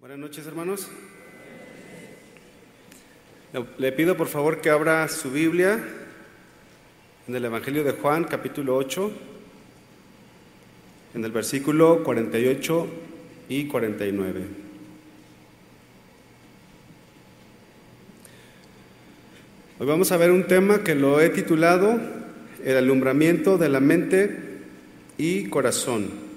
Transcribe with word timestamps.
Buenas 0.00 0.18
noches, 0.18 0.46
hermanos. 0.46 0.88
Le 3.76 3.92
pido 3.92 4.16
por 4.16 4.28
favor 4.28 4.62
que 4.62 4.70
abra 4.70 5.06
su 5.08 5.30
Biblia 5.30 5.78
en 7.28 7.36
el 7.36 7.44
Evangelio 7.44 7.84
de 7.84 7.92
Juan, 7.92 8.24
capítulo 8.24 8.76
8, 8.76 9.12
en 11.16 11.22
el 11.22 11.30
versículo 11.32 12.02
48 12.02 12.86
y 13.50 13.66
49. 13.66 14.40
Hoy 19.80 19.86
vamos 19.86 20.10
a 20.12 20.16
ver 20.16 20.30
un 20.30 20.46
tema 20.46 20.82
que 20.82 20.94
lo 20.94 21.20
he 21.20 21.28
titulado 21.28 22.00
El 22.64 22.78
alumbramiento 22.78 23.58
de 23.58 23.68
la 23.68 23.80
mente 23.80 24.34
y 25.18 25.50
corazón. 25.50 26.29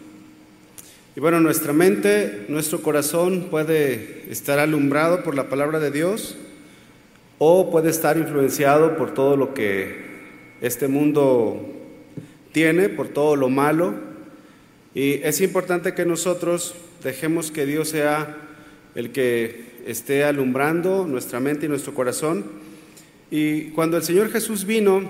Y 1.16 1.20
bueno, 1.20 1.40
nuestra 1.40 1.74
mente, 1.74 2.46
nuestro 2.48 2.82
corazón 2.82 3.50
puede 3.52 4.26
estar 4.32 4.58
alumbrado 4.58 5.22
por 5.22 5.36
la 5.36 5.48
palabra 5.48 5.80
de 5.80 5.92
Dios 5.92 6.36
o 7.38 7.70
puede 7.70 7.92
estar 7.92 8.18
influenciado 8.18 8.98
por 8.98 9.14
todo 9.14 9.38
lo 9.38 9.54
que 9.54 9.96
este 10.60 10.88
mundo 10.88 11.70
tiene, 12.52 12.90
por 12.90 13.10
todo 13.10 13.36
lo 13.36 13.50
malo. 13.50 13.94
Y 14.96 15.22
es 15.22 15.40
importante 15.42 15.94
que 15.94 16.04
nosotros 16.04 16.74
dejemos 17.04 17.52
que 17.52 17.68
Dios 17.68 17.90
sea 17.90 18.36
el 18.96 19.12
que 19.12 19.66
esté 19.86 20.24
alumbrando 20.24 21.06
nuestra 21.06 21.40
mente 21.40 21.68
y 21.68 21.70
nuestro 21.70 21.94
corazón. 21.94 22.44
Y 23.30 23.66
cuando 23.72 23.98
el 23.98 24.04
Señor 24.04 24.32
Jesús 24.32 24.66
vino 24.66 25.08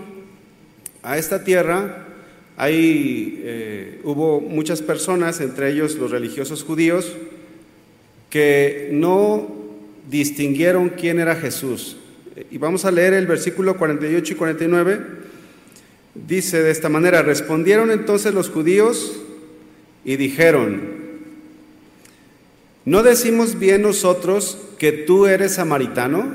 a 1.01 1.17
esta 1.17 1.45
tierra, 1.45 2.07
Ahí 2.55 3.41
eh, 3.43 3.99
hubo 4.03 4.39
muchas 4.39 4.81
personas, 4.81 5.41
entre 5.41 5.71
ellos 5.71 5.95
los 5.95 6.11
religiosos 6.11 6.63
judíos, 6.63 7.13
que 8.29 8.89
no 8.91 9.47
distinguieron 10.09 10.89
quién 10.89 11.19
era 11.19 11.35
Jesús. 11.35 11.97
Y 12.51 12.57
vamos 12.57 12.85
a 12.85 12.91
leer 12.91 13.13
el 13.13 13.27
versículo 13.27 13.77
48 13.77 14.33
y 14.33 14.35
49. 14.35 14.99
Dice 16.15 16.61
de 16.61 16.71
esta 16.71 16.89
manera, 16.89 17.23
respondieron 17.23 17.89
entonces 17.89 18.33
los 18.33 18.49
judíos 18.49 19.19
y 20.05 20.15
dijeron, 20.15 20.81
¿no 22.85 23.01
decimos 23.01 23.57
bien 23.57 23.81
nosotros 23.81 24.59
que 24.77 24.91
tú 24.91 25.25
eres 25.25 25.55
samaritano 25.55 26.33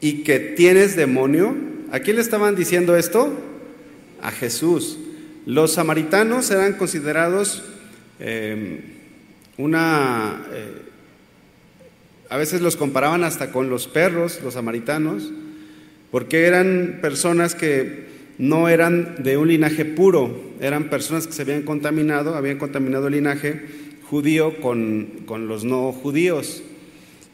y 0.00 0.22
que 0.22 0.38
tienes 0.38 0.96
demonio? 0.96 1.54
¿A 1.90 2.00
quién 2.00 2.16
le 2.16 2.22
estaban 2.22 2.56
diciendo 2.56 2.96
esto? 2.96 3.32
A 4.22 4.30
Jesús. 4.30 4.98
Los 5.46 5.72
samaritanos 5.72 6.50
eran 6.50 6.74
considerados 6.74 7.62
em, 8.20 8.80
una... 9.56 10.44
Eh, 10.52 10.82
a 12.30 12.36
veces 12.36 12.60
los 12.60 12.76
comparaban 12.76 13.24
hasta 13.24 13.50
con 13.50 13.70
los 13.70 13.88
perros, 13.88 14.40
los 14.42 14.54
samaritanos, 14.54 15.32
porque 16.10 16.46
eran 16.46 16.98
personas 17.00 17.54
que 17.54 18.06
no 18.36 18.68
eran 18.68 19.22
de 19.22 19.36
un 19.38 19.48
linaje 19.48 19.84
puro, 19.84 20.52
eran 20.60 20.90
personas 20.90 21.26
que 21.26 21.32
se 21.32 21.42
habían 21.42 21.62
contaminado, 21.62 22.34
habían 22.34 22.58
contaminado 22.58 23.08
el 23.08 23.14
linaje 23.14 23.62
judío 24.04 24.60
con, 24.60 25.22
con 25.26 25.48
los 25.48 25.64
no 25.64 25.92
judíos. 25.92 26.62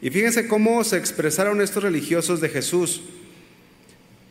Y 0.00 0.10
fíjense 0.10 0.46
cómo 0.46 0.84
se 0.84 0.96
expresaron 0.96 1.60
estos 1.60 1.82
religiosos 1.82 2.40
de 2.40 2.48
Jesús. 2.48 3.02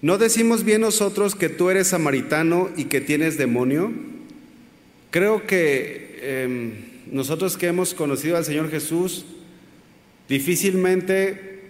¿No 0.03 0.17
decimos 0.17 0.65
bien 0.65 0.81
nosotros 0.81 1.33
que 1.33 1.47
tú 1.47 1.69
eres 1.69 1.87
samaritano 1.87 2.69
y 2.75 2.85
que 2.85 2.99
tienes 2.99 3.37
demonio? 3.37 3.93
Creo 5.11 5.47
que 5.47 6.19
em, 6.21 6.73
nosotros 7.09 7.55
que 7.55 7.67
hemos 7.67 7.93
conocido 7.93 8.35
al 8.35 8.43
Señor 8.43 8.69
Jesús, 8.69 9.25
difícilmente 10.27 11.61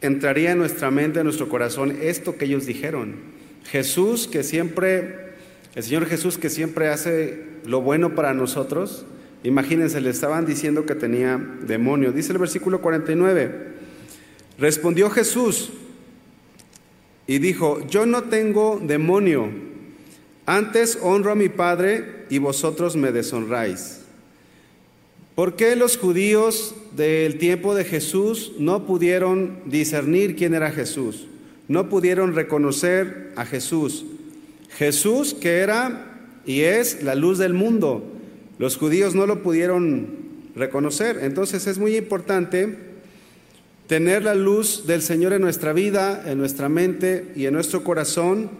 entraría 0.00 0.52
en 0.52 0.58
nuestra 0.58 0.90
mente, 0.90 1.18
en 1.18 1.24
nuestro 1.24 1.50
corazón, 1.50 1.98
esto 2.00 2.38
que 2.38 2.46
ellos 2.46 2.64
dijeron. 2.64 3.16
Jesús 3.70 4.26
que 4.26 4.42
siempre, 4.42 5.34
el 5.74 5.82
Señor 5.82 6.06
Jesús 6.06 6.38
que 6.38 6.48
siempre 6.48 6.88
hace 6.88 7.44
lo 7.66 7.82
bueno 7.82 8.14
para 8.14 8.32
nosotros, 8.32 9.04
imagínense, 9.44 10.00
le 10.00 10.08
estaban 10.08 10.46
diciendo 10.46 10.86
que 10.86 10.94
tenía 10.94 11.36
demonio. 11.60 12.10
Dice 12.10 12.32
el 12.32 12.38
versículo 12.38 12.80
49, 12.80 13.52
respondió 14.58 15.10
Jesús, 15.10 15.72
y 17.28 17.38
dijo, 17.38 17.86
yo 17.86 18.06
no 18.06 18.24
tengo 18.24 18.80
demonio, 18.82 19.50
antes 20.46 20.98
honro 21.02 21.32
a 21.32 21.36
mi 21.36 21.50
Padre 21.50 22.24
y 22.30 22.38
vosotros 22.38 22.96
me 22.96 23.12
deshonráis. 23.12 24.00
¿Por 25.34 25.54
qué 25.54 25.76
los 25.76 25.98
judíos 25.98 26.74
del 26.96 27.36
tiempo 27.36 27.74
de 27.74 27.84
Jesús 27.84 28.52
no 28.58 28.86
pudieron 28.86 29.58
discernir 29.66 30.36
quién 30.36 30.54
era 30.54 30.70
Jesús? 30.70 31.28
No 31.68 31.90
pudieron 31.90 32.34
reconocer 32.34 33.34
a 33.36 33.44
Jesús. 33.44 34.06
Jesús 34.70 35.34
que 35.34 35.58
era 35.58 36.30
y 36.46 36.62
es 36.62 37.02
la 37.02 37.14
luz 37.14 37.36
del 37.36 37.52
mundo. 37.52 38.02
Los 38.58 38.78
judíos 38.78 39.14
no 39.14 39.26
lo 39.26 39.42
pudieron 39.42 40.08
reconocer. 40.56 41.18
Entonces 41.22 41.66
es 41.66 41.78
muy 41.78 41.94
importante 41.94 42.87
tener 43.88 44.22
la 44.22 44.34
luz 44.34 44.86
del 44.86 45.02
Señor 45.02 45.32
en 45.32 45.40
nuestra 45.40 45.72
vida, 45.72 46.22
en 46.26 46.38
nuestra 46.38 46.68
mente 46.68 47.32
y 47.34 47.46
en 47.46 47.54
nuestro 47.54 47.82
corazón, 47.82 48.50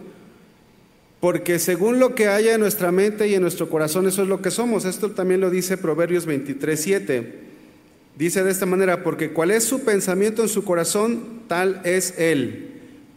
porque 1.19 1.59
según 1.59 1.99
lo 1.99 2.15
que 2.15 2.27
haya 2.27 2.55
en 2.55 2.59
nuestra 2.59 2.91
mente 2.91 3.27
y 3.27 3.35
en 3.35 3.41
nuestro 3.41 3.69
corazón, 3.69 4.07
eso 4.07 4.23
es 4.23 4.27
lo 4.27 4.41
que 4.41 4.51
somos. 4.51 4.85
Esto 4.85 5.11
también 5.11 5.39
lo 5.39 5.49
dice 5.49 5.77
Proverbios 5.77 6.25
23, 6.25 6.79
7. 6.79 7.39
Dice 8.17 8.43
de 8.43 8.51
esta 8.51 8.65
manera, 8.65 9.03
porque 9.03 9.31
cuál 9.31 9.51
es 9.51 9.63
su 9.63 9.81
pensamiento 9.81 10.41
en 10.41 10.49
su 10.49 10.63
corazón, 10.63 11.41
tal 11.47 11.81
es 11.83 12.15
él. 12.17 12.71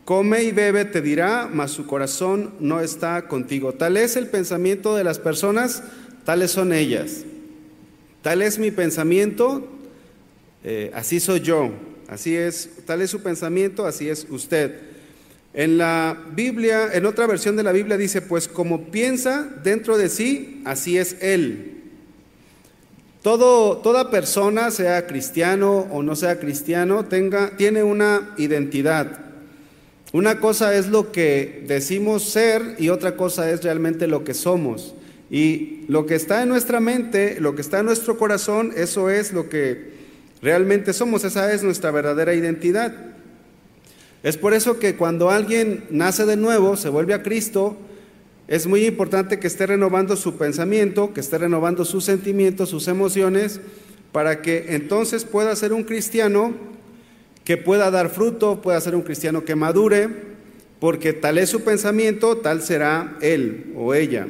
Come 0.05 0.43
y 0.43 0.53
bebe, 0.53 0.85
te 0.85 1.01
dirá, 1.01 1.49
mas 1.51 1.71
su 1.71 1.87
corazón 1.87 2.53
no 2.61 2.81
está 2.81 3.27
contigo. 3.29 3.73
Tal 3.73 3.97
es 3.97 4.17
el 4.17 4.27
pensamiento 4.27 4.97
de 4.97 5.05
las 5.05 5.19
personas, 5.19 5.83
tales 6.25 6.51
son 6.51 6.73
ellas. 6.73 7.25
Tal 8.21 8.43
es 8.43 8.59
mi 8.59 8.71
pensamiento, 8.71 9.67
eh, 10.65 10.91
así 10.95 11.21
soy 11.21 11.41
yo. 11.41 11.71
Así 12.13 12.37
es, 12.37 12.69
tal 12.85 13.01
es 13.01 13.09
su 13.09 13.23
pensamiento, 13.23 13.87
así 13.87 14.11
es 14.11 14.27
usted. 14.29 14.75
En 15.55 15.79
la 15.79 16.27
Biblia, 16.35 16.91
en 16.93 17.07
otra 17.07 17.27
versión 17.27 17.57
de 17.57 17.63
la 17.63 17.73
Biblia 17.73 17.97
dice, 17.97 18.21
pues 18.21 18.49
como 18.49 18.91
piensa 18.91 19.49
dentro 19.65 19.97
de 19.97 20.11
sí, 20.11 20.61
así 20.67 20.99
es 20.99 21.17
él. 21.23 21.81
Todo, 23.23 23.79
toda 23.79 24.11
persona, 24.11 24.71
sea 24.71 25.07
cristiano 25.07 25.89
o 25.91 26.03
no 26.03 26.15
sea 26.15 26.39
cristiano, 26.39 27.07
tenga, 27.07 27.57
tiene 27.57 27.83
una 27.83 28.35
identidad. 28.37 29.21
Una 30.13 30.39
cosa 30.39 30.77
es 30.77 30.89
lo 30.89 31.13
que 31.13 31.65
decimos 31.67 32.25
ser 32.25 32.77
y 32.79 32.91
otra 32.91 33.17
cosa 33.17 33.51
es 33.51 33.65
realmente 33.65 34.07
lo 34.07 34.23
que 34.23 34.35
somos. 34.35 34.95
Y 35.31 35.87
lo 35.89 36.05
que 36.05 36.17
está 36.17 36.43
en 36.43 36.51
nuestra 36.51 36.79
mente, 36.79 37.41
lo 37.41 37.55
que 37.55 37.63
está 37.63 37.79
en 37.79 37.87
nuestro 37.87 38.19
corazón, 38.19 38.75
eso 38.77 39.09
es 39.09 39.33
lo 39.33 39.49
que 39.49 39.92
realmente 40.43 40.93
somos, 40.93 41.25
esa 41.25 41.53
es 41.53 41.63
nuestra 41.63 41.91
verdadera 41.91 42.35
identidad. 42.35 42.93
Es 44.23 44.37
por 44.37 44.53
eso 44.53 44.79
que 44.79 44.97
cuando 44.97 45.31
alguien 45.31 45.85
nace 45.91 46.27
de 46.27 46.37
nuevo, 46.37 46.77
se 46.77 46.89
vuelve 46.89 47.15
a 47.15 47.23
Cristo, 47.23 47.77
es 48.49 48.67
muy 48.67 48.85
importante 48.85 49.39
que 49.39 49.47
esté 49.47 49.67
renovando 49.67 50.17
su 50.17 50.37
pensamiento, 50.37 51.15
que 51.15 51.21
esté 51.21 51.39
renovando 51.39 51.85
sus 51.85 52.05
sentimientos, 52.05 52.69
sus 52.69 52.89
emociones, 52.89 53.61
para 54.11 54.43
que 54.43 54.75
entonces 54.75 55.25
pueda 55.25 55.57
ser 55.57 55.73
un 55.73 55.85
cristiano 55.85 56.53
que 57.45 57.57
pueda 57.57 57.91
dar 57.91 58.11
fruto, 58.11 58.61
pueda 58.61 58.81
ser 58.81 58.95
un 58.95 59.03
cristiano 59.03 59.45
que 59.45 59.57
madure, 59.57 60.09
porque 60.79 61.13
tal 61.13 61.39
es 61.39 61.49
su 61.49 61.63
pensamiento, 61.63 62.37
tal 62.37 62.63
será 62.63 63.17
él 63.21 63.73
o 63.77 63.95
ella. 63.95 64.27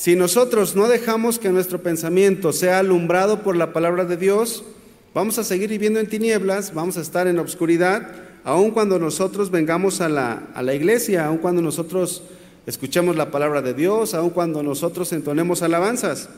Si 0.00 0.16
nosotros 0.16 0.76
no 0.76 0.88
dejamos 0.88 1.38
que 1.38 1.50
nuestro 1.50 1.82
pensamiento 1.82 2.54
sea 2.54 2.78
alumbrado 2.78 3.42
por 3.42 3.54
la 3.54 3.74
palabra 3.74 4.06
de 4.06 4.16
Dios, 4.16 4.64
vamos 5.12 5.38
a 5.38 5.44
seguir 5.44 5.68
viviendo 5.68 6.00
en 6.00 6.06
tinieblas, 6.06 6.72
vamos 6.72 6.96
a 6.96 7.02
estar 7.02 7.26
en 7.26 7.38
obscuridad, 7.38 8.10
aun 8.42 8.70
cuando 8.70 8.98
nosotros 8.98 9.50
vengamos 9.50 10.00
a 10.00 10.08
la, 10.08 10.48
a 10.54 10.62
la 10.62 10.72
iglesia, 10.72 11.26
aun 11.26 11.36
cuando 11.36 11.60
nosotros 11.60 12.22
escuchemos 12.66 13.14
la 13.14 13.30
palabra 13.30 13.60
de 13.60 13.74
Dios, 13.74 14.14
aun 14.14 14.30
cuando 14.30 14.62
nosotros 14.62 15.12
entonemos 15.12 15.60
alabanzas. 15.60 16.30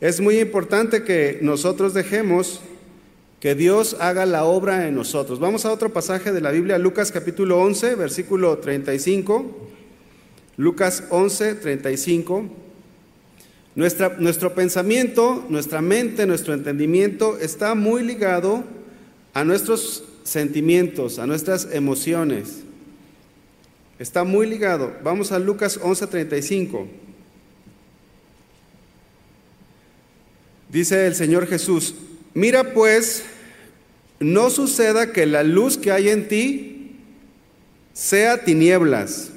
Es 0.00 0.20
muy 0.20 0.40
importante 0.40 1.04
que 1.04 1.38
nosotros 1.40 1.94
dejemos 1.94 2.58
que 3.38 3.54
Dios 3.54 3.96
haga 4.00 4.26
la 4.26 4.42
obra 4.42 4.88
en 4.88 4.96
nosotros. 4.96 5.38
Vamos 5.38 5.64
a 5.64 5.72
otro 5.72 5.92
pasaje 5.92 6.32
de 6.32 6.40
la 6.40 6.50
Biblia, 6.50 6.78
Lucas 6.78 7.12
capítulo 7.12 7.60
11, 7.60 7.94
versículo 7.94 8.58
35. 8.58 9.68
Lucas 10.56 11.04
11, 11.10 11.54
35 11.54 12.66
nuestro 13.78 14.56
pensamiento, 14.56 15.46
nuestra 15.48 15.80
mente, 15.80 16.26
nuestro 16.26 16.52
entendimiento 16.52 17.38
está 17.38 17.76
muy 17.76 18.02
ligado 18.02 18.64
a 19.34 19.44
nuestros 19.44 20.02
sentimientos, 20.24 21.20
a 21.20 21.28
nuestras 21.28 21.68
emociones. 21.72 22.64
Está 24.00 24.24
muy 24.24 24.48
ligado. 24.48 24.92
Vamos 25.04 25.30
a 25.30 25.38
Lucas 25.38 25.78
11:35. 25.80 26.88
Dice 30.68 31.06
el 31.06 31.14
Señor 31.14 31.46
Jesús, 31.46 31.94
mira 32.34 32.74
pues, 32.74 33.22
no 34.18 34.50
suceda 34.50 35.12
que 35.12 35.24
la 35.24 35.44
luz 35.44 35.78
que 35.78 35.92
hay 35.92 36.08
en 36.08 36.26
ti 36.26 36.96
sea 37.92 38.44
tinieblas. 38.44 39.30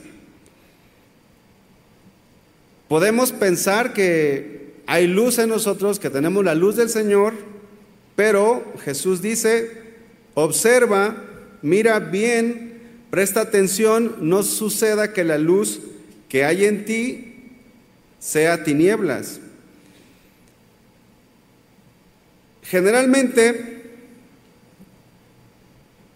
Podemos 2.92 3.32
pensar 3.32 3.94
que 3.94 4.74
hay 4.86 5.08
luz 5.08 5.40
en 5.40 5.48
nosotros, 5.48 5.98
que 5.98 6.10
tenemos 6.10 6.44
la 6.44 6.56
luz 6.56 6.76
del 6.76 6.90
Señor, 6.90 7.36
pero 8.18 8.66
Jesús 8.84 9.22
dice, 9.22 9.72
observa, 10.34 11.16
mira 11.62 12.00
bien, 12.00 12.82
presta 13.10 13.40
atención, 13.40 14.18
no 14.20 14.44
suceda 14.44 15.14
que 15.14 15.24
la 15.24 15.38
luz 15.38 15.80
que 16.28 16.44
hay 16.44 16.66
en 16.66 16.84
ti 16.84 17.34
sea 18.20 18.66
tinieblas. 18.66 19.40
Generalmente, 22.64 23.84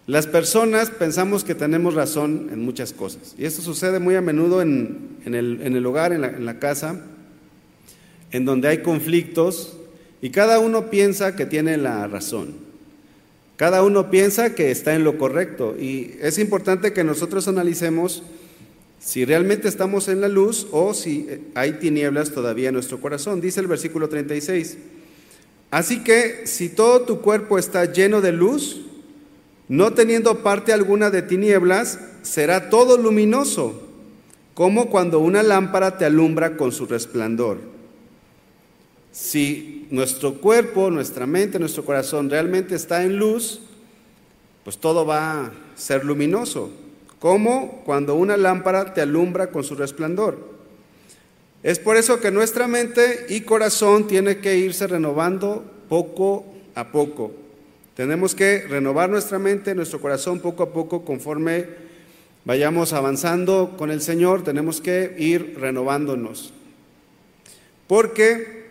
las 0.08 0.28
personas 0.28 0.90
pensamos 0.90 1.46
que 1.46 1.56
tenemos 1.56 1.94
razón 1.94 2.50
en 2.52 2.60
muchas 2.60 2.92
cosas. 2.92 3.34
Y 3.38 3.46
esto 3.46 3.62
sucede 3.62 4.00
muy 4.00 4.16
a 4.16 4.22
menudo 4.22 4.62
en, 4.62 5.15
el, 5.34 5.86
hogar, 5.86 6.14
en 6.14 6.22
la, 6.22 6.28
en 6.28 6.46
la 6.46 6.60
casa, 6.60 7.02
en 8.32 8.46
donde 8.46 8.68
hay 8.68 8.84
conflictos 8.84 9.78
y 10.22 10.30
cada 10.30 10.60
uno 10.60 10.90
piensa 10.90 11.36
que 11.36 11.46
tiene 11.46 11.78
la 11.78 12.08
razón. 12.08 12.56
Cada 13.58 13.84
uno 13.84 14.12
piensa 14.12 14.54
que 14.54 14.72
está 14.72 14.96
en 14.96 15.04
lo 15.04 15.18
correcto. 15.18 15.76
Y 15.80 16.16
es 16.22 16.38
importante 16.40 16.94
que 16.94 17.04
nosotros 17.04 17.48
analicemos 17.48 18.24
si 19.00 19.24
realmente 19.24 19.68
estamos 19.68 20.08
en 20.08 20.20
la 20.20 20.28
luz 20.28 20.68
o 20.72 20.94
si 20.94 21.28
hay 21.54 21.74
tinieblas 21.74 22.32
todavía 22.32 22.70
en 22.70 22.74
nuestro 22.74 23.00
corazón. 23.00 23.40
Dice 23.40 23.60
el 23.60 23.68
versículo 23.68 24.10
36. 24.10 24.78
Así 25.72 26.04
que 26.04 26.48
si 26.48 26.70
todo 26.70 27.02
tu 27.02 27.22
cuerpo 27.22 27.58
está 27.58 27.86
lleno 27.86 28.20
de 28.20 28.32
luz, 28.32 28.82
no 29.68 29.94
teniendo 29.94 30.42
parte 30.44 30.74
alguna 30.74 31.10
de 31.10 31.22
tinieblas, 31.22 32.00
será 32.24 32.70
todo 32.70 32.98
luminoso, 32.98 33.85
como 34.56 34.90
cuando 34.90 35.20
una 35.20 35.44
lámpara 35.44 35.98
te 35.98 36.06
alumbra 36.06 36.56
con 36.58 36.72
su 36.72 36.88
resplandor. 36.88 37.60
Si 39.12 39.86
nuestro 39.92 40.36
cuerpo, 40.36 40.90
nuestra 40.90 41.28
mente, 41.28 41.60
nuestro 41.60 41.86
corazón 41.86 42.30
realmente 42.30 42.74
está 42.74 43.04
en 43.04 43.18
luz, 43.18 43.60
pues 44.64 44.78
todo 44.78 45.06
va 45.06 45.46
a 45.46 45.52
ser 45.76 46.06
luminoso, 46.06 46.72
como 47.20 47.84
cuando 47.86 48.16
una 48.16 48.38
lámpara 48.38 48.94
te 48.94 49.02
alumbra 49.02 49.48
con 49.48 49.64
su 49.64 49.76
resplandor. 49.76 50.38
Es 51.62 51.78
por 51.78 51.98
eso 51.98 52.22
que 52.22 52.32
nuestra 52.32 52.68
mente 52.68 53.26
y 53.28 53.42
corazón 53.42 54.08
tiene 54.08 54.38
que 54.38 54.58
irse 54.58 54.88
renovando 54.88 55.66
poco 55.90 56.46
a 56.76 56.92
poco. 56.92 57.34
Tenemos 57.94 58.36
que 58.36 58.66
renovar 58.70 59.10
nuestra 59.10 59.38
mente, 59.38 59.76
nuestro 59.76 60.00
corazón 60.00 60.40
poco 60.40 60.64
a 60.64 60.72
poco 60.72 61.04
conforme 61.04 61.85
vayamos 62.46 62.94
avanzando 62.94 63.76
con 63.78 63.92
el 63.92 64.02
Señor, 64.02 64.44
tenemos 64.44 64.80
que 64.80 65.16
ir 65.18 65.58
renovándonos. 65.60 66.54
Porque 67.88 68.70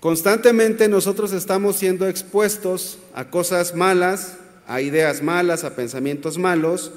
constantemente 0.00 0.88
nosotros 0.88 1.32
estamos 1.32 1.76
siendo 1.76 2.08
expuestos 2.08 2.98
a 3.14 3.30
cosas 3.30 3.74
malas, 3.74 4.38
a 4.66 4.80
ideas 4.80 5.22
malas, 5.22 5.64
a 5.64 5.76
pensamientos 5.76 6.38
malos, 6.38 6.90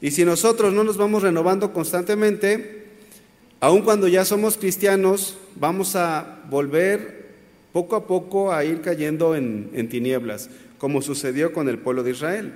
y 0.00 0.10
si 0.10 0.24
nosotros 0.24 0.74
no 0.74 0.84
nos 0.84 0.96
vamos 0.96 1.22
renovando 1.22 1.72
constantemente, 1.72 2.84
Aun 3.64 3.80
cuando 3.80 4.08
ya 4.08 4.26
somos 4.26 4.58
cristianos, 4.58 5.38
vamos 5.56 5.96
a 5.96 6.42
volver 6.50 7.30
poco 7.72 7.96
a 7.96 8.06
poco 8.06 8.52
a 8.52 8.62
ir 8.62 8.82
cayendo 8.82 9.34
en, 9.34 9.70
en 9.72 9.88
tinieblas, 9.88 10.50
como 10.76 11.00
sucedió 11.00 11.54
con 11.54 11.70
el 11.70 11.78
pueblo 11.78 12.02
de 12.02 12.10
Israel. 12.10 12.52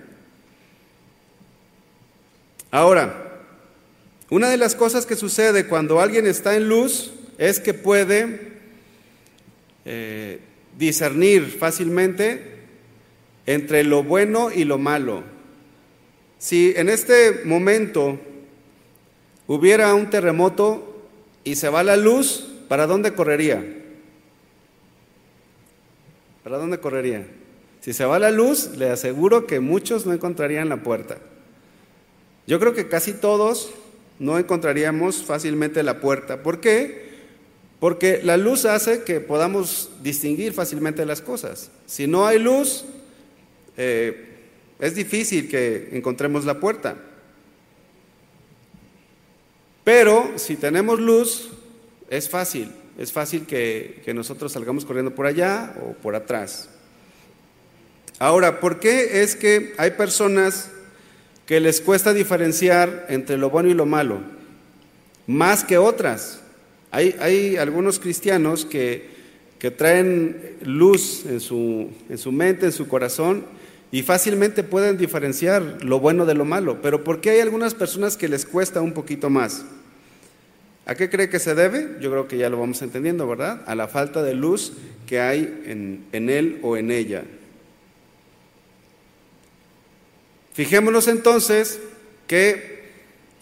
Ahora, 2.70 3.42
una 4.30 4.50
de 4.50 4.56
las 4.56 4.74
cosas 4.74 5.06
que 5.06 5.16
sucede 5.16 5.66
cuando 5.66 6.00
alguien 6.00 6.26
está 6.26 6.54
en 6.56 6.68
luz 6.68 7.12
es 7.38 7.60
que 7.60 7.72
puede 7.72 8.52
eh, 9.84 10.40
discernir 10.76 11.46
fácilmente 11.46 12.58
entre 13.46 13.84
lo 13.84 14.02
bueno 14.02 14.50
y 14.50 14.64
lo 14.64 14.76
malo. 14.76 15.22
Si 16.38 16.74
en 16.76 16.88
este 16.88 17.42
momento 17.44 18.18
hubiera 19.46 19.94
un 19.94 20.10
terremoto, 20.10 20.88
y 21.48 21.56
se 21.56 21.70
va 21.70 21.82
la 21.82 21.96
luz, 21.96 22.46
¿para 22.68 22.86
dónde 22.86 23.14
correría? 23.14 23.64
¿Para 26.44 26.58
dónde 26.58 26.78
correría? 26.78 27.26
Si 27.80 27.94
se 27.94 28.04
va 28.04 28.18
la 28.18 28.30
luz, 28.30 28.76
le 28.76 28.90
aseguro 28.90 29.46
que 29.46 29.58
muchos 29.58 30.04
no 30.04 30.12
encontrarían 30.12 30.68
la 30.68 30.82
puerta. 30.82 31.18
Yo 32.48 32.58
creo 32.58 32.72
que 32.72 32.88
casi 32.88 33.12
todos 33.12 33.68
no 34.18 34.38
encontraríamos 34.38 35.22
fácilmente 35.22 35.82
la 35.82 36.00
puerta. 36.00 36.42
¿Por 36.42 36.60
qué? 36.60 37.10
Porque 37.78 38.22
la 38.24 38.38
luz 38.38 38.64
hace 38.64 39.02
que 39.02 39.20
podamos 39.20 39.90
distinguir 40.02 40.54
fácilmente 40.54 41.04
las 41.04 41.20
cosas. 41.20 41.70
Si 41.84 42.06
no 42.06 42.26
hay 42.26 42.38
luz, 42.38 42.86
eh, 43.76 44.28
es 44.78 44.94
difícil 44.94 45.50
que 45.50 45.90
encontremos 45.92 46.46
la 46.46 46.58
puerta. 46.58 46.96
Pero 49.84 50.32
si 50.36 50.56
tenemos 50.56 50.98
luz, 51.00 51.50
es 52.08 52.30
fácil, 52.30 52.72
es 52.96 53.12
fácil 53.12 53.44
que, 53.44 54.02
nosotros 54.14 54.52
salgamos 54.52 54.86
corriendo 54.86 55.14
por 55.14 55.26
allá 55.26 55.76
o 55.82 55.92
por 55.92 56.14
atrás. 56.14 56.70
Ahora, 58.18 58.58
¿por 58.58 58.80
qué 58.80 59.20
es 59.20 59.36
que 59.36 59.74
hay 59.76 59.90
personas 59.90 60.70
que 61.48 61.60
les 61.60 61.80
cuesta 61.80 62.12
diferenciar 62.12 63.06
entre 63.08 63.38
lo 63.38 63.48
bueno 63.48 63.70
y 63.70 63.74
lo 63.74 63.86
malo? 63.86 64.20
Más 65.26 65.64
que 65.64 65.78
otras. 65.78 66.42
Hay, 66.90 67.16
hay 67.20 67.56
algunos 67.56 67.98
cristianos 67.98 68.66
que, 68.66 69.08
que 69.58 69.70
traen 69.70 70.56
luz 70.62 71.24
en 71.24 71.40
su, 71.40 71.88
en 72.10 72.18
su 72.18 72.32
mente, 72.32 72.66
en 72.66 72.72
su 72.72 72.86
corazón, 72.86 73.46
y 73.90 74.02
fácilmente 74.02 74.62
pueden 74.62 74.98
diferenciar 74.98 75.82
lo 75.82 75.98
bueno 76.00 76.26
de 76.26 76.34
lo 76.34 76.44
malo. 76.44 76.82
Pero 76.82 77.02
¿por 77.02 77.22
qué 77.22 77.30
hay 77.30 77.40
algunas 77.40 77.74
personas 77.74 78.18
que 78.18 78.28
les 78.28 78.44
cuesta 78.44 78.82
un 78.82 78.92
poquito 78.92 79.30
más? 79.30 79.64
¿A 80.84 80.96
qué 80.96 81.08
cree 81.08 81.30
que 81.30 81.38
se 81.38 81.54
debe? 81.54 81.96
Yo 82.02 82.10
creo 82.10 82.28
que 82.28 82.36
ya 82.36 82.50
lo 82.50 82.60
vamos 82.60 82.82
entendiendo, 82.82 83.26
¿verdad? 83.26 83.62
A 83.64 83.74
la 83.74 83.88
falta 83.88 84.22
de 84.22 84.34
luz 84.34 84.74
que 85.06 85.18
hay 85.20 85.62
en, 85.64 86.04
en 86.12 86.28
él 86.28 86.58
o 86.62 86.76
en 86.76 86.90
ella. 86.90 87.24
Fijémonos 90.58 91.06
entonces 91.06 91.78
que 92.26 92.82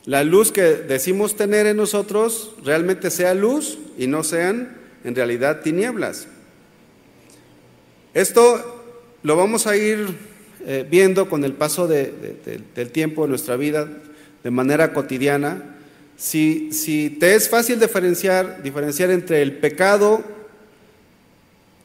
la 0.05 0.23
luz 0.23 0.53
que 0.53 0.61
decimos 0.61 1.35
tener 1.35 1.67
en 1.67 1.79
nosotros 1.79 2.55
realmente 2.63 3.11
sea 3.11 3.33
luz 3.33 3.79
y 3.97 4.07
no 4.07 4.23
sean 4.23 4.77
en 5.03 5.15
realidad 5.15 5.63
tinieblas. 5.63 6.29
Esto 8.13 8.83
lo 9.23 9.35
vamos 9.35 9.67
a 9.67 9.79
ir 9.79 10.09
eh, 10.67 10.87
viendo 10.91 11.31
con 11.31 11.43
el 11.45 11.55
paso 11.55 11.89
del 11.89 12.91
tiempo 12.93 13.23
de 13.23 13.29
nuestra 13.31 13.57
vida 13.57 13.89
de 14.45 14.51
manera 14.51 14.93
cotidiana 14.93 15.79
si, 16.19 17.17
te 17.19 17.35
es 17.35 17.49
fácil 17.49 17.81
diferenciar, 17.81 18.63
diferenciar 18.63 19.11
entre 19.11 19.41
el 19.41 19.57
pecado 19.57 20.23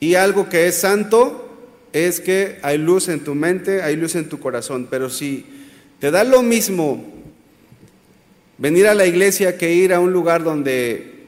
y 0.01 0.15
algo 0.15 0.49
que 0.49 0.67
es 0.67 0.75
santo, 0.75 1.50
es 1.93 2.19
que 2.19 2.59
hay 2.61 2.77
luz 2.77 3.07
en 3.09 3.21
tu 3.21 3.35
mente, 3.35 3.81
hay 3.81 3.95
luz 3.95 4.15
en 4.15 4.29
tu 4.29 4.39
corazón. 4.39 4.87
Pero 4.89 5.09
si 5.09 5.45
te 5.99 6.11
da 6.11 6.23
lo 6.23 6.41
mismo 6.41 7.05
venir 8.57 8.87
a 8.87 8.93
la 8.93 9.05
iglesia 9.05 9.57
que 9.57 9.73
ir 9.73 9.93
a 9.93 9.99
un 9.99 10.13
lugar 10.13 10.43
donde 10.43 11.25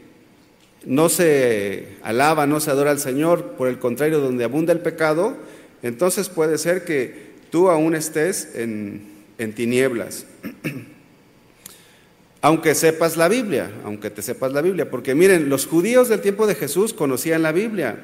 no 0.85 1.09
se 1.09 1.97
alaba, 2.03 2.45
no 2.45 2.59
se 2.59 2.71
adora 2.71 2.91
al 2.91 2.99
Señor, 2.99 3.53
por 3.57 3.67
el 3.67 3.79
contrario, 3.79 4.19
donde 4.19 4.43
abunda 4.43 4.73
el 4.73 4.79
pecado, 4.79 5.37
entonces 5.81 6.29
puede 6.29 6.57
ser 6.57 6.85
que 6.85 7.33
tú 7.49 7.69
aún 7.69 7.95
estés 7.95 8.49
en, 8.55 9.01
en 9.37 9.53
tinieblas. 9.53 10.25
aunque 12.43 12.75
sepas 12.75 13.15
la 13.15 13.29
Biblia, 13.29 13.71
aunque 13.85 14.09
te 14.09 14.21
sepas 14.21 14.51
la 14.51 14.61
Biblia, 14.61 14.91
porque 14.91 15.15
miren, 15.15 15.47
los 15.47 15.65
judíos 15.65 16.09
del 16.09 16.19
tiempo 16.19 16.45
de 16.45 16.55
Jesús 16.55 16.93
conocían 16.93 17.41
la 17.41 17.53
Biblia. 17.53 18.03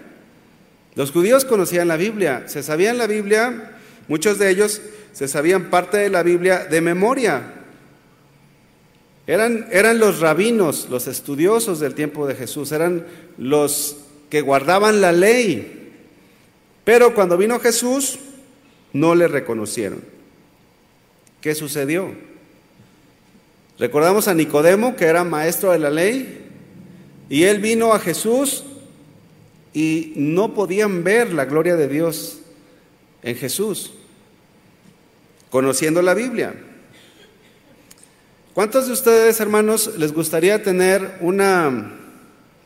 Los 0.99 1.11
judíos 1.11 1.45
conocían 1.45 1.87
la 1.87 1.95
Biblia, 1.95 2.43
se 2.47 2.61
sabían 2.61 2.97
la 2.97 3.07
Biblia, 3.07 3.71
muchos 4.09 4.37
de 4.37 4.49
ellos 4.49 4.81
se 5.13 5.29
sabían 5.29 5.69
parte 5.69 5.95
de 5.95 6.09
la 6.09 6.23
Biblia 6.23 6.65
de 6.65 6.81
memoria. 6.81 7.53
Eran, 9.25 9.69
eran 9.71 9.97
los 9.97 10.19
rabinos, 10.19 10.89
los 10.89 11.07
estudiosos 11.07 11.79
del 11.79 11.95
tiempo 11.95 12.27
de 12.27 12.35
Jesús, 12.35 12.73
eran 12.73 13.07
los 13.37 13.95
que 14.29 14.41
guardaban 14.41 14.99
la 14.99 15.13
ley. 15.13 15.93
Pero 16.83 17.15
cuando 17.15 17.37
vino 17.37 17.61
Jesús, 17.61 18.19
no 18.91 19.15
le 19.15 19.29
reconocieron. 19.29 20.01
¿Qué 21.39 21.55
sucedió? 21.55 22.09
Recordamos 23.77 24.27
a 24.27 24.33
Nicodemo, 24.33 24.97
que 24.97 25.05
era 25.05 25.23
maestro 25.23 25.71
de 25.71 25.79
la 25.79 25.91
ley, 25.91 26.45
y 27.29 27.43
él 27.43 27.59
vino 27.59 27.93
a 27.93 27.99
Jesús 27.99 28.65
y 29.73 30.13
no 30.15 30.53
podían 30.53 31.03
ver 31.03 31.33
la 31.33 31.45
gloria 31.45 31.75
de 31.75 31.87
Dios 31.87 32.39
en 33.21 33.35
Jesús, 33.35 33.93
conociendo 35.49 36.01
la 36.01 36.13
Biblia. 36.13 36.53
¿Cuántos 38.53 38.87
de 38.87 38.93
ustedes, 38.93 39.39
hermanos, 39.39 39.95
les 39.97 40.11
gustaría 40.11 40.63
tener 40.63 41.17
una 41.21 41.93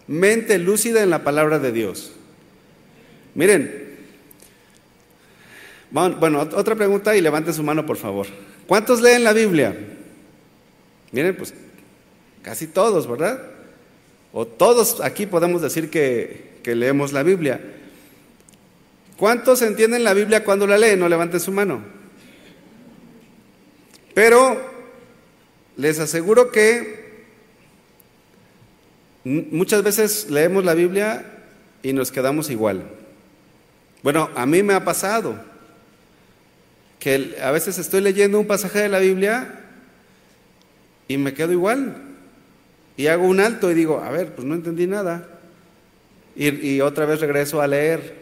mente 0.07 0.57
lúcida 0.57 1.03
en 1.03 1.10
la 1.10 1.24
palabra 1.24 1.60
de 1.60 1.72
Dios? 1.72 2.13
Miren, 3.36 3.83
bueno, 5.91 6.39
otra 6.39 6.75
pregunta 6.75 7.15
y 7.15 7.22
levanten 7.22 7.53
su 7.53 7.63
mano, 7.63 7.86
por 7.86 7.98
favor. 7.98 8.27
¿Cuántos 8.65 9.01
leen 9.01 9.24
la 9.24 9.33
Biblia? 9.33 9.75
Miren, 11.12 11.36
pues 11.36 11.53
casi 12.41 12.65
todos, 12.67 13.07
¿verdad? 13.07 13.39
O 14.31 14.48
todos 14.48 15.00
aquí 15.01 15.27
podemos 15.27 15.62
decir 15.62 15.91
que, 15.91 16.52
que 16.63 16.75
leemos 16.75 17.13
la 17.13 17.24
Biblia. 17.24 17.60
¿Cuántos 19.17 19.62
entienden 19.62 20.03
la 20.03 20.13
Biblia 20.13 20.43
cuando 20.43 20.65
la 20.65 20.77
leen? 20.77 21.00
No 21.00 21.08
levanten 21.08 21.39
su 21.39 21.51
mano. 21.51 21.82
Pero 24.13 24.60
les 25.77 26.00
aseguro 26.00 26.51
que 26.51 27.24
muchas 29.24 29.84
veces 29.84 30.29
leemos 30.29 30.65
la 30.65 30.74
Biblia 30.74 31.25
y 31.82 31.93
nos 31.93 32.12
quedamos 32.12 32.50
igual. 32.50 32.84
Bueno, 34.01 34.29
a 34.36 34.46
mí 34.46 34.63
me 34.63 34.74
ha 34.74 34.84
pasado 34.84 35.36
que 37.00 37.36
a 37.41 37.51
veces 37.51 37.77
estoy 37.77 38.01
leyendo 38.01 38.39
un 38.39 38.48
pasaje 38.48 38.79
de 38.79 38.89
la 38.89 39.00
Biblia 39.00 39.60
y 41.08 41.17
me 41.17 41.34
quedo 41.34 41.51
igual. 41.51 41.96
Y 42.96 43.08
hago 43.08 43.25
un 43.25 43.39
alto 43.39 43.72
y 43.72 43.74
digo, 43.74 44.01
a 44.01 44.12
ver, 44.12 44.36
pues 44.36 44.48
no 44.48 44.55
entendí 44.55 44.88
nada. 44.88 45.32
Y, 46.35 46.81
otra 46.81 47.05
vez 47.05 47.19
regreso 47.19 47.61
a 47.61 47.67
leer. 47.67 48.15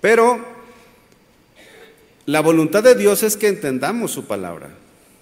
Pero 0.00 0.38
la 2.26 2.40
voluntad 2.40 2.82
de 2.82 2.94
Dios 2.94 3.22
es 3.22 3.36
que 3.36 3.48
entendamos 3.48 4.10
su 4.10 4.26
palabra 4.26 4.70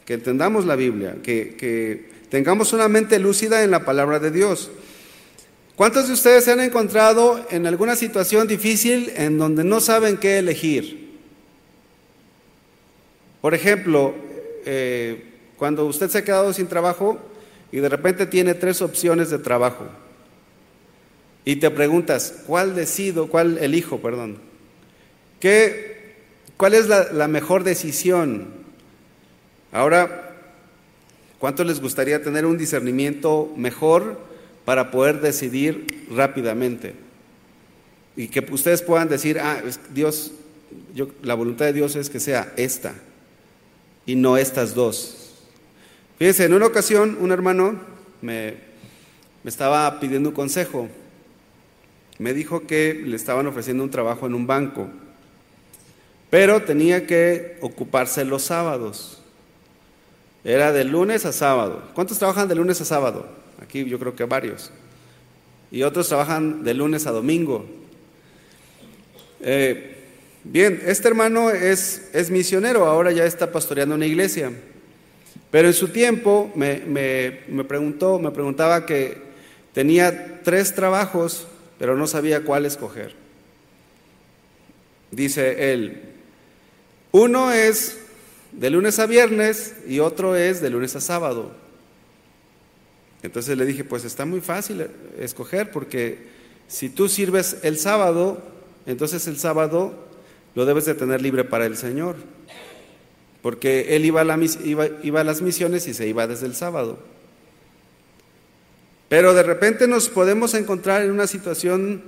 que 0.04 0.14
entendamos 0.14 0.64
la 0.64 0.76
Biblia, 0.76 1.16
que, 1.22 2.10
tengamos 2.28 2.72
una 2.72 2.88
mente 2.88 3.18
lúcida 3.18 3.62
en 3.62 3.70
la 3.70 3.84
palabra 3.84 4.18
de 4.18 4.30
Dios. 4.30 4.70
¿Cuántos 5.76 6.08
de 6.08 6.14
ustedes 6.14 6.44
se 6.44 6.52
han 6.52 6.60
encontrado 6.60 7.44
en 7.50 7.66
alguna 7.66 7.94
situación 7.94 8.48
difícil 8.48 9.12
en 9.16 9.36
donde 9.36 9.64
no 9.64 9.80
saben 9.80 10.16
qué 10.16 10.38
elegir? 10.38 11.12
Por 13.42 13.54
ejemplo, 13.54 14.14
eh, 14.64 15.24
cuando 15.58 15.84
usted 15.84 16.08
se 16.08 16.18
ha 16.18 16.24
quedado 16.24 16.52
sin 16.54 16.68
trabajo 16.68 17.18
y 17.70 17.78
de 17.78 17.88
repente 17.88 18.26
tiene 18.26 18.54
tres 18.54 18.80
opciones 18.80 19.28
de 19.28 19.38
trabajo 19.38 19.86
y 21.44 21.56
te 21.56 21.70
preguntas, 21.70 22.42
¿cuál 22.46 22.74
decido, 22.74 23.28
cuál 23.28 23.58
elijo, 23.58 24.00
perdón? 24.00 24.38
¿Qué, 25.40 25.92
¿Cuál 26.56 26.74
es 26.74 26.86
la, 26.86 27.26
mejor 27.26 27.64
decisión? 27.64 28.46
Ahora, 29.72 30.36
¿cuánto 31.40 31.64
les 31.64 31.80
gustaría 31.80 32.22
tener 32.22 32.46
un 32.46 32.56
discernimiento 32.56 33.52
mejor 33.56 34.20
para 34.64 34.92
poder 34.92 35.20
decidir 35.20 36.06
rápidamente? 36.08 36.94
Y 38.14 38.28
que 38.28 38.46
ustedes 38.52 38.80
puedan 38.80 39.08
decir, 39.08 39.40
ah, 39.40 39.60
Dios, 39.92 40.30
yo, 40.94 41.08
la 41.22 41.34
voluntad 41.34 41.64
de 41.64 41.72
Dios 41.72 41.96
es 41.96 42.08
que 42.08 42.20
sea 42.20 42.52
esta 42.56 42.94
y 44.06 44.14
no 44.14 44.36
estas 44.36 44.76
dos. 44.76 45.34
Fíjense, 46.18 46.44
en 46.44 46.54
una 46.54 46.66
ocasión 46.66 47.16
un 47.20 47.32
hermano 47.32 47.80
me, 48.20 48.54
me 49.42 49.50
estaba 49.50 49.98
pidiendo 49.98 50.28
un 50.28 50.34
consejo. 50.36 50.88
Me 52.18 52.34
dijo 52.34 52.66
que 52.66 52.94
le 52.94 53.16
estaban 53.16 53.46
ofreciendo 53.46 53.82
un 53.82 53.90
trabajo 53.90 54.26
en 54.26 54.34
un 54.34 54.46
banco, 54.46 54.88
pero 56.30 56.62
tenía 56.62 57.06
que 57.06 57.58
ocuparse 57.60 58.24
los 58.24 58.42
sábados. 58.42 59.22
Era 60.44 60.72
de 60.72 60.84
lunes 60.84 61.24
a 61.24 61.32
sábado. 61.32 61.82
¿Cuántos 61.94 62.18
trabajan 62.18 62.48
de 62.48 62.54
lunes 62.54 62.80
a 62.80 62.84
sábado? 62.84 63.26
Aquí 63.60 63.84
yo 63.84 63.98
creo 63.98 64.16
que 64.16 64.24
varios. 64.24 64.70
Y 65.70 65.82
otros 65.82 66.08
trabajan 66.08 66.64
de 66.64 66.74
lunes 66.74 67.06
a 67.06 67.12
domingo. 67.12 67.64
Eh, 69.40 69.96
bien, 70.44 70.82
este 70.84 71.08
hermano 71.08 71.50
es, 71.50 72.10
es, 72.12 72.30
misionero, 72.30 72.86
ahora 72.86 73.12
ya 73.12 73.24
está 73.24 73.52
pastoreando 73.52 73.94
una 73.94 74.06
iglesia. 74.06 74.52
Pero 75.50 75.68
en 75.68 75.74
su 75.74 75.88
tiempo 75.88 76.50
me, 76.56 76.82
me 76.86 77.64
preguntó, 77.64 78.18
me 78.18 78.30
preguntaba 78.30 78.86
que 78.86 79.18
tenía 79.72 80.40
tres 80.42 80.74
trabajos, 80.74 81.46
pero 81.82 81.96
no 81.96 82.06
sabía 82.06 82.44
cuál 82.44 82.64
escoger. 82.64 83.12
Dice 85.10 85.72
él, 85.72 86.00
uno 87.10 87.50
es 87.50 87.98
de 88.52 88.70
lunes 88.70 89.00
a 89.00 89.06
viernes 89.06 89.74
y 89.88 89.98
otro 89.98 90.36
es 90.36 90.60
de 90.60 90.70
lunes 90.70 90.94
a 90.94 91.00
sábado. 91.00 91.50
Entonces 93.24 93.58
le 93.58 93.66
dije, 93.66 93.82
pues 93.82 94.04
está 94.04 94.24
muy 94.24 94.40
fácil 94.40 94.86
escoger 95.18 95.72
porque 95.72 96.18
si 96.68 96.88
tú 96.88 97.08
sirves 97.08 97.56
el 97.64 97.76
sábado, 97.76 98.40
entonces 98.86 99.26
el 99.26 99.36
sábado 99.36 99.92
lo 100.54 100.64
debes 100.66 100.84
de 100.84 100.94
tener 100.94 101.20
libre 101.20 101.42
para 101.42 101.66
el 101.66 101.76
Señor. 101.76 102.14
Porque 103.42 103.96
él 103.96 104.04
iba 104.04 104.20
a, 104.20 104.38
iba 105.02 105.20
a 105.20 105.24
las 105.24 105.42
misiones 105.42 105.88
y 105.88 105.94
se 105.94 106.06
iba 106.06 106.28
desde 106.28 106.46
el 106.46 106.54
sábado. 106.54 107.00
Pero 109.12 109.34
de 109.34 109.42
repente 109.42 109.86
nos 109.86 110.08
podemos 110.08 110.54
encontrar 110.54 111.02
en 111.02 111.10
una 111.10 111.26
situación 111.26 112.02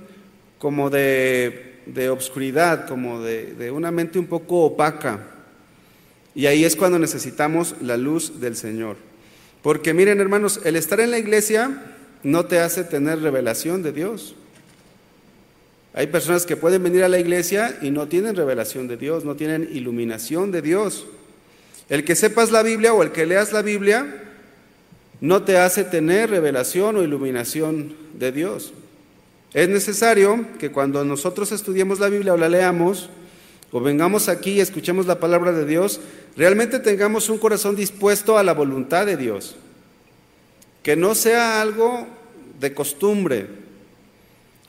como 0.57 0.89
de, 0.89 1.81
de 1.85 2.09
obscuridad, 2.09 2.87
como 2.87 3.21
de, 3.21 3.53
de 3.53 3.69
una 3.69 3.91
mente 3.91 4.17
un 4.17 4.25
poco 4.25 4.61
opaca 4.61 5.19
y 6.33 6.47
ahí 6.47 6.65
es 6.65 6.75
cuando 6.75 6.97
necesitamos 6.97 7.75
la 7.79 7.95
luz 7.95 8.39
del 8.39 8.55
Señor. 8.55 8.95
Porque 9.61 9.93
miren 9.93 10.19
hermanos, 10.19 10.59
el 10.63 10.75
estar 10.75 10.99
en 10.99 11.11
la 11.11 11.19
iglesia 11.19 11.79
no 12.23 12.47
te 12.47 12.57
hace 12.57 12.83
tener 12.83 13.21
revelación 13.21 13.83
de 13.83 13.91
Dios. 13.91 14.33
Hay 15.93 16.07
personas 16.07 16.47
que 16.47 16.57
pueden 16.57 16.81
venir 16.81 17.03
a 17.03 17.09
la 17.09 17.19
iglesia 17.19 17.77
y 17.83 17.91
no 17.91 18.07
tienen 18.07 18.35
revelación 18.35 18.87
de 18.87 18.97
Dios, 18.97 19.25
no 19.25 19.35
tienen 19.35 19.69
iluminación 19.71 20.51
de 20.51 20.63
Dios. 20.63 21.05
El 21.87 22.03
que 22.03 22.15
sepas 22.15 22.49
la 22.49 22.63
Biblia 22.63 22.95
o 22.95 23.03
el 23.03 23.11
que 23.11 23.27
leas 23.27 23.53
la 23.53 23.61
Biblia 23.61 24.23
no 25.21 25.43
te 25.43 25.57
hace 25.57 25.83
tener 25.83 26.29
revelación 26.29 26.97
o 26.97 27.03
iluminación 27.03 27.95
de 28.13 28.31
Dios. 28.31 28.73
Es 29.53 29.69
necesario 29.69 30.45
que 30.59 30.71
cuando 30.71 31.05
nosotros 31.05 31.51
estudiemos 31.51 31.99
la 31.99 32.09
Biblia 32.09 32.33
o 32.33 32.37
la 32.37 32.49
leamos, 32.49 33.09
o 33.71 33.79
vengamos 33.79 34.29
aquí 34.29 34.51
y 34.51 34.59
escuchemos 34.59 35.05
la 35.05 35.19
palabra 35.19 35.51
de 35.51 35.65
Dios, 35.65 35.99
realmente 36.35 36.79
tengamos 36.79 37.29
un 37.29 37.37
corazón 37.37 37.75
dispuesto 37.75 38.37
a 38.37 38.43
la 38.43 38.53
voluntad 38.53 39.05
de 39.05 39.17
Dios. 39.17 39.55
Que 40.83 40.95
no 40.95 41.15
sea 41.15 41.61
algo 41.61 42.07
de 42.59 42.73
costumbre. 42.73 43.47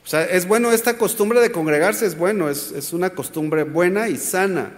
O 0.05 0.09
sea, 0.09 0.23
es 0.23 0.47
bueno 0.47 0.71
esta 0.71 0.97
costumbre 0.97 1.41
de 1.41 1.51
congregarse, 1.51 2.05
es 2.05 2.17
bueno, 2.17 2.49
es, 2.49 2.71
es 2.71 2.93
una 2.93 3.09
costumbre 3.09 3.63
buena 3.63 4.09
y 4.09 4.17
sana. 4.17 4.71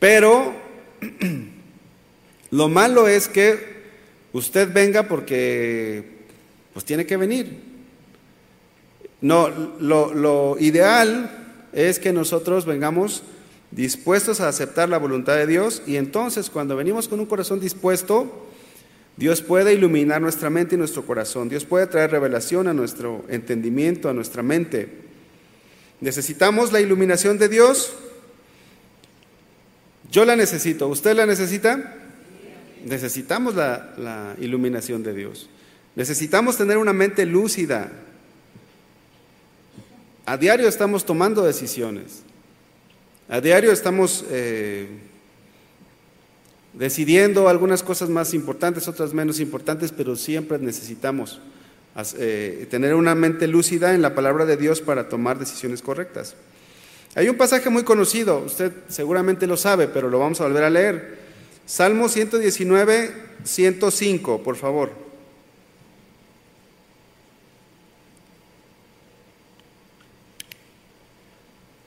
Pero 0.00 0.54
lo 2.50 2.68
malo 2.68 3.06
es 3.06 3.28
que 3.28 3.71
usted 4.32 4.72
venga 4.72 5.08
porque 5.08 6.22
pues 6.72 6.84
tiene 6.84 7.06
que 7.06 7.16
venir. 7.16 7.72
No, 9.20 9.48
lo, 9.48 10.56
ideal 10.58 11.30
es 11.72 11.98
que 11.98 12.12
nosotros 12.12 12.66
vengamos 12.66 13.22
dispuestos 13.70 14.40
a 14.40 14.48
aceptar 14.48 14.88
la 14.88 14.98
voluntad 14.98 15.36
de 15.36 15.46
Dios 15.46 15.82
y 15.86 15.96
entonces 15.96 16.50
cuando 16.50 16.76
venimos 16.76 17.08
con 17.08 17.20
un 17.20 17.26
corazón 17.26 17.60
dispuesto, 17.60 18.48
Dios 19.16 19.40
puede 19.40 19.74
iluminar 19.74 20.20
nuestra 20.20 20.50
mente 20.50 20.74
y 20.74 20.78
nuestro 20.78 21.06
corazón. 21.06 21.48
Dios 21.48 21.64
puede 21.64 21.86
traer 21.86 22.10
revelación 22.10 22.66
a 22.66 22.74
nuestro 22.74 23.24
entendimiento, 23.28 24.08
a 24.08 24.12
nuestra 24.12 24.42
mente. 24.42 24.88
¿Necesitamos 26.00 26.72
la 26.72 26.80
iluminación 26.80 27.38
de 27.38 27.48
Dios? 27.48 27.92
Yo 30.10 30.24
la 30.24 30.34
necesito. 30.34 30.88
¿Usted 30.88 31.14
la 31.14 31.26
necesita? 31.26 32.01
Necesitamos 32.84 33.54
la, 33.54 34.34
iluminación 34.40 35.02
de 35.02 35.14
Dios. 35.14 35.48
Necesitamos 35.94 36.56
tener 36.56 36.78
una 36.78 36.92
mente 36.92 37.26
lúcida, 37.26 37.92
a 40.24 40.36
diario 40.36 40.68
estamos 40.68 41.04
tomando 41.04 41.42
decisiones. 41.42 42.22
A 43.28 43.40
diario 43.40 43.72
estamos 43.72 44.24
eh, 44.30 44.86
decidiendo 46.72 47.48
algunas 47.48 47.82
cosas 47.82 48.08
más 48.08 48.34
importantes, 48.34 48.88
otras 48.88 49.12
menos 49.12 49.40
importantes, 49.40 49.92
pero 49.92 50.16
siempre 50.16 50.58
necesitamos 50.58 51.40
eh, 52.18 52.66
tener 52.70 52.94
una 52.94 53.14
mente 53.14 53.46
lúcida 53.46 53.94
en 53.94 54.02
la 54.02 54.14
palabra 54.14 54.46
de 54.46 54.56
Dios 54.56 54.80
para 54.80 55.08
tomar 55.08 55.38
decisiones 55.38 55.82
correctas. 55.82 56.34
Hay 57.14 57.28
un 57.28 57.36
pasaje 57.36 57.68
muy 57.68 57.82
conocido, 57.82 58.38
usted 58.38 58.72
seguramente 58.88 59.46
lo 59.46 59.56
sabe, 59.58 59.88
pero 59.88 60.08
lo 60.08 60.18
vamos 60.18 60.40
a 60.40 60.44
volver 60.44 60.64
a 60.64 60.70
leer. 60.70 61.21
Salmo 61.66 62.08
119, 62.08 63.14
105, 63.44 64.42
por 64.42 64.56
favor. 64.56 65.02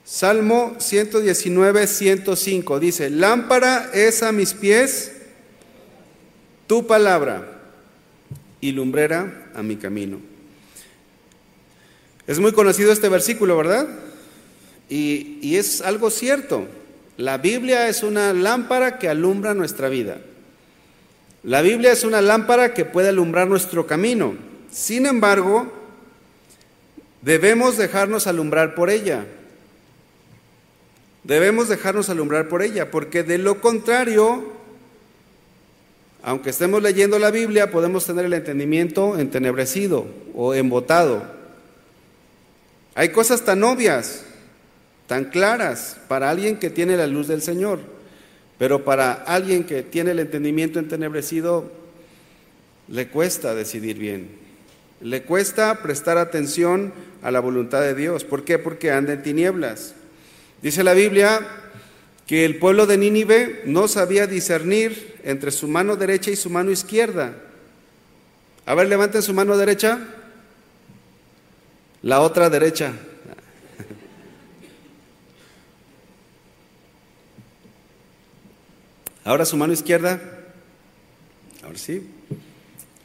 Salmo 0.06 0.76
119, 0.80 1.88
105 1.88 2.80
dice, 2.80 3.10
lámpara 3.10 3.92
es 3.94 4.24
a 4.24 4.32
mis 4.32 4.54
pies 4.54 5.12
tu 6.68 6.88
palabra 6.88 7.60
y 8.62 8.72
lumbrera 8.72 9.52
a 9.54 9.62
mi 9.62 9.76
camino. 9.76 10.20
Es 12.28 12.40
muy 12.40 12.54
conocido 12.54 12.92
este 12.92 13.10
versículo, 13.10 13.58
¿verdad? 13.58 13.88
Y, 14.90 15.40
y, 15.42 15.58
es 15.58 15.82
algo 15.82 16.10
cierto. 16.10 16.68
La 17.18 17.38
Biblia 17.38 17.88
es 17.88 18.04
una 18.04 18.34
lámpara 18.34 19.00
que 19.00 19.10
alumbra 19.10 19.54
nuestra 19.54 19.90
vida. 19.90 20.18
La 21.44 21.62
Biblia 21.62 21.92
es 21.92 22.04
una 22.04 22.22
lámpara 22.22 22.74
que 22.74 22.86
puede 22.86 23.10
alumbrar 23.10 23.48
nuestro 23.48 23.88
camino. 23.88 24.36
Sin 24.72 25.06
embargo, 25.06 25.72
debemos 27.22 27.78
dejarnos 27.78 28.28
alumbrar 28.28 28.76
por 28.76 28.90
ella. 28.90 29.26
Debemos 31.24 31.70
dejarnos 31.70 32.10
alumbrar 32.10 32.50
por 32.50 32.62
ella, 32.62 32.92
porque 32.92 33.24
de 33.24 33.38
lo 33.38 33.62
contrario, 33.62 34.52
aunque 36.22 36.50
estemos 36.50 36.84
leyendo 36.84 37.18
la 37.18 37.32
Biblia, 37.32 37.72
podemos 37.72 38.06
tener 38.06 38.26
el 38.26 38.34
entendimiento 38.34 39.18
entenebrecido 39.18 40.06
o 40.36 40.54
embotado. 40.54 41.24
Hay 42.96 43.10
cosas 43.10 43.44
tan 43.44 43.64
obvias, 43.64 44.24
tan 45.08 45.26
claras 45.26 45.98
para 46.08 46.30
alguien 46.30 46.58
que 46.58 46.70
tiene 46.70 46.98
la 46.98 47.08
luz 47.08 47.28
del 47.28 47.42
Señor, 47.42 47.80
pero 48.58 48.84
para 48.84 49.14
alguien 49.14 49.66
que 49.66 49.84
tiene 49.84 50.12
el 50.12 50.20
entendimiento 50.20 50.80
entenebrecido, 50.80 51.72
le 52.88 53.08
cuesta 53.08 53.54
decidir 53.54 53.98
bien. 53.98 54.30
Le 55.02 55.24
cuesta 55.24 55.82
prestar 55.82 56.18
atención 56.18 56.94
a 57.22 57.32
la 57.32 57.40
voluntad 57.40 57.82
de 57.82 57.96
Dios. 57.96 58.24
¿Por 58.24 58.44
qué? 58.44 58.58
Porque 58.60 58.92
anda 58.92 59.14
en 59.14 59.24
tinieblas. 59.24 59.94
Dice 60.62 60.84
la 60.84 60.94
Biblia 60.94 61.42
que 62.28 62.46
el 62.46 62.58
pueblo 62.58 62.88
de 62.88 62.98
Nínive 62.98 63.64
no 63.66 63.88
sabía 63.88 64.26
discernir 64.26 65.16
entre 65.24 65.52
su 65.52 65.68
mano 65.68 65.96
derecha 65.96 66.32
y 66.32 66.36
su 66.36 66.50
mano 66.50 66.72
izquierda. 66.72 67.34
A 68.66 68.74
ver, 68.74 68.88
levanten 68.88 69.22
su 69.22 69.34
mano 69.34 69.58
derecha, 69.58 70.00
la 72.02 72.22
otra 72.22 72.50
derecha. 72.50 72.94
Ahora 79.26 79.44
su 79.44 79.58
mano 79.58 79.74
izquierda. 79.74 80.22
Ahora 81.64 81.80
sí. 81.80 82.08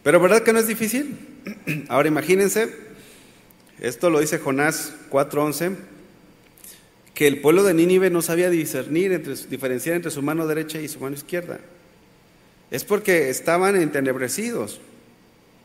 Pero 0.03 0.21
¿verdad 0.21 0.43
que 0.43 0.53
no 0.53 0.59
es 0.59 0.67
difícil? 0.67 1.17
Ahora 1.89 2.09
imagínense, 2.09 2.69
esto 3.81 4.11
lo 4.11 4.21
dice 4.21 4.39
Jonás 4.39 4.93
4:11 5.11 5.77
que 7.15 7.27
el 7.27 7.41
pueblo 7.41 7.65
de 7.65 7.73
Nínive 7.73 8.11
no 8.11 8.21
sabía 8.21 8.51
discernir, 8.51 9.13
entre, 9.13 9.35
diferenciar 9.35 9.97
entre 9.97 10.11
su 10.11 10.21
mano 10.21 10.47
derecha 10.47 10.79
y 10.79 10.89
su 10.89 11.01
mano 11.01 11.17
izquierda. 11.17 11.59
Es 12.71 12.85
porque 12.85 13.31
estaban 13.31 13.77
entenebrecidos. 13.77 14.79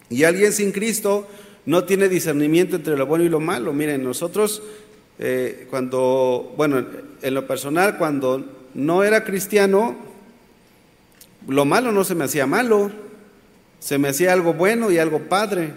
Y 0.09 0.23
alguien 0.23 0.53
sin 0.53 0.71
Cristo 0.71 1.27
no 1.65 1.83
tiene 1.83 2.07
discernimiento 2.07 2.77
entre 2.77 2.95
lo 2.95 3.05
bueno 3.05 3.25
y 3.25 3.29
lo 3.29 3.41
malo. 3.41 3.73
Miren, 3.73 4.03
nosotros 4.03 4.63
eh, 5.19 5.67
cuando, 5.69 6.53
bueno, 6.55 6.85
en 7.21 7.33
lo 7.33 7.45
personal, 7.45 7.97
cuando 7.97 8.45
no 8.73 9.03
era 9.03 9.25
cristiano, 9.25 10.14
lo 11.47 11.65
malo 11.65 11.91
no 11.91 12.03
se 12.03 12.15
me 12.15 12.25
hacía 12.25 12.47
malo, 12.47 12.91
se 13.79 13.97
me 13.97 14.09
hacía 14.09 14.33
algo 14.33 14.53
bueno 14.53 14.91
y 14.91 14.97
algo 14.97 15.19
padre, 15.29 15.73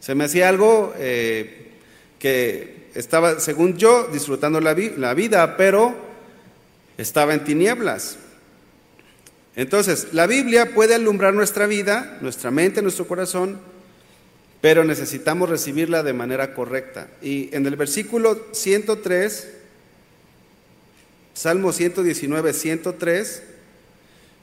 se 0.00 0.14
me 0.14 0.24
hacía 0.24 0.48
algo 0.48 0.92
eh, 0.98 1.70
que 2.18 2.88
estaba, 2.94 3.40
según 3.40 3.76
yo, 3.76 4.08
disfrutando 4.12 4.60
la, 4.60 4.76
la 4.96 5.14
vida, 5.14 5.56
pero 5.56 5.94
estaba 6.98 7.34
en 7.34 7.44
tinieblas. 7.44 8.16
Entonces, 9.54 10.08
la 10.12 10.26
Biblia 10.26 10.74
puede 10.74 10.94
alumbrar 10.94 11.34
nuestra 11.34 11.66
vida, 11.66 12.18
nuestra 12.20 12.50
mente, 12.50 12.82
nuestro 12.82 13.06
corazón, 13.06 13.60
pero 14.60 14.84
necesitamos 14.84 15.50
recibirla 15.50 16.02
de 16.02 16.12
manera 16.12 16.54
correcta. 16.54 17.08
Y 17.20 17.54
en 17.54 17.66
el 17.66 17.76
versículo 17.76 18.46
103, 18.52 19.48
Salmo 21.34 21.72
119, 21.72 22.52
103, 22.52 23.42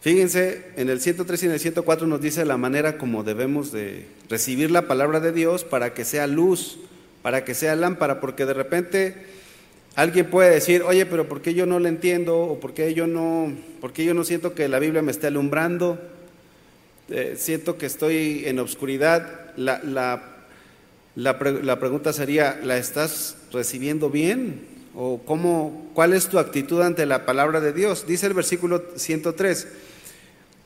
fíjense, 0.01 0.65
en 0.75 0.89
el 0.89 1.01
103 1.01 1.43
y 1.43 1.45
en 1.47 1.51
el 1.51 1.59
104 1.59 2.07
nos 2.07 2.21
dice 2.21 2.45
la 2.45 2.57
manera 2.57 2.97
como 2.97 3.23
debemos 3.23 3.71
de 3.71 4.05
recibir 4.29 4.71
la 4.71 4.87
palabra 4.87 5.19
de 5.19 5.31
Dios 5.31 5.63
para 5.63 5.93
que 5.93 6.05
sea 6.05 6.27
luz 6.27 6.79
para 7.21 7.43
que 7.43 7.53
sea 7.53 7.75
lámpara, 7.75 8.19
porque 8.21 8.45
de 8.45 8.53
repente 8.53 9.15
alguien 9.95 10.29
puede 10.29 10.51
decir, 10.51 10.83
oye, 10.83 11.05
pero 11.05 11.27
¿por 11.27 11.41
qué 11.41 11.53
yo 11.53 11.65
no 11.65 11.79
le 11.79 11.89
entiendo? 11.89 12.39
¿O 12.39 12.59
por 12.59 12.73
qué 12.73 12.93
yo 12.93 13.07
no, 13.07 13.53
por 13.81 13.93
yo 13.93 14.13
no 14.13 14.23
siento 14.23 14.53
que 14.53 14.67
la 14.67 14.79
Biblia 14.79 15.01
me 15.01 15.11
esté 15.11 15.27
alumbrando? 15.27 15.99
Eh, 17.09 17.35
siento 17.37 17.77
que 17.77 17.87
estoy 17.87 18.43
en 18.45 18.59
obscuridad. 18.59 19.51
La, 19.57 19.81
la, 19.83 20.23
la, 21.15 21.79
pregunta 21.79 22.13
sería, 22.13 22.59
¿la 22.63 22.77
estás 22.77 23.35
recibiendo 23.51 24.09
bien? 24.09 24.67
¿O 24.95 25.21
cómo, 25.25 25.91
cuál 25.93 26.13
es 26.13 26.27
tu 26.27 26.39
actitud 26.39 26.81
ante 26.81 27.05
la 27.05 27.25
palabra 27.25 27.59
de 27.59 27.73
Dios? 27.73 28.07
Dice 28.07 28.27
el 28.27 28.33
versículo 28.33 28.83
103, 28.95 29.67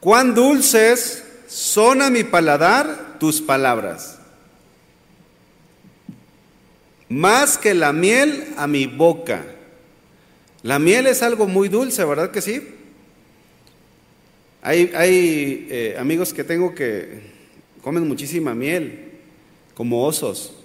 cuán 0.04 0.36
dulces 0.36 1.24
son 1.48 2.02
a 2.02 2.10
mi 2.10 2.26
paladar 2.26 3.18
tus 3.20 3.42
palabras 3.42 4.20
más 7.14 7.60
que 7.60 7.76
la 7.76 7.94
miel 7.94 8.48
a 8.58 8.66
mi 8.66 8.88
boca. 8.88 9.46
La 10.64 10.80
miel 10.80 11.06
es 11.06 11.22
algo 11.22 11.48
muy 11.48 11.70
dulce, 11.70 12.04
¿verdad 12.04 12.32
que 12.32 12.42
sí? 12.42 12.70
Hay, 14.64 14.92
hay 14.96 15.68
eh, 15.70 15.96
amigos 16.00 16.34
que 16.34 16.44
tengo 16.44 16.74
que 16.74 17.22
comen 17.84 18.08
muchísima 18.08 18.56
miel, 18.56 19.12
como 19.76 20.06
osos. 20.06 20.56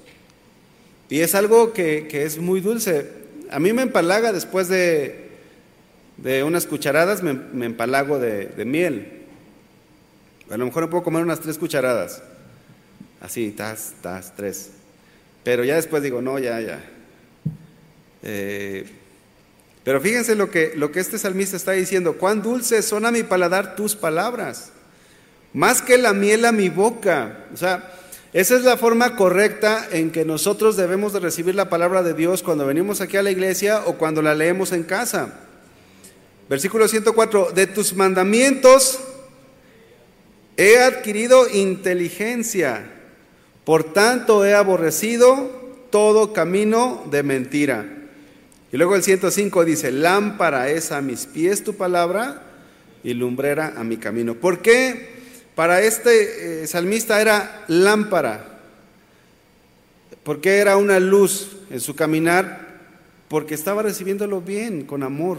Y 1.11 1.20
es 1.20 1.35
algo 1.35 1.72
que, 1.72 2.09
es 2.12 2.38
muy 2.38 2.61
dulce. 2.61 3.11
A 3.51 3.59
mí 3.59 3.72
me 3.72 3.83
empalaga 3.83 4.33
después 4.33 4.68
de, 4.68 5.29
de 6.16 6.44
unas 6.44 6.66
cucharadas, 6.66 7.22
me, 7.22 7.66
empalago 7.66 8.18
de, 8.18 8.46
de, 8.46 8.64
miel. 8.64 9.18
A 10.51 10.57
lo 10.57 10.65
mejor 10.65 10.85
me 10.85 10.89
puedo 10.89 11.05
comer 11.05 11.23
unas 11.23 11.41
tres 11.41 11.59
cucharadas. 11.59 12.23
Así, 13.21 13.51
tas, 13.51 13.95
tas, 14.01 14.35
tres. 14.35 14.71
Pero 15.45 15.65
ya 15.65 15.77
después 15.77 16.03
digo, 16.03 16.23
no, 16.23 16.39
ya, 16.39 16.61
ya. 16.61 16.81
Eh, 18.23 18.87
pero 19.85 20.01
fíjense 20.01 20.35
lo 20.35 20.51
que, 20.51 20.73
lo 20.77 20.93
que 20.93 21.01
este 21.01 21.19
salmista 21.19 21.57
está 21.57 21.73
diciendo, 21.73 22.19
cuán 22.19 22.43
dulces 22.43 22.85
son 22.85 23.07
a 23.07 23.11
mi 23.11 23.23
paladar 23.23 23.77
tus 23.77 23.97
palabras, 23.97 24.71
más 25.53 25.83
que 25.83 25.99
la 25.99 26.13
miel 26.13 26.45
a 26.45 26.53
mi 26.53 26.69
boca. 26.69 27.47
O 27.53 27.57
sea, 27.57 27.93
esa 28.33 28.57
es 28.57 28.63
la 28.63 28.77
forma 28.77 29.17
correcta 29.17 29.89
en 29.91 30.11
que 30.11 30.25
nosotros 30.25 30.77
debemos 30.77 31.13
de 31.13 31.21
recibir 31.21 31.55
la 31.55 31.71
palabra 31.71 32.03
de 32.03 32.15
Dios 32.15 32.43
cuando 32.43 32.67
venimos 32.67 33.01
aquí 33.01 33.17
a 33.17 33.23
la 33.23 33.31
iglesia 33.31 33.83
o 33.87 33.95
cuando 33.95 34.21
la 34.21 34.35
leemos 34.35 34.73
en 34.73 34.83
casa. 34.83 35.41
Versículo 36.49 36.89
104, 36.89 37.53
de 37.55 37.67
tus 37.67 37.95
mandamientos 37.95 39.01
he 40.59 40.79
adquirido 40.81 41.49
inteligencia 41.49 42.99
por 43.68 43.85
tanto 43.85 44.47
he 44.47 44.55
aborrecido 44.55 45.51
todo 45.90 46.33
camino 46.33 47.05
de 47.11 47.23
mentira. 47.23 47.85
Y 48.73 48.79
luego 48.79 48.97
el 48.97 49.03
105 49.03 49.66
dice, 49.66 49.92
lámpara 49.92 50.71
es 50.71 50.90
a 50.90 51.03
mis 51.03 51.27
pies 51.27 51.64
tu 51.64 51.75
palabra 51.75 52.44
y 53.05 53.12
lumbrera 53.12 53.75
a 53.77 53.85
mi 53.85 53.99
camino. 53.99 54.37
¿Por 54.37 54.62
qué 54.62 55.18
para 55.55 55.83
este 55.83 56.62
eh, 56.62 56.66
salmista 56.66 57.21
era 57.21 57.66
lámpara? 57.68 58.59
¿Por 60.23 60.40
qué 60.40 60.61
era 60.61 60.79
una 60.79 60.99
luz 60.99 61.59
en 61.68 61.81
su 61.81 61.94
caminar? 61.94 62.79
Porque 63.29 63.55
estaba 63.55 63.83
recibiéndolo 63.83 64.40
bien, 64.40 64.87
con 64.87 65.03
amor, 65.03 65.37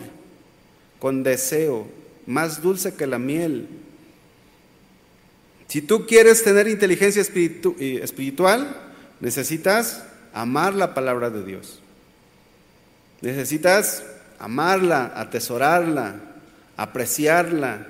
con 1.00 1.24
deseo, 1.24 1.88
más 2.28 2.62
dulce 2.62 2.94
que 2.94 3.08
la 3.08 3.18
miel. 3.18 3.68
Si 5.70 5.84
tú 5.84 6.08
quieres 6.08 6.44
tener 6.44 6.68
inteligencia 6.68 7.22
espiritual, 7.22 8.76
necesitas 9.20 10.04
amar 10.34 10.74
la 10.74 10.96
palabra 10.96 11.30
de 11.30 11.46
Dios. 11.46 11.80
Necesitas 13.22 14.04
amarla, 14.40 15.14
atesorarla, 15.16 16.16
apreciarla. 16.76 17.86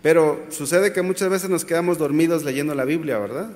Pero 0.00 0.46
sucede 0.48 0.94
que 0.94 1.02
muchas 1.02 1.28
veces 1.28 1.50
nos 1.50 1.66
quedamos 1.66 1.98
dormidos 1.98 2.44
leyendo 2.44 2.74
la 2.74 2.86
Biblia, 2.86 3.18
¿verdad? 3.18 3.50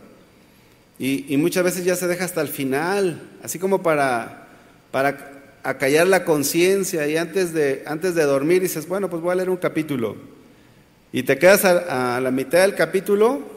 Y, 0.99 1.35
muchas 1.39 1.65
veces 1.65 1.83
ya 1.83 1.97
se 1.97 2.07
deja 2.07 2.27
hasta 2.27 2.43
el 2.43 2.49
final, 2.49 3.23
así 3.43 3.59
como 3.59 3.83
para, 3.83 4.49
para 4.91 5.33
acallar 5.63 6.07
la 6.07 6.25
conciencia 6.27 7.09
y 7.09 7.17
antes 7.17 7.55
de, 7.55 7.83
antes 7.87 8.15
de 8.15 8.23
dormir 8.25 8.61
dices, 8.61 8.87
bueno, 8.87 9.09
pues 9.09 9.23
voy 9.23 9.33
a 9.33 9.37
leer 9.37 9.49
un 9.49 9.57
capítulo. 9.57 10.15
Y 11.11 11.23
te 11.23 11.39
quedas 11.39 11.65
a 11.65 12.21
la 12.21 12.31
mitad 12.31 12.61
del 12.61 12.75
capítulo 12.75 13.52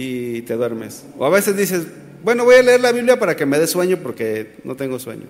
y 0.00 0.42
te 0.42 0.54
duermes. 0.54 1.02
O 1.18 1.26
a 1.26 1.28
veces 1.28 1.56
dices, 1.56 1.88
bueno, 2.22 2.44
voy 2.44 2.54
a 2.54 2.62
leer 2.62 2.80
la 2.80 2.92
Biblia 2.92 3.18
para 3.18 3.34
que 3.34 3.46
me 3.46 3.58
dé 3.58 3.66
sueño 3.66 3.98
porque 4.00 4.52
no 4.62 4.76
tengo 4.76 5.00
sueño. 5.00 5.24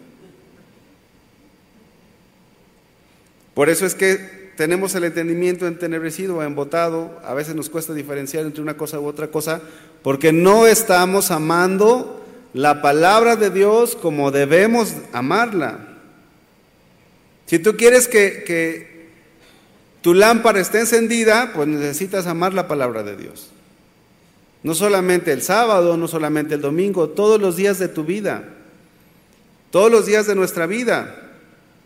Por 3.54 3.70
eso 3.70 3.86
es 3.86 3.94
que 3.94 4.52
tenemos 4.58 4.94
el 4.94 5.04
entendimiento 5.04 5.66
entenebrecido 5.66 6.36
o 6.36 6.42
embotado, 6.42 7.18
a 7.24 7.32
veces 7.32 7.54
nos 7.54 7.70
cuesta 7.70 7.94
diferenciar 7.94 8.44
entre 8.44 8.60
una 8.60 8.76
cosa 8.76 9.00
u 9.00 9.06
otra 9.06 9.28
cosa, 9.28 9.62
porque 10.02 10.34
no 10.34 10.66
estamos 10.66 11.30
amando 11.30 12.22
la 12.52 12.82
palabra 12.82 13.36
de 13.36 13.48
Dios 13.48 13.96
como 13.96 14.30
debemos 14.32 14.92
amarla. 15.14 15.96
Si 17.46 17.58
tú 17.58 17.74
quieres 17.74 18.06
que, 18.06 18.44
que 18.44 19.08
tu 20.02 20.12
lámpara 20.12 20.60
esté 20.60 20.80
encendida, 20.80 21.52
pues 21.54 21.66
necesitas 21.68 22.26
amar 22.26 22.52
la 22.52 22.68
palabra 22.68 23.02
de 23.02 23.16
Dios. 23.16 23.52
No 24.62 24.74
solamente 24.74 25.32
el 25.32 25.42
sábado, 25.42 25.96
no 25.96 26.08
solamente 26.08 26.54
el 26.54 26.60
domingo, 26.60 27.08
todos 27.08 27.40
los 27.40 27.56
días 27.56 27.78
de 27.78 27.88
tu 27.88 28.04
vida, 28.04 28.44
todos 29.70 29.90
los 29.90 30.06
días 30.06 30.26
de 30.26 30.34
nuestra 30.34 30.66
vida. 30.66 31.14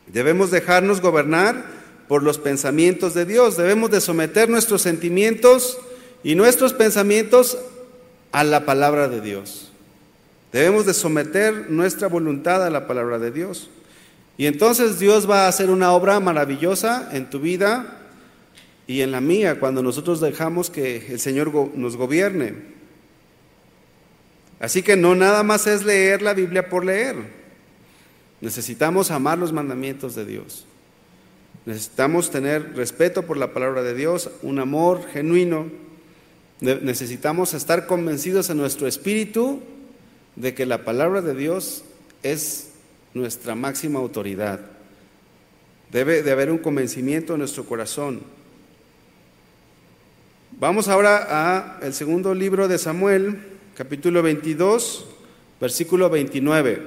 Debemos 0.06 0.50
dejarnos 0.50 1.00
gobernar 1.00 1.64
por 2.08 2.22
los 2.22 2.38
pensamientos 2.38 3.14
de 3.14 3.24
Dios, 3.24 3.56
debemos 3.56 3.90
de 3.90 4.00
someter 4.00 4.48
nuestros 4.48 4.82
sentimientos 4.82 5.78
y 6.22 6.35
nuestros 6.35 6.72
pensamientos 6.72 7.58
a 8.32 8.44
la 8.44 8.64
palabra 8.64 9.08
de 9.08 9.20
Dios. 9.20 9.70
Debemos 10.52 10.85
de 10.85 10.94
someter 10.94 11.70
nuestra 11.70 12.08
voluntad 12.08 12.64
a 12.64 12.70
la 12.70 12.87
palabra 12.87 13.18
de 13.18 13.30
Dios. 13.30 13.70
Y 14.37 14.46
entonces 14.46 14.98
Dios 14.98 15.28
va 15.28 15.44
a 15.44 15.48
hacer 15.48 15.70
una 15.70 15.92
obra 15.92 16.20
maravillosa 16.20 17.08
en 17.12 17.30
tu 17.30 17.40
vida 17.40 18.02
y 18.87 19.01
en 19.01 19.12
la 19.12 19.21
mía 19.21 19.61
cuando 19.61 19.83
nosotros 19.83 20.21
dejamos 20.21 20.71
que 20.71 21.07
el 21.09 21.21
Señor 21.21 21.53
nos 21.77 21.97
gobierne. 21.97 22.55
Así 24.61 24.83
que 24.83 24.97
no 24.97 25.14
nada 25.14 25.42
más 25.42 25.66
es 25.66 25.85
leer 25.85 26.23
la 26.23 26.35
Biblia 26.35 26.68
por 26.68 26.85
leer. 26.85 27.16
Necesitamos 28.40 29.11
amar 29.11 29.38
los 29.38 29.53
mandamientos 29.53 30.14
de 30.14 30.25
Dios. 30.25 30.66
Necesitamos 31.64 32.31
tener 32.31 32.75
respeto 32.75 33.23
por 33.23 33.37
la 33.37 33.53
palabra 33.53 33.83
de 33.83 33.95
Dios, 33.95 34.31
un 34.42 34.59
amor 34.59 35.07
genuino. 35.12 35.66
Necesitamos 36.61 37.55
estar 37.55 37.87
convencidos 37.87 38.51
en 38.51 38.57
nuestro 38.57 38.87
espíritu 38.87 39.61
de 40.37 40.55
que 40.55 40.66
la 40.66 40.85
palabra 40.85 41.23
de 41.23 41.35
Dios 41.35 41.85
es 42.23 42.71
nuestra 43.14 43.55
máxima 43.55 43.99
autoridad. 43.99 44.61
Debe 45.90 46.23
de 46.23 46.31
haber 46.31 46.51
un 46.51 46.59
convencimiento 46.59 47.35
en 47.35 47.40
nuestro 47.40 47.64
corazón. 47.64 48.23
Vamos 50.62 50.87
ahora 50.87 51.27
a 51.29 51.81
el 51.83 51.92
segundo 51.92 52.33
libro 52.37 52.68
de 52.68 52.79
Samuel, 52.79 53.37
capítulo 53.77 54.22
22, 54.22 55.07
versículo 55.61 56.09
29. 56.09 56.81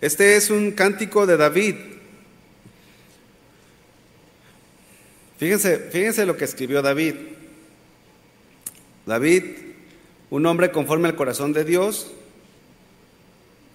Este 0.00 0.34
es 0.34 0.50
un 0.50 0.72
cántico 0.72 1.24
de 1.24 1.36
David. 1.36 1.76
Fíjense, 5.38 5.78
fíjense 5.78 6.26
lo 6.26 6.36
que 6.36 6.44
escribió 6.44 6.82
David. 6.82 7.14
David, 9.06 9.44
un 10.30 10.44
hombre 10.44 10.72
conforme 10.72 11.06
al 11.06 11.14
corazón 11.14 11.52
de 11.52 11.64
Dios, 11.64 12.10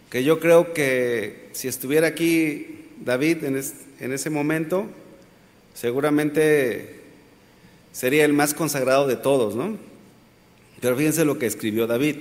que 0.09 0.23
yo 0.23 0.39
creo 0.39 0.73
que 0.73 1.49
si 1.53 1.67
estuviera 1.67 2.07
aquí 2.07 2.85
David 3.03 3.43
en, 3.43 4.13
ese 4.13 4.29
momento, 4.29 4.87
seguramente 5.73 7.01
sería 7.91 8.25
el 8.25 8.33
más 8.33 8.53
consagrado 8.53 9.07
de 9.07 9.17
todos, 9.17 9.55
¿no? 9.55 9.77
Pero 10.79 10.95
fíjense 10.95 11.25
lo 11.25 11.37
que 11.39 11.45
escribió 11.45 11.87
David. 11.87 12.17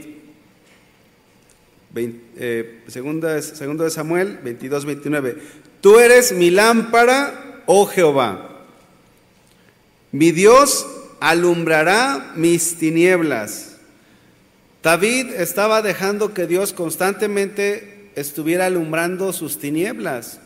Eh, 1.95 2.83
segunda, 2.89 3.41
segundo 3.41 3.85
de 3.85 3.91
Samuel 3.91 4.39
22, 4.43 4.85
29. 4.85 5.37
Tú 5.81 5.99
eres 5.99 6.33
mi 6.33 6.51
lámpara, 6.51 7.63
oh 7.67 7.87
Jehová. 7.87 8.65
Mi 10.13 10.33
Dios 10.33 10.87
alumbrará 11.21 12.33
mis 12.37 12.77
tinieblas. 12.77 13.76
David 14.87 15.33
estaba 15.33 15.83
dejando 15.83 16.33
que 16.33 16.47
Dios 16.47 16.73
constantemente 16.73 18.13
estuviera 18.15 18.67
alumbrando 18.67 19.33
sus 19.33 19.59
tinieblas. 19.59 20.39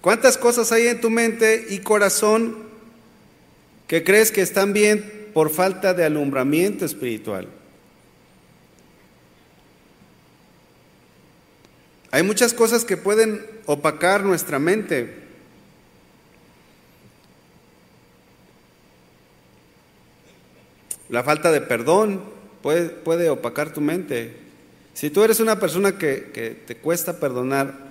¿Cuántas 0.00 0.36
cosas 0.36 0.72
hay 0.72 0.88
en 0.88 1.00
tu 1.00 1.10
mente 1.10 1.66
y 1.70 1.78
corazón 1.78 2.58
que 3.86 4.02
crees 4.02 4.32
que 4.32 4.40
están 4.40 4.72
bien 4.72 5.30
por 5.32 5.48
falta 5.48 5.94
de 5.94 6.02
alumbramiento 6.02 6.84
espiritual? 6.84 7.46
Hay 12.10 12.24
muchas 12.24 12.52
cosas 12.52 12.84
que 12.84 12.96
pueden 12.96 13.46
opacar 13.66 14.24
nuestra 14.24 14.58
mente. 14.58 15.22
La 21.08 21.22
falta 21.22 21.52
de 21.52 21.60
perdón, 21.60 22.29
puede, 22.62 23.30
opacar 23.30 23.72
tu 23.72 23.80
mente. 23.80 24.32
Si 24.94 25.10
tú 25.10 25.22
eres 25.22 25.40
una 25.40 25.58
persona 25.58 25.98
que, 25.98 26.62
te 26.66 26.76
cuesta 26.76 27.18
perdonar, 27.18 27.90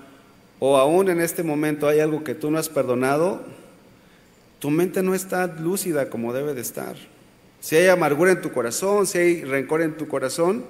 o 0.59 0.77
aún 0.77 1.09
en 1.09 1.21
este 1.21 1.43
momento 1.43 1.87
hay 1.87 1.99
algo 1.99 2.23
que 2.23 2.35
tú 2.35 2.51
no 2.51 2.57
has 2.57 2.69
perdonado, 2.69 3.41
tu 4.59 4.69
mente 4.69 5.01
no 5.01 5.15
está 5.15 5.47
lúcida 5.47 6.09
como 6.09 6.33
debe 6.33 6.53
de 6.53 6.61
estar. 6.61 6.95
Si 7.61 7.75
hay 7.75 7.87
amargura 7.87 8.31
en 8.31 8.41
tu 8.41 8.51
corazón, 8.51 9.07
si 9.07 9.17
hay 9.17 9.43
rencor 9.43 9.81
en 9.81 9.95
tu 9.95 10.07
corazón, 10.07 10.65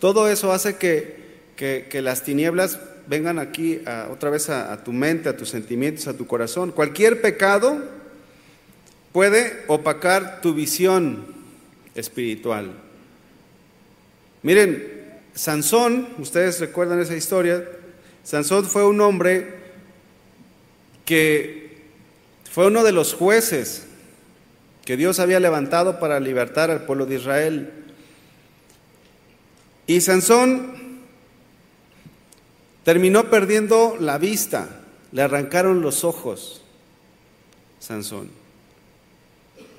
todo 0.00 0.28
eso 0.28 0.52
hace 0.52 0.76
que, 0.76 1.28
las 2.02 2.22
tinieblas 2.22 2.80
vengan 3.06 3.38
aquí 3.38 3.80
otra 4.10 4.30
vez 4.30 4.50
a, 4.50 4.72
a, 4.72 4.84
tu 4.84 4.92
mente, 4.92 5.28
a 5.28 5.36
tus 5.36 5.48
sentimientos, 5.48 6.08
a 6.08 6.16
tu 6.16 6.26
corazón. 6.26 6.72
Cualquier 6.72 7.20
pecado 7.20 7.82
puede 9.12 9.64
opacar 9.68 10.40
tu 10.40 10.52
visión 10.52 11.26
espiritual. 11.94 12.87
Miren, 14.42 14.98
Sansón, 15.34 16.08
ustedes 16.18 16.60
recuerdan 16.60 17.00
esa 17.00 17.16
historia, 17.16 17.64
Sansón 18.24 18.64
fue 18.64 18.84
un 18.84 19.00
hombre 19.00 19.54
que 21.04 21.78
fue 22.50 22.66
uno 22.66 22.84
de 22.84 22.92
los 22.92 23.14
jueces 23.14 23.86
que 24.84 24.96
Dios 24.96 25.18
había 25.18 25.40
levantado 25.40 25.98
para 25.98 26.20
libertar 26.20 26.70
al 26.70 26.84
pueblo 26.84 27.06
de 27.06 27.16
Israel. 27.16 27.72
Y 29.86 30.00
Sansón 30.00 31.00
terminó 32.84 33.30
perdiendo 33.30 33.96
la 34.00 34.18
vista, 34.18 34.68
le 35.12 35.22
arrancaron 35.22 35.82
los 35.82 36.04
ojos, 36.04 36.62
Sansón. 37.80 38.30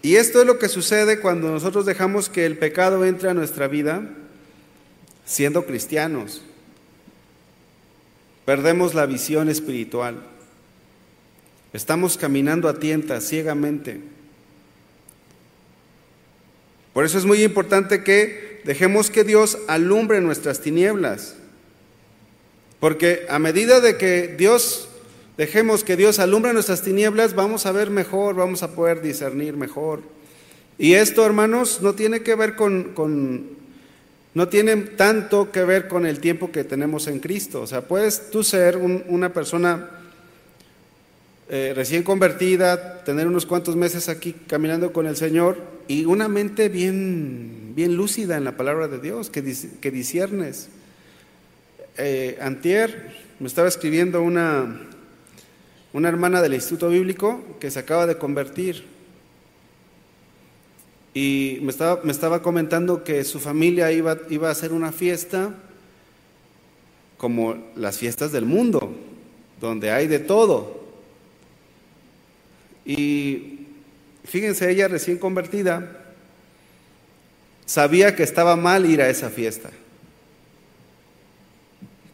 Y 0.01 0.15
esto 0.15 0.41
es 0.41 0.47
lo 0.47 0.57
que 0.59 0.69
sucede 0.69 1.19
cuando 1.19 1.49
nosotros 1.49 1.85
dejamos 1.85 2.29
que 2.29 2.45
el 2.45 2.57
pecado 2.57 3.03
entre 3.05 3.29
a 3.29 3.33
nuestra 3.33 3.67
vida 3.67 4.09
siendo 5.29 5.63
cristianos. 5.65 6.41
Perdemos 8.45 8.95
la 8.95 9.05
visión 9.05 9.47
espiritual. 9.47 10.23
Estamos 11.71 12.17
caminando 12.17 12.67
a 12.67 12.79
tientas, 12.79 13.27
ciegamente. 13.29 14.01
Por 16.93 17.05
eso 17.05 17.19
es 17.19 17.25
muy 17.25 17.43
importante 17.43 18.03
que 18.03 18.61
dejemos 18.65 19.11
que 19.11 19.23
Dios 19.23 19.59
alumbre 19.67 20.19
nuestras 20.19 20.61
tinieblas. 20.61 21.35
Porque 22.79 23.27
a 23.29 23.37
medida 23.37 23.81
de 23.81 23.97
que 23.97 24.33
Dios, 24.35 24.89
dejemos 25.37 25.83
que 25.83 25.95
Dios 25.95 26.17
alumbre 26.17 26.53
nuestras 26.53 26.81
tinieblas, 26.81 27.35
vamos 27.35 27.67
a 27.67 27.71
ver 27.71 27.91
mejor, 27.91 28.33
vamos 28.33 28.63
a 28.63 28.73
poder 28.73 29.03
discernir 29.03 29.55
mejor. 29.55 30.01
Y 30.79 30.93
esto, 30.93 31.23
hermanos, 31.23 31.83
no 31.83 31.93
tiene 31.93 32.23
que 32.23 32.33
ver 32.33 32.55
con, 32.55 32.95
con 32.95 33.58
no 34.33 34.47
tiene 34.47 34.75
tanto 34.77 35.51
que 35.51 35.63
ver 35.63 35.87
con 35.87 36.05
el 36.05 36.19
tiempo 36.19 36.51
que 36.51 36.63
tenemos 36.63 37.07
en 37.07 37.19
Cristo. 37.19 37.61
O 37.61 37.67
sea, 37.67 37.81
puedes 37.81 38.29
tú 38.29 38.43
ser 38.43 38.77
una 38.77 39.33
persona 39.33 39.89
eh, 41.49 41.73
recién 41.75 42.03
convertida, 42.03 43.03
tener 43.03 43.27
unos 43.27 43.47
cuantos 43.47 43.75
meses 43.75 44.07
aquí 44.07 44.33
caminando 44.45 44.93
con 44.93 45.07
el 45.07 45.15
Señor 45.15 45.57
y 45.87 46.05
una 46.05 46.27
mente 46.27 46.69
bien, 46.69 47.73
bien 47.75 47.95
lúcida 47.95 48.37
en 48.37 48.43
la 48.43 48.55
palabra 48.55 48.87
de 48.87 48.99
Dios, 48.99 49.31
que, 49.31 49.41
que 49.81 49.91
disiernes. 49.91 50.69
Eh, 51.97 52.37
antier 52.39 53.13
me 53.39 53.47
estaba 53.47 53.67
escribiendo 53.67 54.21
una, 54.21 54.79
una 55.91 56.07
hermana 56.07 56.41
del 56.41 56.53
Instituto 56.53 56.89
Bíblico 56.89 57.43
que 57.59 57.71
se 57.71 57.79
acaba 57.79 58.05
de 58.05 58.17
convertir 58.17 58.85
y 61.13 61.59
me 61.61 61.71
estaba, 61.71 62.01
me 62.03 62.11
estaba 62.11 62.41
comentando 62.41 63.03
que 63.03 63.23
su 63.23 63.39
familia 63.39 63.91
iba, 63.91 64.17
iba 64.29 64.49
a 64.49 64.51
hacer 64.51 64.71
una 64.73 64.91
fiesta 64.91 65.53
como 67.17 67.57
las 67.75 67.97
fiestas 67.97 68.31
del 68.31 68.45
mundo, 68.45 68.93
donde 69.59 69.91
hay 69.91 70.07
de 70.07 70.19
todo. 70.19 70.79
Y 72.85 73.67
fíjense, 74.23 74.69
ella 74.69 74.87
recién 74.87 75.17
convertida, 75.17 76.05
sabía 77.65 78.15
que 78.15 78.23
estaba 78.23 78.55
mal 78.55 78.85
ir 78.85 79.01
a 79.01 79.09
esa 79.09 79.29
fiesta. 79.29 79.69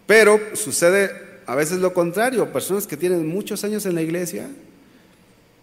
Pero 0.07 0.39
sucede 0.53 1.25
a 1.47 1.55
veces 1.55 1.79
lo 1.79 1.93
contrario, 1.93 2.51
personas 2.51 2.87
que 2.87 2.97
tienen 2.97 3.27
muchos 3.27 3.63
años 3.63 3.85
en 3.85 3.95
la 3.95 4.01
iglesia, 4.01 4.49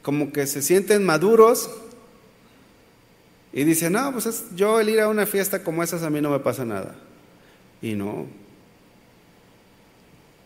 como 0.03 0.33
que 0.33 0.47
se 0.47 0.63
sienten 0.63 1.05
maduros 1.05 1.71
y 3.53 3.65
dicen, 3.65 3.93
no, 3.93 4.13
pues 4.13 4.47
yo 4.57 4.81
el 4.81 4.89
ir 4.89 5.01
a 5.01 5.09
una 5.09 5.27
fiesta 5.27 5.63
como 5.63 5.83
esas 5.83 6.03
a 6.03 6.11
mí 6.11 6.21
no 6.21 6.31
me 6.31 6.39
pasa 6.39 6.65
nada. 6.65 6.95
Y 7.83 7.95
no. 7.95 8.27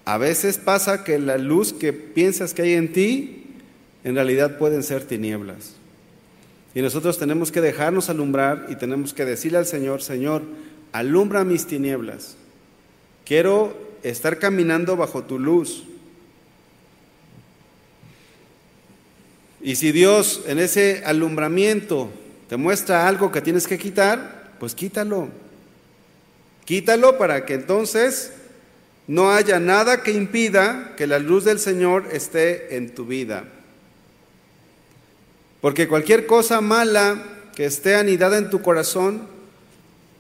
A 0.04 0.18
veces 0.18 0.58
pasa 0.58 1.04
que 1.04 1.18
la 1.18 1.38
luz 1.38 1.72
que 1.72 1.92
piensas 1.92 2.52
que 2.52 2.62
hay 2.62 2.72
en 2.74 2.92
ti, 2.92 3.44
en 4.02 4.14
realidad 4.14 4.58
pueden 4.58 4.82
ser 4.82 5.04
tinieblas. 5.04 5.74
Y 6.74 6.82
nosotros 6.82 7.18
tenemos 7.18 7.52
que 7.52 7.60
dejarnos 7.60 8.10
alumbrar 8.10 8.66
y 8.68 8.76
tenemos 8.76 9.14
que 9.14 9.24
decirle 9.24 9.58
al 9.58 9.66
Señor, 9.66 10.02
Señor, 10.02 10.42
alumbra 10.92 11.44
mis 11.44 11.66
tinieblas. 11.66 12.36
Quiero 13.24 13.76
estar 14.02 14.38
caminando 14.38 14.96
bajo 14.96 15.22
tu 15.22 15.38
luz. 15.38 15.84
Y 19.62 19.76
si 19.76 19.90
Dios 19.90 20.42
en 20.46 20.58
ese 20.58 21.02
alumbramiento 21.04 22.10
te 22.48 22.56
muestra 22.56 23.08
algo 23.08 23.32
que 23.32 23.40
tienes 23.40 23.66
que 23.66 23.78
quitar, 23.78 24.54
pues 24.58 24.74
quítalo. 24.74 25.28
Quítalo 26.64 27.18
para 27.18 27.44
que 27.44 27.54
entonces 27.54 28.32
no 29.06 29.30
haya 29.30 29.60
nada 29.60 30.02
que 30.02 30.12
impida 30.12 30.94
que 30.96 31.06
la 31.06 31.18
luz 31.18 31.44
del 31.44 31.58
Señor 31.58 32.08
esté 32.12 32.76
en 32.76 32.94
tu 32.94 33.06
vida. 33.06 33.44
Porque 35.60 35.88
cualquier 35.88 36.26
cosa 36.26 36.60
mala 36.60 37.22
que 37.54 37.64
esté 37.64 37.96
anidada 37.96 38.38
en 38.38 38.50
tu 38.50 38.62
corazón 38.62 39.28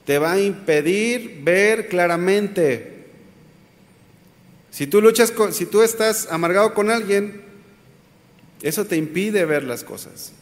te 0.04 0.18
va 0.18 0.32
a 0.32 0.40
impedir 0.40 1.40
ver 1.42 1.88
claramente 1.88 2.96
si 4.76 4.86
tú 4.86 5.00
luchas, 5.00 5.30
con, 5.30 5.54
si 5.54 5.64
tú 5.64 5.82
estás 5.82 6.28
amargado 6.30 6.74
con 6.74 6.90
alguien, 6.90 7.40
eso 8.60 8.84
te 8.84 8.98
impide 8.98 9.46
ver 9.46 9.64
las 9.64 9.82
cosas. 9.82 10.32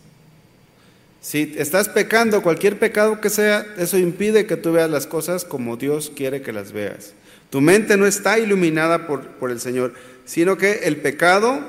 Si 1.24 1.54
estás 1.56 1.88
pecando, 1.88 2.42
cualquier 2.42 2.78
pecado 2.78 3.18
que 3.18 3.30
sea, 3.30 3.66
eso 3.78 3.96
impide 3.96 4.44
que 4.44 4.58
tú 4.58 4.72
veas 4.72 4.90
las 4.90 5.06
cosas 5.06 5.46
como 5.46 5.78
Dios 5.78 6.12
quiere 6.14 6.42
que 6.42 6.52
las 6.52 6.72
veas. 6.72 7.14
Tu 7.48 7.62
mente 7.62 7.96
no 7.96 8.06
está 8.06 8.38
iluminada 8.38 9.06
por, 9.06 9.28
por 9.28 9.50
el 9.50 9.58
Señor, 9.58 9.94
sino 10.26 10.58
que 10.58 10.80
el 10.84 10.98
pecado 10.98 11.60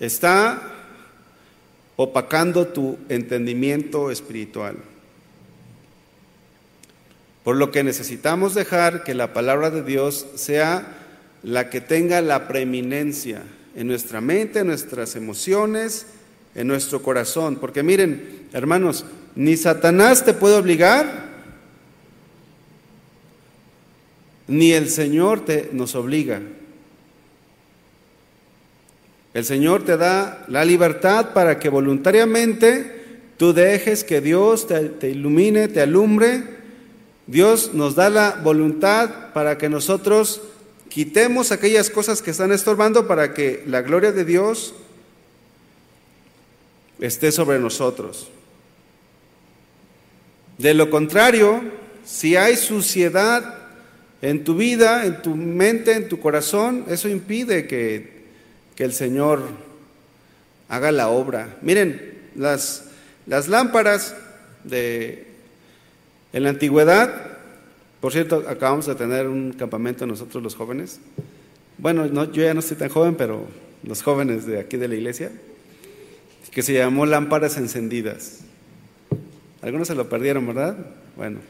está 0.00 0.60
opacando 1.94 2.66
tu 2.66 2.98
entendimiento 3.08 4.10
espiritual. 4.10 4.74
Por 7.44 7.54
lo 7.54 7.70
que 7.70 7.84
necesitamos 7.84 8.56
dejar 8.56 9.04
que 9.04 9.14
la 9.14 9.32
palabra 9.32 9.70
de 9.70 9.84
Dios 9.84 10.26
sea 10.34 10.96
la 11.44 11.70
que 11.70 11.80
tenga 11.80 12.20
la 12.22 12.48
preeminencia 12.48 13.44
en 13.76 13.86
nuestra 13.86 14.20
mente, 14.20 14.58
en 14.58 14.66
nuestras 14.66 15.14
emociones, 15.14 16.06
en 16.58 16.66
nuestro 16.66 17.00
corazón. 17.00 17.56
Porque 17.56 17.82
miren, 17.82 18.48
hermanos, 18.52 19.04
ni 19.34 19.56
Satanás 19.56 20.24
te 20.24 20.34
puede 20.34 20.56
obligar, 20.56 21.28
ni 24.48 24.72
el 24.72 24.90
Señor 24.90 25.44
te, 25.44 25.70
nos 25.72 25.94
obliga. 25.94 26.42
El 29.34 29.44
Señor 29.44 29.84
te 29.84 29.96
da 29.96 30.44
la 30.48 30.64
libertad 30.64 31.32
para 31.32 31.58
que 31.58 31.68
voluntariamente 31.68 33.22
tú 33.36 33.52
dejes 33.52 34.02
que 34.02 34.20
Dios 34.20 34.66
te, 34.66 34.80
te 34.88 35.10
ilumine, 35.10 35.68
te 35.68 35.80
alumbre. 35.80 36.42
Dios 37.26 37.72
nos 37.72 37.94
da 37.94 38.10
la 38.10 38.40
voluntad 38.42 39.32
para 39.32 39.58
que 39.58 39.68
nosotros 39.68 40.40
Quitemos 40.88 41.52
aquellas 41.52 41.90
cosas 41.90 42.22
que 42.22 42.30
están 42.30 42.50
estorbando 42.50 43.06
para 43.06 43.34
que 43.34 43.62
la 43.66 43.82
gloria 43.82 44.10
de 44.10 44.24
Dios 44.24 44.74
esté 47.00 47.32
sobre 47.32 47.58
nosotros. 47.58 48.28
De 50.58 50.74
lo 50.74 50.90
contrario, 50.90 51.62
si 52.04 52.36
hay 52.36 52.56
suciedad 52.56 53.54
en 54.22 54.44
tu 54.44 54.56
vida, 54.56 55.06
en 55.06 55.22
tu 55.22 55.34
mente, 55.36 55.92
en 55.92 56.08
tu 56.08 56.18
corazón, 56.18 56.84
eso 56.88 57.08
impide 57.08 57.66
que, 57.66 58.24
que 58.74 58.84
el 58.84 58.92
Señor 58.92 59.42
haga 60.68 60.90
la 60.90 61.08
obra. 61.08 61.56
Miren, 61.62 62.18
las, 62.34 62.84
las 63.26 63.48
lámparas 63.48 64.16
de, 64.64 65.26
en 66.32 66.42
la 66.42 66.50
antigüedad 66.50 67.38
por 68.00 68.12
cierto, 68.12 68.44
acabamos 68.48 68.86
de 68.86 68.94
tener 68.94 69.26
un 69.26 69.52
campamento 69.52 70.06
nosotros 70.06 70.42
los 70.42 70.54
jóvenes. 70.54 71.00
Bueno, 71.78 72.06
yo 72.30 72.42
ya 72.42 72.54
no 72.54 72.60
estoy 72.60 72.76
tan 72.76 72.88
joven, 72.88 73.16
pero 73.16 73.46
los 73.82 74.02
jóvenes 74.02 74.46
de 74.46 74.60
aquí 74.60 74.76
de 74.76 74.88
la 74.88 74.94
iglesia, 74.94 75.32
que 76.50 76.62
se 76.62 76.74
llamó 76.74 77.06
Lámparas 77.06 77.56
Encendidas. 77.56 78.40
Algunos 79.62 79.88
se 79.88 79.94
lo 79.94 80.08
perdieron, 80.08 80.46
¿verdad? 80.46 80.76
Bueno, 81.16 81.40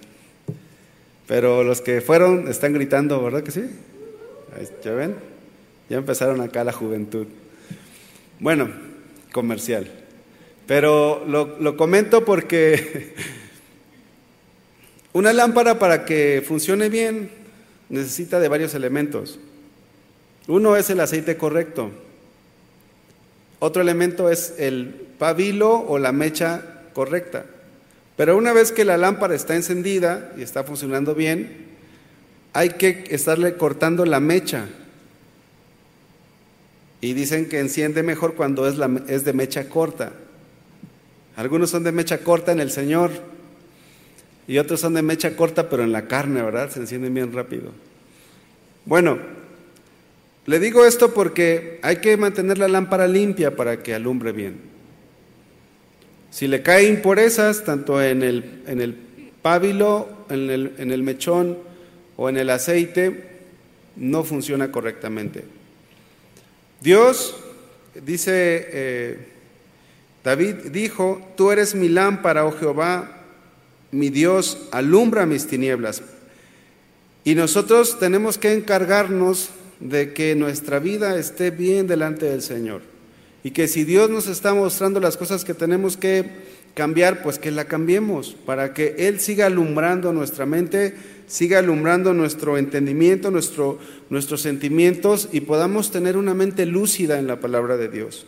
pero 1.27 1.63
los 1.63 1.81
que 1.81 2.01
fueron 2.01 2.49
están 2.49 2.73
gritando, 2.73 3.23
¿verdad 3.23 3.43
que 3.43 3.51
sí? 3.51 3.65
¿Ya 4.83 4.93
ven? 4.93 5.15
Ya 5.89 5.99
empezaron 5.99 6.41
acá 6.41 6.65
la 6.65 6.73
juventud. 6.73 7.27
Bueno, 8.41 8.69
comercial. 9.33 9.91
Pero 10.67 11.25
lo, 11.27 11.59
lo 11.61 11.77
comento 11.77 12.25
porque 12.25 13.15
Una 15.13 15.33
lámpara 15.33 15.79
para 15.79 16.05
que 16.05 16.45
funcione 16.47 16.89
bien 16.89 17.31
necesita 17.89 18.39
de 18.39 18.49
varios 18.49 18.75
elementos. 18.75 19.41
Uno 20.47 20.77
es 20.77 20.91
el 20.91 21.01
aceite 21.01 21.37
correcto. 21.37 21.91
Otro 23.59 23.83
elemento 23.83 24.31
es 24.31 24.55
el 24.59 24.95
pabilo 25.19 25.73
o 25.73 25.99
la 25.99 26.13
mecha 26.13 26.63
correcta. 26.93 27.45
Pero 28.17 28.37
una 28.37 28.53
vez 28.53 28.73
que 28.73 28.85
la 28.85 28.97
lámpara 28.97 29.35
está 29.35 29.55
encendida 29.55 30.33
y 30.37 30.43
está 30.43 30.65
funcionando 30.65 31.15
bien, 31.15 31.67
hay 32.53 32.71
que 32.71 33.05
estarle 33.11 33.57
cortando 33.57 34.05
la 34.05 34.21
mecha. 34.21 34.67
Y 37.01 37.13
dicen 37.13 37.49
que 37.49 37.61
enciende 37.61 38.03
mejor 38.03 38.35
cuando 38.35 38.67
es, 38.67 38.77
es 39.09 39.25
de 39.25 39.33
mecha 39.33 39.69
corta. 39.69 40.13
Algunos 41.37 41.71
son 41.71 41.85
de 41.85 41.93
mecha 41.93 42.19
corta 42.19 42.51
en 42.51 42.59
el 42.59 42.73
Señor, 42.73 43.13
y 44.49 44.57
otros 44.57 44.81
son 44.81 44.95
de 44.95 45.03
mecha 45.03 45.37
corta, 45.37 45.69
pero 45.69 45.85
en 45.85 45.93
la 45.93 46.09
carne, 46.09 46.43
¿verdad? 46.43 46.71
Se 46.71 46.81
encienden 46.81 47.13
bien 47.13 47.35
rápido. 47.35 47.71
Bueno, 48.87 49.19
le 50.49 50.59
digo 50.61 50.87
esto 50.87 51.13
porque 51.13 51.79
hay 51.83 51.97
que 51.97 52.17
mantener 52.17 52.57
la 52.57 52.69
lámpara 52.69 53.07
limpia 53.07 53.55
para 53.55 53.83
que 53.83 53.93
alumbre 53.93 54.33
bien. 54.33 54.57
Si 56.31 56.49
le 56.49 56.63
caen 56.63 56.95
impurezas, 56.95 57.65
tanto 57.65 58.01
en 58.01 58.23
el, 58.23 58.63
en 58.67 58.81
el 58.81 58.95
pábilo, 59.43 60.09
en 60.31 60.49
el, 60.49 60.73
en 60.79 60.91
el 60.91 61.03
mechón 61.03 61.59
o 62.17 62.31
en 62.31 62.39
el 62.39 62.49
aceite, 62.49 63.25
no 63.97 64.25
funciona 64.25 64.73
correctamente. 64.73 65.45
Dios, 66.81 67.37
dice 68.03 68.69
eh, 68.73 69.19
David, 70.25 70.55
dijo, 70.73 71.21
tú 71.37 71.51
eres 71.51 71.75
mi 71.75 71.91
lámpara, 71.91 72.47
oh 72.47 72.53
Jehová, 72.53 73.23
mi 73.91 74.09
Dios 74.09 74.67
alumbra 74.71 75.27
mis 75.27 75.47
tinieblas. 75.47 76.01
Y 77.23 77.35
nosotros 77.35 77.99
tenemos 77.99 78.39
que 78.39 78.55
encargarnos 78.55 79.51
de 79.81 80.13
que 80.13 80.35
nuestra 80.35 80.79
vida 80.79 81.19
esté 81.19 81.51
bien 81.51 81.87
delante 81.87 82.27
del 82.27 82.43
Señor. 82.43 82.83
Y 83.45 83.53
que 83.53 83.69
si 83.69 83.85
Dios 83.85 84.11
nos 84.11 84.27
está 84.27 84.55
mostrando 84.55 85.01
las 85.01 85.17
cosas 85.17 85.45
que 85.45 85.55
tenemos 85.55 85.97
que 85.97 86.25
cambiar, 86.75 87.23
pues 87.23 87.39
que 87.39 87.51
la 87.51 87.65
cambiemos, 87.65 88.37
para 88.47 88.75
que 88.75 88.95
Él 88.99 89.21
siga 89.21 89.47
alumbrando 89.47 90.13
nuestra 90.13 90.47
mente, 90.47 90.95
siga 91.27 91.59
alumbrando 91.59 92.15
nuestro 92.15 92.59
entendimiento, 92.59 93.31
nuestro, 93.31 93.79
nuestros 94.11 94.43
sentimientos 94.43 95.29
y 95.33 95.41
podamos 95.41 95.91
tener 95.91 96.17
una 96.17 96.35
mente 96.35 96.67
lúcida 96.67 97.19
en 97.19 97.27
la 97.27 97.41
palabra 97.41 97.77
de 97.77 97.89
Dios. 97.89 98.27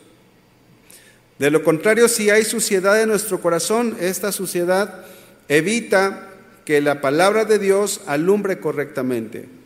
De 1.39 1.51
lo 1.51 1.65
contrario, 1.65 2.09
si 2.09 2.29
hay 2.29 2.45
suciedad 2.45 3.01
en 3.01 3.09
nuestro 3.09 3.41
corazón, 3.41 3.97
esta 3.99 4.31
suciedad 4.31 5.07
evita 5.49 6.29
que 6.65 6.81
la 6.81 7.01
palabra 7.01 7.45
de 7.47 7.59
Dios 7.59 8.03
alumbre 8.07 8.59
correctamente. 8.59 9.60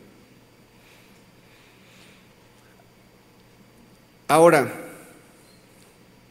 Ahora, 4.27 4.71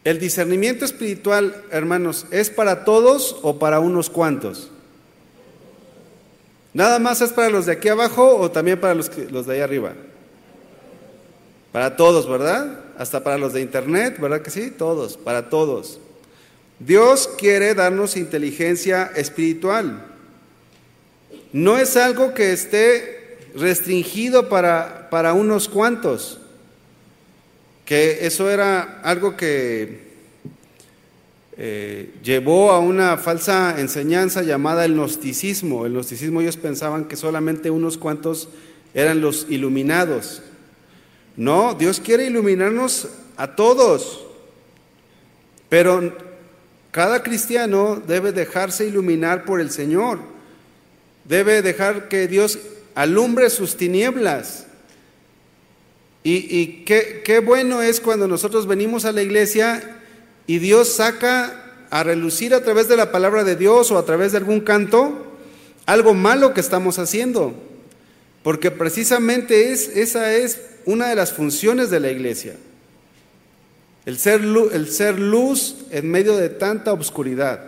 el 0.05 0.19
discernimiento 0.19 0.85
espiritual, 0.85 1.63
hermanos, 1.71 2.27
¿es 2.31 2.51
para 2.51 2.85
todos 2.85 3.37
o 3.43 3.59
para 3.59 3.81
unos 3.81 4.11
cuantos? 4.11 4.71
¿Nada 6.75 6.99
más 6.99 7.21
es 7.21 7.33
para 7.33 7.49
los 7.49 7.67
de 7.67 7.73
aquí 7.73 7.89
abajo 7.89 8.37
o 8.37 8.51
también 8.51 8.81
para 8.81 8.95
los, 8.95 9.11
los 9.31 9.47
de 9.47 9.55
ahí 9.55 9.61
arriba? 9.61 9.93
Para 11.73 11.97
todos, 11.97 12.29
¿verdad? 12.29 12.81
Hasta 12.99 13.23
para 13.23 13.39
los 13.39 13.53
de 13.53 13.61
internet, 13.61 14.19
¿verdad 14.21 14.43
que 14.43 14.51
sí? 14.51 14.71
Todos, 14.71 15.17
para 15.17 15.49
todos. 15.49 16.01
Dios 16.81 17.31
quiere 17.39 17.75
darnos 17.75 18.17
inteligencia 18.17 19.11
espiritual. 19.17 20.05
no 21.53 21.79
es 21.79 21.97
algo 21.97 22.35
que 22.35 22.53
esté 22.53 23.39
restringido 23.55 24.49
para, 24.49 25.09
para 25.11 25.33
unos 25.33 25.69
cuantos, 25.69 26.41
que 27.85 28.27
eso 28.27 28.51
era 28.51 29.01
algo 29.03 29.37
que 29.37 30.05
eh, 31.57 32.15
llevó 32.23 32.73
a 32.73 32.81
una 32.81 33.17
falsa 33.17 33.79
enseñanza 33.79 34.43
llamada 34.43 34.85
el 34.85 34.95
gnosticismo. 34.95 35.87
El 35.87 35.93
gnosticismo 35.93 36.41
ellos 36.41 36.57
pensaban 36.57 37.05
que 37.05 37.17
solamente 37.17 37.71
unos 37.71 37.99
cuantos 37.99 38.49
eran 38.95 39.21
los 39.21 39.47
iluminados. 39.49 40.43
No, 41.37 41.75
Dios 41.75 42.01
quiere 42.01 42.27
iluminarnos 42.27 43.09
a 43.37 43.57
todos, 43.57 44.25
pero 45.69 46.13
cada 46.91 47.23
cristiano 47.23 48.01
debe 48.07 48.33
dejarse 48.33 48.87
iluminar 48.87 49.45
por 49.45 49.61
el 49.61 49.71
Señor, 49.71 50.21
debe 51.25 51.61
dejar 51.61 52.09
que 52.09 52.29
Dios 52.29 52.59
alumbre 52.95 53.51
sus 53.51 53.77
tinieblas. 53.77 54.67
Y, 56.27 56.85
qué, 56.87 57.43
bueno 57.45 57.83
es 57.83 58.01
cuando 58.01 58.27
nosotros 58.27 58.67
venimos 58.67 59.05
a 59.05 59.13
la 59.13 59.23
iglesia 59.23 60.01
y 60.47 60.59
Dios 60.59 60.89
saca 60.89 61.85
a 61.91 62.03
relucir 62.03 62.55
a 62.55 62.65
través 62.65 62.89
de 62.89 62.97
la 62.97 63.13
palabra 63.13 63.45
de 63.45 63.57
Dios 63.57 63.91
o 63.91 63.99
a 63.99 64.07
través 64.07 64.33
de 64.33 64.39
algún 64.39 64.61
canto 64.61 65.33
algo 65.85 66.15
malo 66.15 66.55
que 66.55 66.61
estamos 66.61 66.99
haciendo. 66.99 67.55
Porque 68.43 68.71
precisamente 68.71 69.71
es, 69.71 69.89
esa 69.89 70.35
es 70.35 70.61
una 70.87 71.09
de 71.09 71.15
las 71.15 71.35
funciones 71.35 71.91
de 71.91 72.01
la 72.01 72.11
iglesia. 72.11 72.57
El 74.07 74.19
ser, 74.19 74.41
el 74.73 74.89
ser 74.89 75.19
luz 75.19 75.77
en 75.91 76.11
medio 76.11 76.37
de 76.39 76.49
tanta 76.49 76.95
oscuridad. 76.95 77.61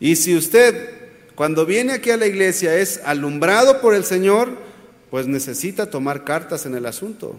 Y 0.00 0.16
si 0.16 0.34
usted 0.34 1.02
cuando 1.34 1.66
viene 1.66 1.92
aquí 1.92 2.10
a 2.10 2.16
la 2.16 2.26
iglesia 2.26 2.76
es 2.76 3.00
alumbrado 3.04 3.80
por 3.80 3.94
el 3.94 4.04
Señor, 4.04 4.50
pues 5.10 5.26
necesita 5.26 5.90
tomar 5.90 6.24
cartas 6.24 6.66
en 6.66 6.74
el 6.74 6.86
asunto. 6.86 7.38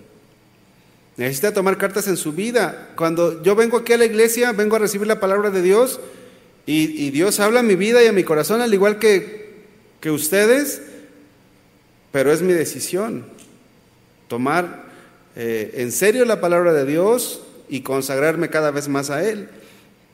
Necesita 1.18 1.54
tomar 1.54 1.78
cartas 1.78 2.08
en 2.08 2.18
su 2.18 2.34
vida. 2.34 2.90
Cuando 2.96 3.44
yo 3.44 3.56
vengo 3.56 3.78
aquí 3.78 3.94
a 3.94 3.98
la 3.98 4.06
iglesia, 4.06 4.52
vengo 4.52 4.76
a 4.76 4.80
recibir 4.80 5.08
la 5.08 5.20
palabra 5.20 5.52
de 5.52 5.62
Dios 5.62 6.00
y, 6.66 7.12
Dios 7.12 7.40
habla 7.40 7.60
a 7.60 7.64
mi 7.64 7.76
vida 7.76 8.02
y 8.04 8.08
a 8.08 8.14
mi 8.14 8.24
corazón 8.24 8.62
al 8.62 8.74
igual 8.74 8.98
que, 8.98 9.54
que 10.00 10.10
ustedes, 10.10 10.82
pero 12.12 12.32
es 12.32 12.42
mi 12.42 12.54
decisión 12.54 13.26
tomar 14.28 14.86
eh, 15.36 15.74
en 15.76 15.92
serio 15.92 16.26
la 16.26 16.40
palabra 16.40 16.74
de 16.74 16.86
Dios 16.86 17.42
y 17.70 17.82
consagrarme 17.82 18.50
cada 18.50 18.72
vez 18.72 18.88
más 18.88 19.10
a 19.10 19.28
Él. 19.28 19.50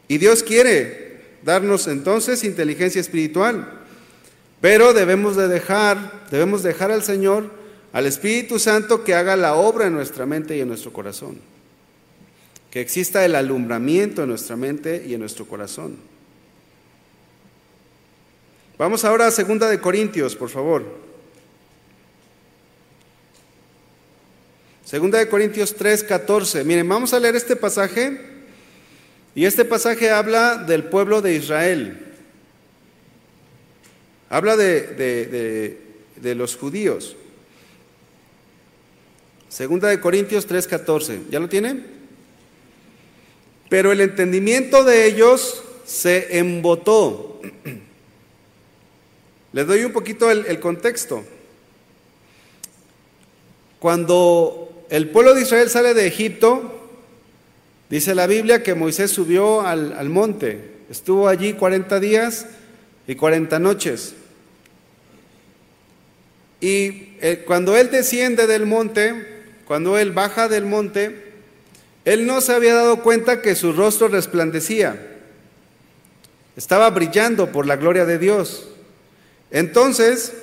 Y 0.07 0.17
Dios 0.17 0.43
quiere 0.43 1.21
darnos 1.43 1.87
entonces 1.87 2.43
inteligencia 2.43 2.99
espiritual, 2.99 3.79
pero 4.59 4.93
debemos 4.93 5.35
de 5.35 5.47
dejar, 5.47 6.25
debemos 6.31 6.63
dejar 6.63 6.91
al 6.91 7.03
Señor 7.03 7.58
al 7.91 8.05
Espíritu 8.05 8.59
Santo 8.59 9.03
que 9.03 9.15
haga 9.15 9.35
la 9.35 9.55
obra 9.55 9.87
en 9.87 9.93
nuestra 9.93 10.25
mente 10.25 10.55
y 10.57 10.61
en 10.61 10.67
nuestro 10.67 10.93
corazón. 10.93 11.39
Que 12.69 12.81
exista 12.81 13.25
el 13.25 13.35
alumbramiento 13.35 14.23
en 14.23 14.29
nuestra 14.29 14.55
mente 14.55 15.03
y 15.07 15.13
en 15.15 15.19
nuestro 15.21 15.45
corazón. 15.45 15.97
Vamos 18.77 19.03
ahora 19.03 19.27
a 19.27 19.31
segunda 19.31 19.67
de 19.67 19.79
Corintios, 19.79 20.35
por 20.35 20.49
favor. 20.49 20.85
Segunda 24.85 25.19
de 25.19 25.27
Corintios 25.27 25.75
3, 25.75 26.03
14. 26.03 26.63
Miren, 26.63 26.87
vamos 26.87 27.13
a 27.13 27.19
leer 27.19 27.35
este 27.35 27.55
pasaje 27.55 28.21
y 29.35 29.45
este 29.45 29.65
pasaje 29.65 30.11
habla 30.11 30.57
del 30.57 30.85
pueblo 30.85 31.21
de 31.21 31.35
Israel. 31.35 32.05
Habla 34.29 34.55
de, 34.57 34.81
de, 34.87 35.81
de 36.15 36.35
los 36.35 36.55
judíos. 36.55 37.15
Segunda 39.49 39.87
de 39.89 39.99
Corintios 39.99 40.47
3:14. 40.47 41.21
¿Ya 41.31 41.39
lo 41.39 41.49
tienen? 41.49 41.85
Pero 43.67 43.91
el 43.91 43.99
entendimiento 43.99 44.83
de 44.83 45.07
ellos 45.07 45.63
se 45.85 46.37
embotó. 46.37 47.41
Les 49.53 49.65
doy 49.65 49.83
un 49.83 49.91
poquito 49.91 50.29
el, 50.29 50.59
contexto. 50.59 51.23
Cuando 53.79 54.85
el 54.91 55.09
pueblo 55.09 55.33
de 55.33 55.41
Israel 55.41 55.69
sale 55.71 55.95
de 55.95 56.05
Egipto, 56.05 56.87
dice 57.89 58.13
la 58.13 58.27
Biblia 58.27 58.61
que 58.61 58.75
Moisés 58.75 59.09
subió 59.09 59.61
al, 59.61 59.93
al 59.93 60.09
monte, 60.09 60.77
estuvo 60.91 61.27
allí 61.27 61.53
40 61.53 61.99
días 61.99 62.45
y 63.07 63.15
40 63.15 63.57
noches. 63.57 64.13
Y 66.61 67.15
eh, 67.21 67.43
cuando 67.47 67.75
él 67.75 67.89
desciende 67.89 68.45
del 68.45 68.67
monte, 68.67 69.38
cuando 69.69 69.99
él 69.99 70.13
baja 70.13 70.47
del 70.47 70.65
monte, 70.65 71.31
él 72.03 72.25
no 72.25 72.41
se 72.41 72.53
había 72.53 72.73
dado 72.73 73.03
cuenta 73.03 73.39
que 73.43 73.53
su 73.53 73.71
rostro 73.71 74.07
resplandecía. 74.07 75.19
Estaba 76.57 76.89
brillando 76.89 77.51
por 77.51 77.67
la 77.67 77.75
gloria 77.75 78.03
de 78.03 78.17
Dios. 78.17 78.67
Entonces, 79.51 80.33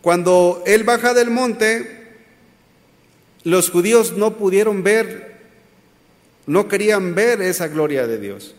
cuando 0.00 0.62
él 0.64 0.84
baja 0.84 1.12
del 1.12 1.32
monte, 1.32 2.12
los 3.42 3.68
judíos 3.68 4.12
no 4.12 4.36
pudieron 4.36 4.84
ver, 4.84 5.40
no 6.46 6.68
querían 6.68 7.16
ver 7.16 7.42
esa 7.42 7.66
gloria 7.66 8.06
de 8.06 8.20
Dios. 8.20 8.54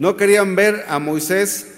No 0.00 0.16
querían 0.16 0.56
ver 0.56 0.86
a 0.88 0.98
Moisés 0.98 1.68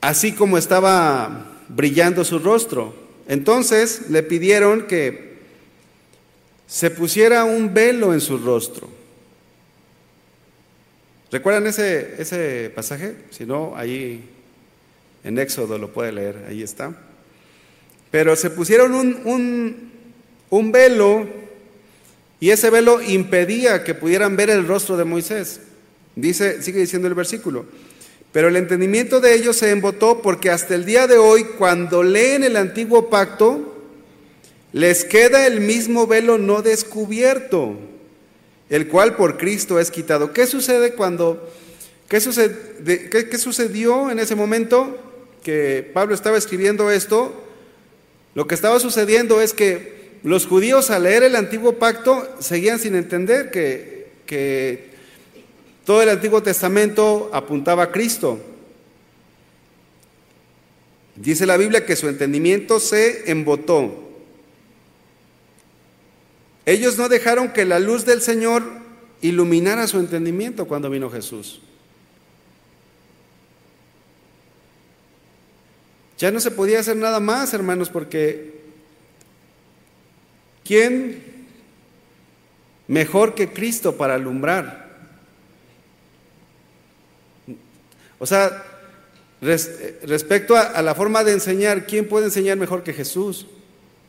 así 0.00 0.30
como 0.30 0.56
estaba 0.56 1.46
brillando 1.68 2.24
su 2.24 2.38
rostro. 2.38 3.09
Entonces 3.30 4.10
le 4.10 4.24
pidieron 4.24 4.88
que 4.88 5.34
se 6.66 6.90
pusiera 6.90 7.44
un 7.44 7.72
velo 7.72 8.12
en 8.12 8.20
su 8.20 8.38
rostro. 8.38 8.88
¿Recuerdan 11.30 11.68
ese, 11.68 12.20
ese 12.20 12.72
pasaje? 12.74 13.14
Si 13.30 13.46
no, 13.46 13.74
ahí 13.76 14.28
en 15.22 15.38
Éxodo 15.38 15.78
lo 15.78 15.92
puede 15.92 16.10
leer, 16.10 16.44
ahí 16.48 16.64
está. 16.64 16.92
Pero 18.10 18.34
se 18.34 18.50
pusieron 18.50 18.94
un, 18.94 19.20
un, 19.24 19.92
un 20.50 20.72
velo 20.72 21.28
y 22.40 22.50
ese 22.50 22.68
velo 22.68 23.00
impedía 23.00 23.84
que 23.84 23.94
pudieran 23.94 24.34
ver 24.34 24.50
el 24.50 24.66
rostro 24.66 24.96
de 24.96 25.04
Moisés. 25.04 25.60
Dice, 26.16 26.62
sigue 26.62 26.80
diciendo 26.80 27.06
el 27.06 27.14
versículo. 27.14 27.66
Pero 28.32 28.48
el 28.48 28.56
entendimiento 28.56 29.20
de 29.20 29.34
ellos 29.34 29.56
se 29.56 29.70
embotó 29.70 30.22
porque 30.22 30.50
hasta 30.50 30.74
el 30.74 30.84
día 30.84 31.06
de 31.06 31.18
hoy, 31.18 31.44
cuando 31.44 32.02
leen 32.02 32.44
el 32.44 32.56
antiguo 32.56 33.10
pacto, 33.10 33.74
les 34.72 35.04
queda 35.04 35.46
el 35.46 35.60
mismo 35.60 36.06
velo 36.06 36.38
no 36.38 36.62
descubierto, 36.62 37.74
el 38.68 38.86
cual 38.86 39.16
por 39.16 39.36
Cristo 39.36 39.80
es 39.80 39.90
quitado. 39.90 40.32
¿Qué 40.32 40.46
sucede 40.46 40.94
cuando, 40.94 41.50
qué, 42.08 42.20
qué 43.30 43.38
sucedió 43.38 44.12
en 44.12 44.20
ese 44.20 44.36
momento 44.36 44.96
que 45.42 45.90
Pablo 45.92 46.14
estaba 46.14 46.38
escribiendo 46.38 46.90
esto? 46.92 47.34
Lo 48.36 48.46
que 48.46 48.54
estaba 48.54 48.78
sucediendo 48.78 49.40
es 49.40 49.52
que 49.52 50.10
los 50.22 50.46
judíos 50.46 50.90
al 50.90 51.02
leer 51.02 51.24
el 51.24 51.34
antiguo 51.34 51.78
pacto 51.78 52.28
seguían 52.38 52.78
sin 52.78 52.94
entender 52.94 53.50
que, 53.50 54.12
que 54.26 54.89
todo 55.90 56.02
el 56.02 56.08
Antiguo 56.08 56.40
Testamento 56.40 57.30
apuntaba 57.32 57.82
a 57.82 57.90
Cristo. 57.90 58.38
Dice 61.16 61.46
la 61.46 61.56
Biblia 61.56 61.84
que 61.84 61.96
su 61.96 62.06
entendimiento 62.06 62.78
se 62.78 63.28
embotó. 63.28 63.92
Ellos 66.64 66.96
no 66.96 67.08
dejaron 67.08 67.52
que 67.52 67.64
la 67.64 67.80
luz 67.80 68.04
del 68.04 68.22
Señor 68.22 68.62
iluminara 69.20 69.88
su 69.88 69.98
entendimiento 69.98 70.68
cuando 70.68 70.90
vino 70.90 71.10
Jesús. 71.10 71.60
Ya 76.18 76.30
no 76.30 76.38
se 76.38 76.52
podía 76.52 76.78
hacer 76.78 76.98
nada 76.98 77.18
más, 77.18 77.52
hermanos, 77.52 77.90
porque 77.90 78.60
¿quién 80.62 81.20
mejor 82.86 83.34
que 83.34 83.52
Cristo 83.52 83.96
para 83.96 84.14
alumbrar? 84.14 84.79
O 88.20 88.26
sea, 88.26 88.62
respecto 89.40 90.54
a, 90.56 90.80
la 90.82 90.94
forma 90.94 91.24
de 91.24 91.32
enseñar, 91.32 91.86
¿quién 91.86 92.06
puede 92.06 92.26
enseñar 92.26 92.56
mejor 92.56 92.84
que 92.84 92.92
Jesús? 92.92 93.48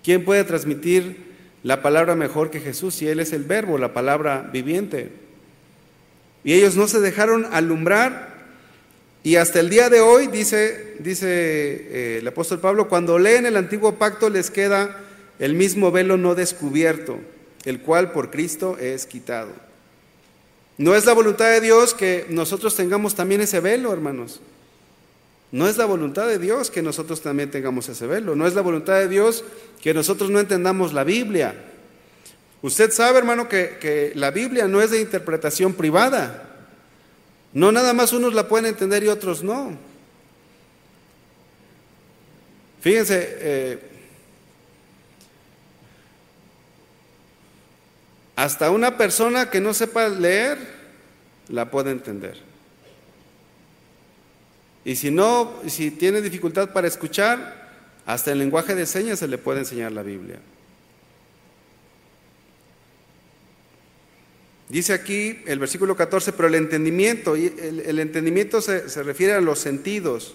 ¿Quién 0.03 0.23
puede 0.23 0.43
transmitir 0.43 1.31
la 1.63 1.81
palabra 1.81 2.15
mejor 2.15 2.51
que 2.51 2.59
Jesús 2.59 2.93
si 2.93 3.07
Él 3.07 3.19
es 3.19 3.33
el 3.33 3.45
verbo, 3.45 3.79
la 3.79 3.93
palabra 3.93 4.47
viviente? 4.51 5.09
Y 6.43 6.53
ellos 6.53 6.75
no 6.75 6.87
se 6.87 6.99
dejaron 6.99 7.47
alumbrar 7.51 8.31
y 9.23 9.35
hasta 9.35 9.59
el 9.59 9.69
día 9.69 9.89
de 9.89 10.01
hoy, 10.01 10.27
dice, 10.27 10.95
dice 10.99 11.27
eh, 11.29 12.17
el 12.19 12.27
apóstol 12.27 12.59
Pablo, 12.59 12.89
cuando 12.89 13.19
leen 13.19 13.45
el 13.45 13.55
antiguo 13.55 13.95
pacto 13.95 14.29
les 14.29 14.49
queda 14.49 14.99
el 15.37 15.53
mismo 15.53 15.91
velo 15.91 16.17
no 16.17 16.33
descubierto, 16.33 17.19
el 17.65 17.81
cual 17.81 18.11
por 18.11 18.31
Cristo 18.31 18.77
es 18.79 19.05
quitado. 19.05 19.70
No 20.81 20.95
es 20.95 21.05
la 21.05 21.13
voluntad 21.13 21.45
de 21.45 21.61
Dios 21.61 21.93
que 21.93 22.25
nosotros 22.29 22.75
tengamos 22.75 23.13
también 23.13 23.39
ese 23.39 23.59
velo, 23.59 23.93
hermanos. 23.93 24.41
No 25.51 25.67
es 25.67 25.77
la 25.77 25.85
voluntad 25.85 26.25
de 26.25 26.39
Dios 26.39 26.71
que 26.71 26.81
nosotros 26.81 27.21
también 27.21 27.51
tengamos 27.51 27.87
ese 27.87 28.07
velo. 28.07 28.35
No 28.35 28.47
es 28.47 28.55
la 28.55 28.61
voluntad 28.61 28.95
de 28.95 29.07
Dios 29.07 29.43
que 29.79 29.93
nosotros 29.93 30.31
no 30.31 30.39
entendamos 30.39 30.91
la 30.91 31.03
Biblia. 31.03 31.53
Usted 32.63 32.89
sabe, 32.89 33.19
hermano, 33.19 33.47
que, 33.47 33.77
que 33.79 34.11
la 34.15 34.31
Biblia 34.31 34.67
no 34.67 34.81
es 34.81 34.89
de 34.89 34.99
interpretación 34.99 35.75
privada. 35.75 36.49
No 37.53 37.71
nada 37.71 37.93
más 37.93 38.11
unos 38.11 38.33
la 38.33 38.47
pueden 38.47 38.65
entender 38.65 39.03
y 39.03 39.09
otros 39.09 39.43
no. 39.43 39.77
Fíjense, 42.79 43.37
eh, 43.39 43.79
hasta 48.35 48.71
una 48.71 48.97
persona 48.97 49.49
que 49.49 49.61
no 49.61 49.73
sepa 49.73 50.07
leer 50.09 50.57
la 51.49 51.69
puede 51.69 51.91
entender. 51.91 52.37
Y 54.83 54.95
si 54.95 55.11
no, 55.11 55.53
si 55.67 55.91
tiene 55.91 56.21
dificultad 56.21 56.71
para 56.71 56.87
escuchar, 56.87 57.61
hasta 58.05 58.31
el 58.31 58.39
lenguaje 58.39 58.73
de 58.73 58.85
señas 58.85 59.19
se 59.19 59.27
le 59.27 59.37
puede 59.37 59.59
enseñar 59.59 59.91
la 59.91 60.01
Biblia. 60.01 60.39
Dice 64.69 64.93
aquí 64.93 65.41
el 65.45 65.59
versículo 65.59 65.95
14, 65.95 66.31
pero 66.31 66.47
el 66.47 66.55
entendimiento, 66.55 67.35
el, 67.35 67.99
entendimiento 67.99 68.61
se, 68.61 68.89
se, 68.89 69.03
refiere 69.03 69.33
a 69.33 69.41
los 69.41 69.59
sentidos. 69.59 70.33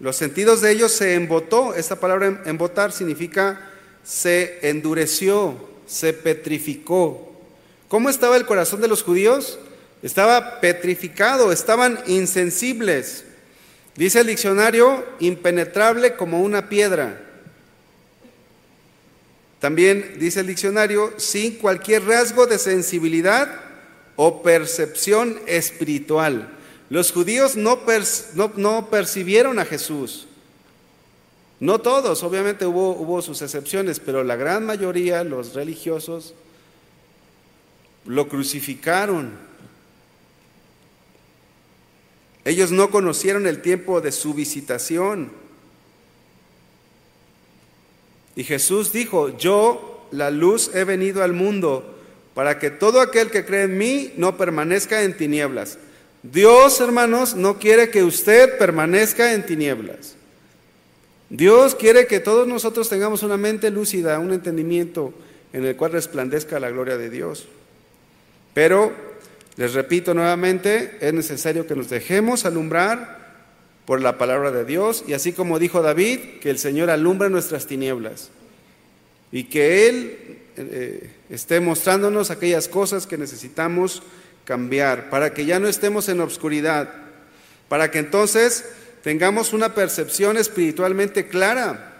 Los 0.00 0.16
sentidos 0.16 0.60
de 0.60 0.72
ellos 0.72 0.90
se 0.90 1.14
embotó. 1.14 1.74
Esta 1.74 2.00
palabra 2.00 2.42
embotar 2.44 2.90
significa 2.90 3.70
se 4.02 4.68
endureció, 4.68 5.73
se 5.86 6.12
petrificó. 6.12 7.32
¿Cómo 7.88 8.08
estaba 8.08 8.36
el 8.36 8.46
corazón 8.46 8.80
de 8.80 8.88
los 8.88 9.02
judíos? 9.02 9.58
Estaba 10.02 10.60
petrificado, 10.60 11.52
estaban 11.52 11.98
insensibles. 12.06 13.24
Dice 13.96 14.20
el 14.20 14.26
diccionario, 14.26 15.04
impenetrable 15.20 16.16
como 16.16 16.42
una 16.42 16.68
piedra. 16.68 17.20
También 19.60 20.16
dice 20.18 20.40
el 20.40 20.46
diccionario, 20.46 21.14
sin 21.16 21.56
cualquier 21.56 22.04
rasgo 22.04 22.46
de 22.46 22.58
sensibilidad 22.58 23.48
o 24.16 24.42
percepción 24.42 25.40
espiritual. 25.46 26.50
Los 26.90 27.12
judíos 27.12 27.56
no, 27.56 27.80
no, 28.56 28.90
percibieron 28.90 29.58
a 29.58 29.64
Jesús. 29.64 30.26
No 31.64 31.80
todos, 31.80 32.22
obviamente 32.22 32.66
hubo, 32.66 33.22
sus 33.22 33.40
excepciones, 33.40 33.98
pero 33.98 34.22
la 34.22 34.36
gran 34.36 34.66
mayoría, 34.66 35.24
los 35.24 35.54
religiosos, 35.54 36.34
lo 38.04 38.28
crucificaron. 38.28 39.32
Ellos 42.44 42.70
no 42.70 42.90
conocieron 42.90 43.46
el 43.46 43.62
tiempo 43.62 44.02
de 44.02 44.12
su 44.12 44.34
visitación. 44.34 45.32
Y 48.36 48.44
Jesús 48.44 48.92
dijo, 48.92 49.34
yo, 49.38 50.06
la 50.10 50.30
luz, 50.30 50.70
he 50.74 50.84
venido 50.84 51.22
al 51.24 51.32
mundo 51.32 51.96
para 52.34 52.58
que 52.58 52.68
todo 52.68 53.00
aquel 53.00 53.30
que 53.30 53.46
cree 53.46 53.62
en 53.62 53.78
mí 53.78 54.12
no 54.18 54.36
permanezca 54.36 55.02
en 55.02 55.16
tinieblas. 55.16 55.78
Dios, 56.22 56.78
hermanos, 56.82 57.34
no 57.34 57.58
quiere 57.58 57.88
que 57.88 58.04
usted 58.04 58.58
permanezca 58.58 59.32
en 59.32 59.46
tinieblas. 59.46 60.16
Dios 61.36 61.74
quiere 61.74 62.06
que 62.06 62.20
todos 62.20 62.46
nosotros 62.46 62.88
tengamos 62.88 63.24
una 63.24 63.36
mente 63.36 63.68
lúcida, 63.70 64.20
un 64.20 64.32
entendimiento 64.32 65.12
en 65.52 65.64
el 65.64 65.74
cual 65.74 65.90
resplandezca 65.90 66.60
la 66.60 66.70
gloria 66.70 66.96
de 66.96 67.10
Dios. 67.10 67.48
Pero, 68.54 68.92
les 69.56 69.74
repito 69.74 70.14
nuevamente, 70.14 70.96
es 71.00 71.12
necesario 71.12 71.66
que 71.66 71.74
nos 71.74 71.90
dejemos 71.90 72.44
alumbrar 72.44 73.24
por 73.84 74.00
la 74.00 74.16
palabra 74.16 74.52
de 74.52 74.64
Dios 74.64 75.02
y 75.08 75.12
así 75.12 75.32
como 75.32 75.58
dijo 75.58 75.82
David, 75.82 76.20
que 76.40 76.50
el 76.50 76.58
Señor 76.58 76.88
alumbra 76.88 77.28
nuestras 77.28 77.66
tinieblas 77.66 78.30
y 79.32 79.44
que 79.44 79.88
Él 79.88 80.38
eh, 80.56 81.10
esté 81.30 81.58
mostrándonos 81.58 82.30
aquellas 82.30 82.68
cosas 82.68 83.08
que 83.08 83.18
necesitamos 83.18 84.04
cambiar 84.44 85.10
para 85.10 85.34
que 85.34 85.46
ya 85.46 85.58
no 85.58 85.66
estemos 85.66 86.08
en 86.08 86.20
obscuridad, 86.20 86.90
para 87.68 87.90
que 87.90 87.98
entonces 87.98 88.64
tengamos 89.04 89.52
una 89.52 89.74
percepción 89.74 90.38
espiritualmente 90.38 91.28
clara. 91.28 91.92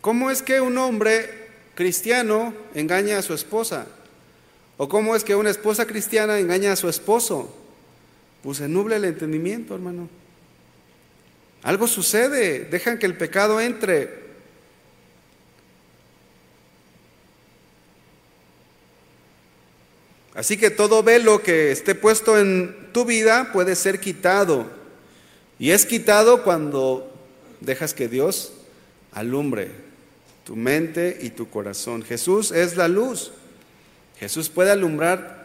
¿Cómo 0.00 0.30
es 0.30 0.42
que 0.42 0.60
un 0.60 0.76
hombre 0.76 1.46
cristiano 1.76 2.52
engaña 2.74 3.18
a 3.18 3.22
su 3.22 3.32
esposa? 3.32 3.86
¿O 4.76 4.88
cómo 4.88 5.14
es 5.14 5.22
que 5.22 5.36
una 5.36 5.50
esposa 5.50 5.86
cristiana 5.86 6.38
engaña 6.38 6.72
a 6.72 6.76
su 6.76 6.88
esposo? 6.88 7.62
pues 8.42 8.58
se 8.58 8.68
nubla 8.68 8.94
el 8.94 9.04
entendimiento, 9.04 9.74
hermano. 9.74 10.08
Algo 11.64 11.88
sucede, 11.88 12.60
dejan 12.60 12.96
que 12.96 13.06
el 13.06 13.16
pecado 13.16 13.60
entre. 13.60 14.26
Así 20.32 20.56
que 20.56 20.70
todo 20.70 21.02
velo 21.02 21.42
que 21.42 21.72
esté 21.72 21.96
puesto 21.96 22.38
en 22.38 22.92
tu 22.92 23.04
vida 23.04 23.50
puede 23.52 23.74
ser 23.74 23.98
quitado. 23.98 24.75
Y 25.58 25.70
es 25.70 25.86
quitado 25.86 26.42
cuando 26.42 27.12
dejas 27.60 27.94
que 27.94 28.08
Dios 28.08 28.52
alumbre 29.12 29.70
tu 30.44 30.56
mente 30.56 31.18
y 31.20 31.30
tu 31.30 31.48
corazón. 31.48 32.02
Jesús 32.02 32.52
es 32.52 32.76
la 32.76 32.88
luz. 32.88 33.32
Jesús 34.18 34.48
puede 34.48 34.70
alumbrar 34.70 35.36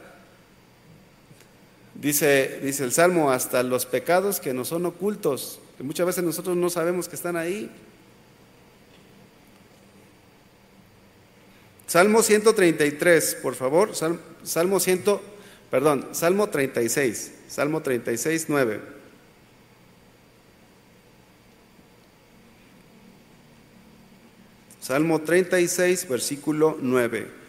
Dice, 2.02 2.60
dice 2.64 2.84
el 2.84 2.92
Salmo, 2.92 3.32
hasta 3.32 3.62
los 3.62 3.86
pecados 3.86 4.40
que 4.40 4.54
nos 4.54 4.70
son 4.70 4.86
ocultos, 4.88 5.60
que 5.78 5.84
muchas 5.84 6.08
veces 6.08 6.24
nosotros 6.24 6.56
no 6.58 6.70
sabemos 6.70 7.08
que 7.08 7.16
están 7.16 7.36
ahí. 7.36 7.70
Salmo 11.86 12.24
133, 12.24 13.38
por 13.44 13.54
favor. 13.54 13.92
Salmo 14.44 14.80
100, 14.80 15.04
perdón, 15.70 16.08
Salmo 16.14 16.50
36, 16.50 17.34
Salmo 17.48 17.82
36, 17.82 18.46
9. 18.48 19.01
Salmo 24.82 25.22
36, 25.22 26.10
versículo 26.10 26.78
9 26.82 27.42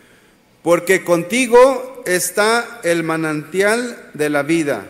porque 0.63 1.05
contigo 1.05 2.03
está 2.07 2.81
el 2.85 3.03
manantial 3.03 4.11
de 4.15 4.31
la 4.31 4.43
vida. 4.43 4.87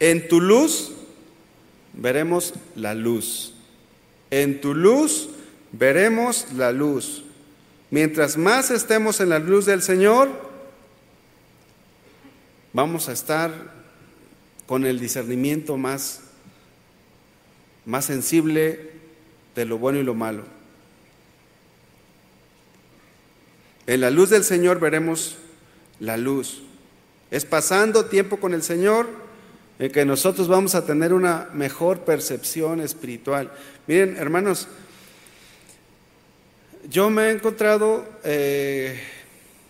En 0.00 0.28
tu 0.28 0.40
luz 0.40 0.92
veremos 1.92 2.54
la 2.74 2.94
luz. 2.94 3.54
En 4.30 4.60
tu 4.60 4.74
luz 4.74 5.30
veremos 5.70 6.46
la 6.56 6.72
luz. 6.72 7.24
Mientras 7.90 8.36
más 8.36 8.72
estemos 8.72 9.20
en 9.20 9.28
la 9.28 9.38
luz 9.38 9.66
del 9.66 9.80
Señor, 9.80 10.28
vamos 12.72 13.08
a 13.08 13.12
estar 13.12 13.52
con 14.66 14.84
el 14.84 14.98
discernimiento 14.98 15.76
más, 15.76 16.22
más 17.86 18.06
sensible 18.06 18.90
de 19.54 19.64
lo 19.66 19.78
bueno 19.78 20.00
y 20.00 20.02
lo 20.02 20.14
malo. 20.14 20.42
En 23.86 24.00
la 24.00 24.10
luz 24.10 24.30
del 24.30 24.44
Señor 24.44 24.80
veremos 24.80 25.36
la 26.00 26.16
luz. 26.16 26.62
Es 27.30 27.44
pasando 27.44 28.06
tiempo 28.06 28.38
con 28.38 28.54
el 28.54 28.62
Señor 28.62 29.08
en 29.78 29.90
que 29.90 30.04
nosotros 30.04 30.48
vamos 30.48 30.74
a 30.74 30.86
tener 30.86 31.12
una 31.12 31.48
mejor 31.52 32.00
percepción 32.00 32.80
espiritual. 32.80 33.52
Miren, 33.86 34.16
hermanos, 34.16 34.68
yo 36.88 37.10
me 37.10 37.24
he 37.24 37.30
encontrado 37.30 38.06
eh, 38.24 39.00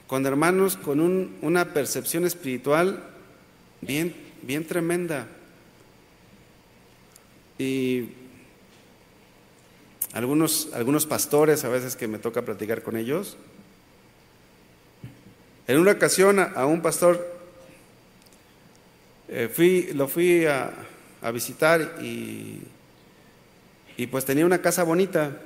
con 0.07 0.27
hermanos 0.27 0.77
con 0.77 1.01
una 1.41 1.73
percepción 1.73 2.25
espiritual 2.25 3.03
bien, 3.81 4.15
bien 4.43 4.67
tremenda. 4.67 5.27
Y 7.59 8.09
algunos, 10.13 10.69
algunos 10.75 11.07
pastores 11.07 11.65
a 11.65 11.69
veces 11.69 11.97
que 11.97 12.09
me 12.09 12.19
toca 12.19 12.43
platicar 12.43 12.83
con 12.83 12.97
ellos, 12.97 13.37
en 15.67 15.79
una 15.79 15.93
ocasión 15.93 16.39
a, 16.39 16.67
un 16.67 16.83
pastor 16.83 17.27
eh, 19.29 19.49
fui, 19.53 19.93
lo 19.95 20.09
fui 20.09 20.47
a, 20.47 20.73
visitar 21.33 21.97
y, 22.03 22.61
y 23.97 24.07
pues 24.09 24.27
tenía 24.27 24.45
una 24.45 24.61
casa 24.61 24.83
bonita. 24.83 25.41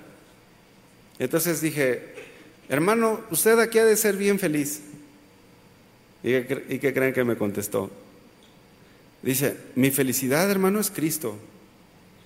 Entonces 1.20 1.60
dije, 1.60 2.14
hermano, 2.68 3.20
usted 3.30 3.60
aquí 3.60 3.78
ha 3.78 3.84
de 3.84 3.96
ser 3.96 4.16
bien 4.16 4.40
feliz. 4.40 4.82
¿Y 6.24 6.32
qué, 6.42 6.64
¿Y 6.68 6.78
qué 6.80 6.92
creen 6.92 7.12
que 7.12 7.22
me 7.22 7.36
contestó? 7.36 7.92
Dice, 9.22 9.56
mi 9.76 9.92
felicidad, 9.92 10.50
hermano, 10.50 10.80
es 10.80 10.90
Cristo. 10.90 11.36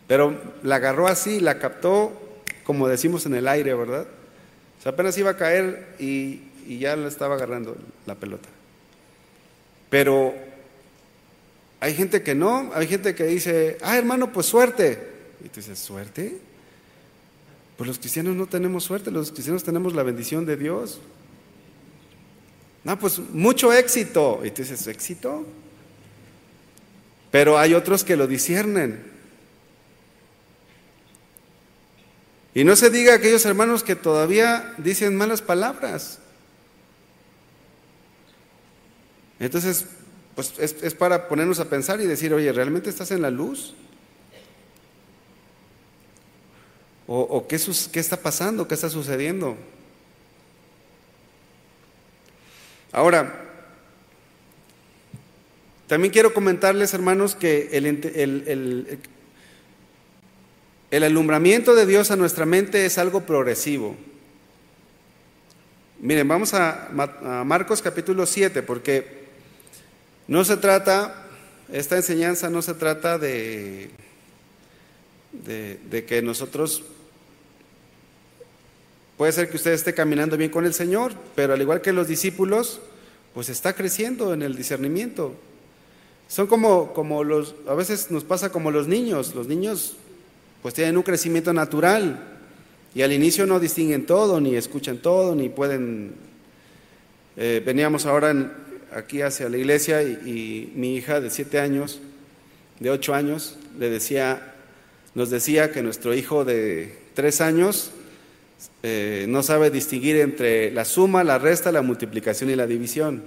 Pero 0.09 0.40
la 0.62 0.76
agarró 0.76 1.09
así, 1.09 1.40
la 1.40 1.59
captó, 1.59 2.12
como 2.64 2.88
decimos 2.88 3.26
en 3.26 3.34
el 3.34 3.49
aire, 3.49 3.74
¿verdad? 3.74 4.07
O 4.78 4.82
sea, 4.82 4.93
apenas 4.93 5.16
iba 5.18 5.30
a 5.30 5.36
caer 5.36 5.95
y 5.99 6.40
y 6.66 6.78
ya 6.78 6.96
le 6.96 7.08
estaba 7.08 7.34
agarrando 7.34 7.76
la 8.06 8.14
pelota. 8.14 8.48
Pero 9.90 10.34
hay 11.80 11.94
gente 11.94 12.22
que 12.22 12.34
no, 12.34 12.70
hay 12.74 12.86
gente 12.86 13.14
que 13.14 13.24
dice, 13.24 13.78
ah, 13.82 13.98
hermano, 13.98 14.32
pues 14.32 14.46
suerte. 14.46 15.10
Y 15.44 15.48
tú 15.48 15.60
dices, 15.60 15.78
¿suerte? 15.78 16.38
Pues 17.76 17.88
los 17.88 17.98
cristianos 17.98 18.36
no 18.36 18.46
tenemos 18.46 18.84
suerte, 18.84 19.10
los 19.10 19.32
cristianos 19.32 19.64
tenemos 19.64 19.94
la 19.94 20.02
bendición 20.02 20.46
de 20.46 20.56
Dios. 20.56 21.00
No, 22.84 22.98
pues 22.98 23.18
mucho 23.18 23.72
éxito. 23.72 24.40
Y 24.44 24.50
tú 24.50 24.62
dices, 24.62 24.86
¿éxito? 24.86 25.44
Pero 27.30 27.58
hay 27.58 27.74
otros 27.74 28.04
que 28.04 28.16
lo 28.16 28.26
disciernen. 28.26 29.10
Y 32.54 32.64
no 32.64 32.76
se 32.76 32.90
diga 32.90 33.14
a 33.14 33.16
aquellos 33.16 33.44
hermanos 33.46 33.82
que 33.82 33.96
todavía 33.96 34.74
dicen 34.78 35.16
malas 35.16 35.42
palabras. 35.42 36.20
Entonces, 39.43 39.86
pues 40.36 40.55
es, 40.59 40.95
para 40.95 41.26
ponernos 41.26 41.59
a 41.59 41.68
pensar 41.68 42.01
y 42.01 42.07
decir, 42.07 42.32
oye, 42.32 42.53
¿realmente 42.53 42.88
estás 42.88 43.11
en 43.11 43.22
la 43.22 43.30
luz? 43.30 43.74
¿O, 47.09 47.47
qué, 47.49 47.61
qué 47.93 48.01
está 48.01 48.16
pasando? 48.16 48.68
¿Qué 48.68 48.74
está 48.74 48.88
sucediendo? 48.88 49.57
Ahora, 52.93 53.51
también 55.88 56.12
quiero 56.12 56.32
comentarles, 56.32 56.95
hermanos, 56.95 57.34
que 57.34 57.70
el, 57.72 57.86
el, 57.86 59.01
el, 60.90 61.03
alumbramiento 61.03 61.74
de 61.74 61.84
Dios 61.84 62.12
a 62.12 62.16
nuestra 62.16 62.47
mente 62.47 62.86
es 62.86 62.97
algo 62.97 63.22
progresivo. 63.22 63.97
Miren, 66.01 66.28
vamos 66.28 66.55
a, 66.55 66.86
a 66.86 67.45
Marcos 67.45 67.82
capítulo 67.82 68.24
7, 68.24 68.62
porque 68.62 69.21
no 70.32 70.46
se 70.46 70.56
trata, 70.56 71.26
esta 71.70 71.96
enseñanza 71.96 72.48
no 72.48 72.62
se 72.62 72.72
trata 72.72 73.18
de, 73.18 73.90
de, 75.44 76.04
que 76.06 76.22
nosotros, 76.22 76.84
puede 79.18 79.32
ser 79.32 79.50
que 79.50 79.56
usted 79.56 79.72
esté 79.72 79.92
caminando 79.92 80.38
bien 80.38 80.50
con 80.50 80.64
el 80.64 80.72
Señor, 80.72 81.12
pero 81.34 81.52
al 81.52 81.60
igual 81.60 81.82
que 81.82 81.92
los 81.92 82.08
discípulos, 82.08 82.80
pues 83.34 83.50
está 83.50 83.74
creciendo 83.74 84.32
en 84.32 84.40
el 84.40 84.56
discernimiento. 84.56 85.34
Son 86.28 86.46
como, 86.46 86.94
como 86.94 87.24
los, 87.24 87.54
a 87.68 87.74
veces 87.74 88.10
nos 88.10 88.24
pasa 88.24 88.50
como 88.50 88.70
los 88.70 88.88
niños, 88.88 89.34
los 89.34 89.48
niños 89.48 89.96
pues 90.62 90.72
tienen 90.72 90.96
un 90.96 91.02
crecimiento 91.02 91.52
natural 91.52 92.38
y 92.94 93.02
al 93.02 93.12
inicio 93.12 93.44
no 93.44 93.60
distinguen 93.60 94.06
todo, 94.06 94.40
ni 94.40 94.56
escuchan 94.56 94.96
todo, 94.96 95.34
ni 95.34 95.50
pueden... 95.50 96.14
Eh, 97.36 97.62
veníamos 97.64 98.06
ahora 98.06 98.30
en, 98.30 98.61
aquí 98.95 99.22
hacia 99.22 99.49
la 99.49 99.57
iglesia 99.57 100.03
y, 100.03 100.72
mi 100.74 100.97
hija 100.97 101.20
de 101.20 101.30
siete 101.30 101.59
años, 101.59 102.01
de 102.80 102.90
ocho 102.90 103.14
años, 103.14 103.59
le 103.78 103.90
decía, 103.90 104.55
nos 105.14 105.30
decía 105.30 105.72
que 105.72 105.82
nuestro 105.82 106.14
hijo 106.14 106.45
de 106.45 106.99
tres 107.14 107.40
años 107.40 107.93
eh, 108.82 109.26
no 109.28 109.43
sabe 109.43 109.70
distinguir 109.70 110.16
entre 110.16 110.70
la 110.70 110.84
suma, 110.84 111.24
la 111.24 111.38
resta, 111.38 111.72
la 111.72 111.82
multiplicación 111.82 112.51
y 112.51 112.57
la 112.57 112.66
división. 112.66 113.22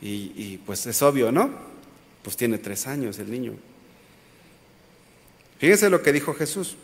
Y, 0.00 0.32
y, 0.36 0.60
pues 0.64 0.86
es 0.86 1.02
obvio, 1.02 1.32
¿no? 1.32 1.50
Pues 2.22 2.36
tiene 2.36 2.58
tres 2.58 2.86
años 2.86 3.18
el 3.18 3.30
niño. 3.30 3.54
Fíjense 5.58 5.90
lo 5.90 6.02
que 6.02 6.12
dijo 6.12 6.34
Jesús. 6.34 6.76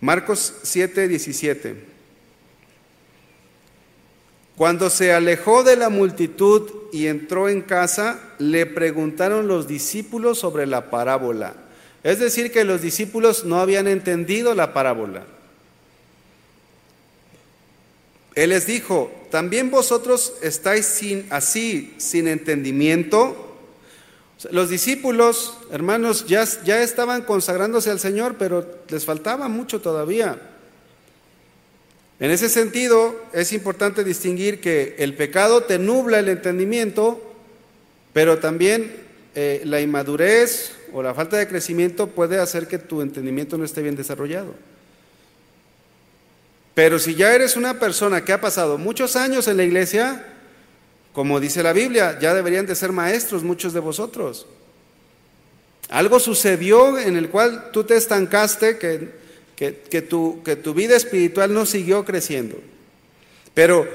Marcos 0.00 0.54
7, 0.62 1.08
17. 1.08 1.93
Cuando 4.56 4.88
se 4.88 5.12
alejó 5.12 5.64
de 5.64 5.76
la 5.76 5.88
multitud 5.88 6.70
y 6.92 7.08
entró 7.08 7.48
en 7.48 7.62
casa, 7.62 8.20
le 8.38 8.66
preguntaron 8.66 9.48
los 9.48 9.66
discípulos 9.66 10.38
sobre 10.38 10.66
la 10.66 10.90
parábola. 10.90 11.54
Es 12.04 12.20
decir, 12.20 12.52
que 12.52 12.64
los 12.64 12.80
discípulos 12.80 13.44
no 13.44 13.58
habían 13.58 13.88
entendido 13.88 14.54
la 14.54 14.72
parábola. 14.72 15.24
Él 18.36 18.50
les 18.50 18.66
dijo, 18.66 19.10
¿también 19.30 19.70
vosotros 19.70 20.34
estáis 20.42 21.00
así, 21.30 21.94
sin 21.98 22.28
entendimiento? 22.28 23.56
Los 24.50 24.68
discípulos, 24.68 25.56
hermanos, 25.70 26.26
ya, 26.26 26.44
ya 26.64 26.82
estaban 26.82 27.22
consagrándose 27.22 27.90
al 27.90 28.00
Señor, 28.00 28.36
pero 28.38 28.66
les 28.88 29.04
faltaba 29.04 29.48
mucho 29.48 29.80
todavía. 29.80 30.38
En 32.20 32.30
ese 32.30 32.48
sentido, 32.48 33.20
es 33.32 33.52
importante 33.52 34.04
distinguir 34.04 34.60
que 34.60 34.94
el 34.98 35.14
pecado 35.14 35.64
te 35.64 35.78
nubla 35.78 36.20
el 36.20 36.28
entendimiento, 36.28 37.20
pero 38.12 38.38
también 38.38 38.94
eh, 39.34 39.62
la 39.64 39.80
inmadurez 39.80 40.72
o 40.92 41.02
la 41.02 41.12
falta 41.12 41.36
de 41.36 41.48
crecimiento 41.48 42.06
puede 42.06 42.38
hacer 42.38 42.68
que 42.68 42.78
tu 42.78 43.02
entendimiento 43.02 43.58
no 43.58 43.64
esté 43.64 43.82
bien 43.82 43.96
desarrollado. 43.96 44.54
Pero 46.74 46.98
si 46.98 47.14
ya 47.14 47.34
eres 47.34 47.56
una 47.56 47.78
persona 47.80 48.24
que 48.24 48.32
ha 48.32 48.40
pasado 48.40 48.78
muchos 48.78 49.16
años 49.16 49.48
en 49.48 49.56
la 49.56 49.64
iglesia, 49.64 50.24
como 51.12 51.40
dice 51.40 51.62
la 51.62 51.72
Biblia, 51.72 52.18
ya 52.20 52.34
deberían 52.34 52.66
de 52.66 52.74
ser 52.74 52.92
maestros 52.92 53.42
muchos 53.42 53.72
de 53.72 53.80
vosotros. 53.80 54.46
Algo 55.88 56.18
sucedió 56.18 56.98
en 56.98 57.16
el 57.16 57.28
cual 57.28 57.70
tú 57.72 57.84
te 57.84 57.96
estancaste, 57.96 58.78
que 58.78 59.23
que, 59.56 60.02
tu, 60.02 60.42
que 60.42 60.56
tu 60.56 60.74
vida 60.74 60.96
espiritual 60.96 61.52
no 61.54 61.66
siguió 61.66 62.04
creciendo. 62.04 62.56
Pero 63.54 63.88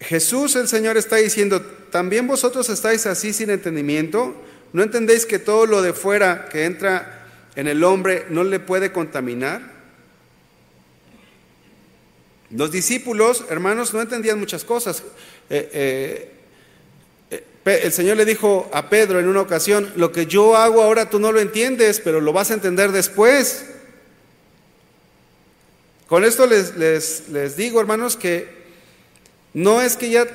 Jesús 0.00 0.56
el 0.56 0.68
Señor 0.68 0.96
está 0.96 1.16
diciendo, 1.16 1.60
también 1.90 2.26
vosotros 2.26 2.68
estáis 2.68 3.06
así 3.06 3.32
sin 3.32 3.50
entendimiento, 3.50 4.34
¿no 4.72 4.82
entendéis 4.82 5.26
que 5.26 5.38
todo 5.38 5.66
lo 5.66 5.82
de 5.82 5.92
fuera 5.92 6.48
que 6.48 6.64
entra 6.64 7.26
en 7.56 7.66
el 7.66 7.82
hombre 7.84 8.26
no 8.30 8.44
le 8.44 8.60
puede 8.60 8.92
contaminar? 8.92 9.80
Los 12.50 12.72
discípulos, 12.72 13.44
hermanos, 13.48 13.94
no 13.94 14.00
entendían 14.00 14.38
muchas 14.40 14.64
cosas. 14.64 15.02
Eh, 15.50 15.70
eh, 15.72 16.32
eh, 17.30 17.80
el 17.84 17.92
Señor 17.92 18.16
le 18.16 18.24
dijo 18.24 18.68
a 18.72 18.88
Pedro 18.88 19.20
en 19.20 19.28
una 19.28 19.40
ocasión, 19.40 19.92
lo 19.96 20.10
que 20.10 20.26
yo 20.26 20.56
hago 20.56 20.82
ahora 20.82 21.10
tú 21.10 21.20
no 21.20 21.30
lo 21.30 21.40
entiendes, 21.40 22.00
pero 22.02 22.20
lo 22.20 22.32
vas 22.32 22.50
a 22.50 22.54
entender 22.54 22.90
después. 22.90 23.66
Con 26.10 26.24
esto 26.24 26.44
les, 26.44 26.76
les, 26.76 27.56
digo, 27.56 27.80
hermanos, 27.80 28.16
que 28.16 28.48
no 29.54 29.80
es 29.80 29.96
que 29.96 30.10
ya, 30.10 30.26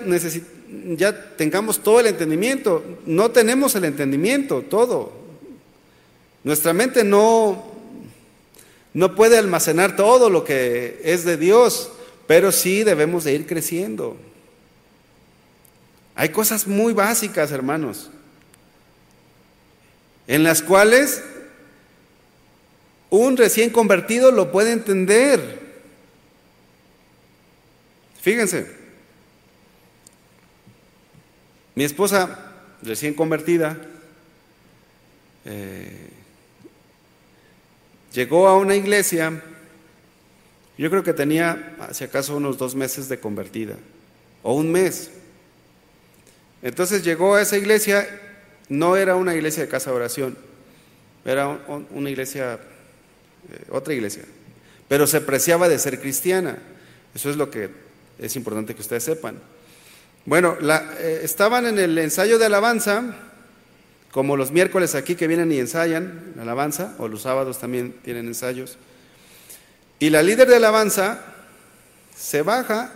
ya 0.96 1.36
tengamos 1.36 1.84
todo 1.84 2.00
el 2.00 2.08
entendimiento, 2.08 2.82
no 3.06 3.32
tenemos 3.32 3.76
el 3.76 3.84
entendimiento, 3.84 4.62
todo. 4.62 5.12
Nuestra 6.46 6.72
mente 6.72 7.04
no, 7.04 7.66
no 8.94 9.16
puede 9.16 9.38
almacenar 9.38 9.98
todo 9.98 10.30
lo 10.30 10.46
que 10.46 11.02
es 11.04 11.26
de 11.26 11.36
Dios, 11.36 11.92
pero 12.26 12.54
sí 12.54 12.86
debemos 12.86 13.26
de 13.26 13.34
ir 13.34 13.46
creciendo. 13.46 14.16
Hay 16.16 16.30
cosas 16.30 16.68
muy 16.68 16.94
básicas, 16.94 17.52
hermanos, 17.52 18.12
en 20.26 20.46
las 20.46 20.62
cuales 20.62 21.22
un 23.10 23.36
recién 23.36 23.72
convertido 23.72 24.32
lo 24.32 24.54
puede 24.54 24.72
entender. 24.72 25.65
Fíjense, 28.26 28.66
mi 31.76 31.84
esposa, 31.84 32.54
recién 32.82 33.14
convertida, 33.14 33.78
eh, 35.46 36.10
llegó 38.14 38.48
a 38.48 38.58
una 38.58 38.74
iglesia, 38.74 39.44
yo 40.76 40.90
creo 40.90 41.04
que 41.04 41.14
tenía, 41.14 41.78
si 41.92 42.04
acaso, 42.04 42.38
unos 42.38 42.58
dos 42.58 42.74
meses 42.74 43.10
de 43.10 43.20
convertida, 43.20 43.76
o 44.42 44.56
un 44.56 44.72
mes. 44.72 45.12
Entonces 46.64 47.04
llegó 47.04 47.36
a 47.36 47.44
esa 47.44 47.58
iglesia, 47.58 48.10
no 48.70 48.98
era 48.98 49.16
una 49.18 49.36
iglesia 49.36 49.62
de 49.62 49.70
casa 49.70 49.92
de 49.92 49.98
oración, 49.98 50.36
era 51.26 51.48
una 51.92 52.10
iglesia, 52.10 52.54
eh, 52.56 53.66
otra 53.70 53.94
iglesia, 53.94 54.24
pero 54.88 55.06
se 55.06 55.22
preciaba 55.22 55.70
de 55.70 55.78
ser 55.78 56.02
cristiana. 56.02 56.58
Eso 57.14 57.30
es 57.30 57.36
lo 57.36 57.52
que 57.52 57.85
es 58.20 58.36
importante 58.36 58.76
que 58.76 58.82
ustedes 58.82 59.04
sepan. 59.04 59.40
Bueno, 60.26 60.58
eh, 61.00 61.22
estaban 61.24 61.68
en 61.68 61.78
el 61.78 61.98
ensayo 61.98 62.40
de 62.40 62.46
alabanza, 62.46 63.16
como 64.12 64.38
los 64.38 64.52
miércoles 64.52 64.96
aquí 64.96 65.16
que 65.16 65.28
vienen 65.28 65.52
y 65.52 65.60
ensayan 65.60 66.34
alabanza, 66.40 66.96
o 66.98 67.08
los 67.08 67.22
sábados 67.22 67.60
también 67.60 67.94
tienen 68.04 68.28
ensayos. 68.28 68.78
Y 70.00 70.10
la 70.10 70.24
líder 70.24 70.48
de 70.48 70.56
alabanza 70.56 71.22
se 72.16 72.42
baja 72.42 72.92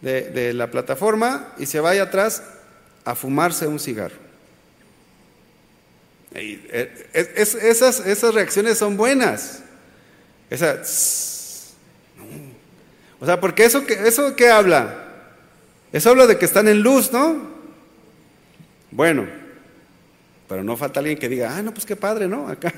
de, 0.00 0.52
la 0.52 0.70
plataforma 0.70 1.52
y 1.58 1.66
se 1.66 1.80
va 1.80 1.90
atrás 1.92 2.42
a 3.04 3.14
fumarse 3.14 3.66
un 3.66 3.80
cigarro. 3.80 4.16
Eh, 6.34 7.08
esas 7.12 8.34
reacciones 8.34 8.78
son 8.78 8.96
buenas. 8.96 9.62
Esa, 10.50 10.82
o 13.22 13.24
sea, 13.24 13.38
porque 13.38 13.64
eso, 13.64 13.84
eso 14.04 14.34
qué 14.34 14.50
habla? 14.50 14.96
Eso 15.92 16.10
habla 16.10 16.26
de 16.26 16.38
que 16.38 16.44
están 16.44 16.66
en 16.66 16.82
luz, 16.82 17.12
¿no? 17.12 17.40
Bueno, 18.90 19.28
pero 20.48 20.64
no 20.64 20.76
falta 20.76 20.98
alguien 20.98 21.16
que 21.16 21.28
diga, 21.28 21.56
ah, 21.56 21.62
no, 21.62 21.72
pues 21.72 21.86
qué 21.86 21.94
padre, 21.94 22.26
¿no? 22.26 22.48
Acá. 22.48 22.74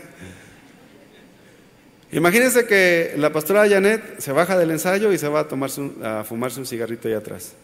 Imagínense 2.12 2.66
que 2.66 3.14
la 3.16 3.32
pastora 3.32 3.66
Janet 3.66 4.20
se 4.20 4.32
baja 4.32 4.58
del 4.58 4.70
ensayo 4.70 5.14
y 5.14 5.18
se 5.18 5.28
va 5.28 5.40
a, 5.40 5.48
tomarse 5.48 5.90
a 6.02 6.24
fumarse 6.24 6.60
un 6.60 6.66
cigarrito 6.66 7.08
ahí 7.08 7.14
atrás. 7.14 7.54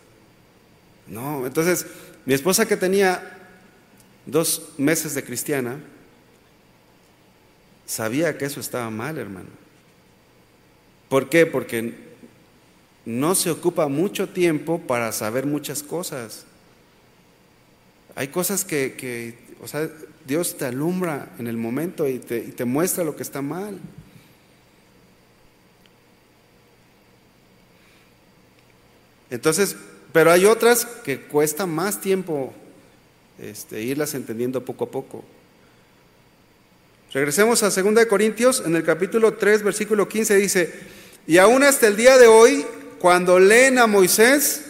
No, 1.07 1.47
entonces 1.47 1.85
mi 2.25 2.33
esposa 2.33 2.67
que 2.67 2.79
tenía 2.79 3.37
dos 4.25 4.71
meses 4.79 5.15
de 5.15 5.23
cristiana, 5.23 5.77
sabía 7.85 8.39
que 8.39 8.47
eso 8.47 8.59
estaba 8.59 8.89
mal, 8.89 9.19
hermano. 9.19 9.51
¿Por 11.11 11.29
qué? 11.29 11.45
Porque 11.45 12.09
no 13.05 13.35
se 13.35 13.51
ocupa 13.51 13.89
mucho 13.89 14.29
tiempo 14.29 14.81
para 14.81 15.13
saber 15.13 15.47
muchas 15.47 15.83
cosas. 15.83 16.45
Hay 18.15 18.29
cosas 18.29 18.65
que, 18.65 19.39
o 19.63 19.69
sea, 19.69 19.89
Dios 20.27 20.57
te 20.57 20.67
alumbra 20.67 21.31
en 21.39 21.47
el 21.47 21.57
momento 21.57 22.07
y 22.07 22.19
te, 22.19 22.39
y 22.39 22.53
te 22.53 22.65
muestra 22.65 23.05
lo 23.05 23.17
que 23.17 23.23
está 23.23 23.43
mal. 23.43 23.79
Entonces, 29.31 29.77
pero 30.13 30.33
hay 30.33 30.45
otras 30.45 30.85
que 30.85 31.21
cuesta 31.21 31.67
más 31.67 32.01
tiempo 32.01 32.53
este, 33.41 33.81
irlas 33.81 34.15
entendiendo 34.15 34.65
poco 34.65 34.85
a 34.85 34.91
poco. 34.91 35.25
Regresemos 37.13 37.63
a 37.63 37.71
2 37.71 38.07
Corintios, 38.07 38.63
en 38.65 38.77
el 38.77 38.85
capítulo 38.85 39.35
3, 39.35 39.63
versículo 39.63 40.09
15 40.09 40.37
dice, 40.37 40.73
y 41.27 41.39
aún 41.39 41.63
hasta 41.63 41.87
el 41.87 41.97
día 41.97 42.19
de 42.19 42.27
hoy, 42.27 42.65
cuando 43.01 43.39
leen 43.39 43.79
a 43.79 43.87
Moisés, 43.87 44.63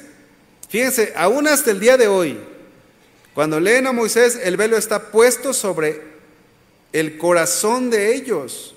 fíjense, 0.68 1.12
aún 1.16 1.48
hasta 1.48 1.72
el 1.72 1.80
día 1.80 1.96
de 1.96 2.06
hoy, 2.06 2.38
cuando 3.34 3.58
leen 3.58 3.88
a 3.88 3.92
Moisés, 3.92 4.38
el 4.40 4.56
velo 4.56 4.76
está 4.76 5.10
puesto 5.10 5.52
sobre 5.52 6.00
el 6.92 7.18
corazón 7.18 7.90
de 7.90 8.14
ellos. 8.14 8.76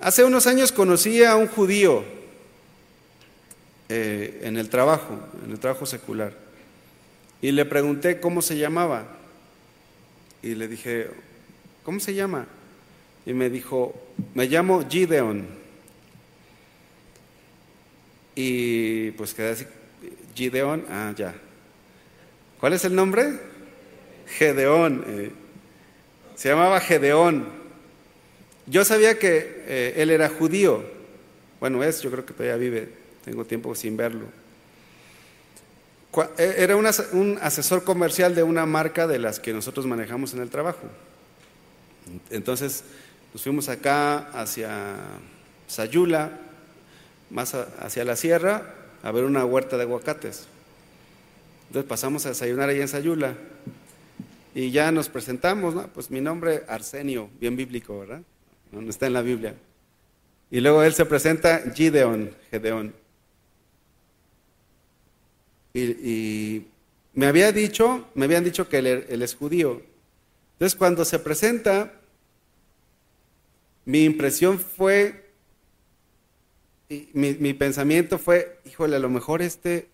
Hace 0.00 0.22
unos 0.22 0.46
años 0.46 0.70
conocí 0.70 1.24
a 1.24 1.34
un 1.34 1.48
judío 1.48 2.04
eh, 3.88 4.38
en 4.44 4.56
el 4.56 4.68
trabajo, 4.68 5.18
en 5.44 5.50
el 5.50 5.58
trabajo 5.58 5.84
secular, 5.84 6.34
y 7.42 7.50
le 7.50 7.64
pregunté 7.64 8.20
cómo 8.20 8.40
se 8.40 8.56
llamaba. 8.56 9.04
Y 10.44 10.54
le 10.54 10.68
dije, 10.68 11.10
¿cómo 11.82 11.98
se 11.98 12.14
llama? 12.14 12.46
Y 13.26 13.32
me 13.32 13.50
dijo, 13.50 14.00
me 14.34 14.46
llamo 14.46 14.88
Gideon. 14.88 15.57
Y 18.40 19.10
pues 19.12 19.34
quedé 19.34 19.50
así, 19.50 19.66
Gideon, 20.32 20.84
ah, 20.88 21.12
ya. 21.16 21.34
¿Cuál 22.60 22.72
es 22.72 22.84
el 22.84 22.94
nombre? 22.94 23.32
Gedeón. 24.28 25.04
Eh. 25.08 25.32
se 26.36 26.48
llamaba 26.48 26.78
Gedeón. 26.78 27.48
Yo 28.68 28.84
sabía 28.84 29.18
que 29.18 29.64
eh, 29.66 29.94
él 29.96 30.10
era 30.10 30.28
judío. 30.28 30.84
Bueno, 31.58 31.82
es, 31.82 32.00
yo 32.00 32.12
creo 32.12 32.24
que 32.24 32.32
todavía 32.32 32.54
vive, 32.54 32.88
tengo 33.24 33.44
tiempo 33.44 33.74
sin 33.74 33.96
verlo. 33.96 34.26
E, 36.38 36.54
era 36.58 36.76
un 36.76 37.38
asesor 37.42 37.82
comercial 37.82 38.36
de 38.36 38.44
una 38.44 38.66
marca 38.66 39.08
de 39.08 39.18
las 39.18 39.40
que 39.40 39.52
nosotros 39.52 39.84
manejamos 39.84 40.32
en 40.32 40.42
el 40.42 40.48
trabajo. 40.48 40.86
Entonces 42.30 42.84
nos 43.34 43.42
fuimos 43.42 43.68
acá 43.68 44.28
hacia 44.30 44.94
Sayula, 45.66 46.38
más 47.30 47.54
hacia 47.54 48.04
la 48.04 48.16
sierra, 48.16 48.74
a 49.02 49.12
ver 49.12 49.24
una 49.24 49.44
huerta 49.44 49.76
de 49.76 49.82
aguacates. 49.84 50.46
Entonces 51.68 51.88
pasamos 51.88 52.24
a 52.26 52.30
desayunar 52.30 52.68
ahí 52.68 52.80
en 52.80 52.88
Sayula 52.88 53.34
y 54.54 54.70
ya 54.70 54.90
nos 54.90 55.08
presentamos, 55.08 55.74
¿no? 55.74 55.86
Pues 55.88 56.10
mi 56.10 56.20
nombre 56.20 56.64
Arsenio, 56.66 57.28
bien 57.40 57.56
bíblico, 57.56 58.00
¿verdad? 58.00 58.22
No 58.72 58.88
está 58.88 59.06
en 59.06 59.12
la 59.12 59.22
Biblia. 59.22 59.54
Y 60.50 60.60
luego 60.60 60.82
él 60.82 60.94
se 60.94 61.04
presenta 61.04 61.62
Gideon, 61.74 62.30
Gedeón. 62.50 62.94
Y, 65.74 66.66
me 67.14 67.26
había 67.26 67.52
dicho, 67.52 68.08
me 68.14 68.24
habían 68.24 68.44
dicho 68.44 68.68
que 68.68 68.78
él, 68.78 69.22
es 69.22 69.34
judío. 69.34 69.82
Entonces 70.52 70.76
cuando 70.76 71.04
se 71.04 71.18
presenta, 71.18 71.92
mi 73.84 74.04
impresión 74.04 74.58
fue, 74.58 75.27
mi, 76.88 77.34
mi, 77.34 77.52
pensamiento 77.52 78.18
fue, 78.18 78.58
híjole, 78.64 78.96
a 78.96 79.00
lo 79.00 79.10
mejor 79.10 79.42
este, 79.42 79.88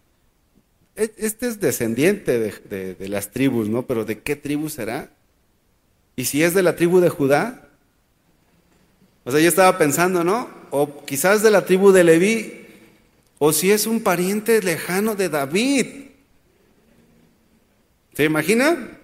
e, 0.97 1.13
este 1.17 1.49
es 1.49 1.61
descendiente 1.61 2.39
de, 2.39 3.09
las 3.09 3.31
tribus, 3.31 3.69
¿no? 3.69 3.87
Pero 3.87 4.05
¿de 4.05 4.21
qué 4.21 4.37
tribu 4.37 4.69
será? 4.69 5.11
¿Y 6.17 6.27
si 6.27 6.43
es 6.43 6.55
de 6.55 6.63
la 6.63 6.77
tribu 6.77 7.01
de 7.01 7.09
Judá? 7.09 7.69
O 9.25 9.33
sea, 9.33 9.41
yo 9.41 9.49
estaba 9.49 9.77
pensando, 9.79 10.23
¿no? 10.23 10.49
O 10.71 11.05
quizás 11.05 11.43
de 11.43 11.51
la 11.51 11.65
tribu 11.65 11.91
de 11.91 12.05
Leví, 12.05 12.67
o 13.39 13.53
si 13.53 13.73
es 13.73 13.87
un 13.87 14.01
pariente 14.01 14.63
lejano 14.63 15.17
de 15.17 15.29
David. 15.29 15.87
¿Se 18.13 18.25
imagina? 18.25 18.99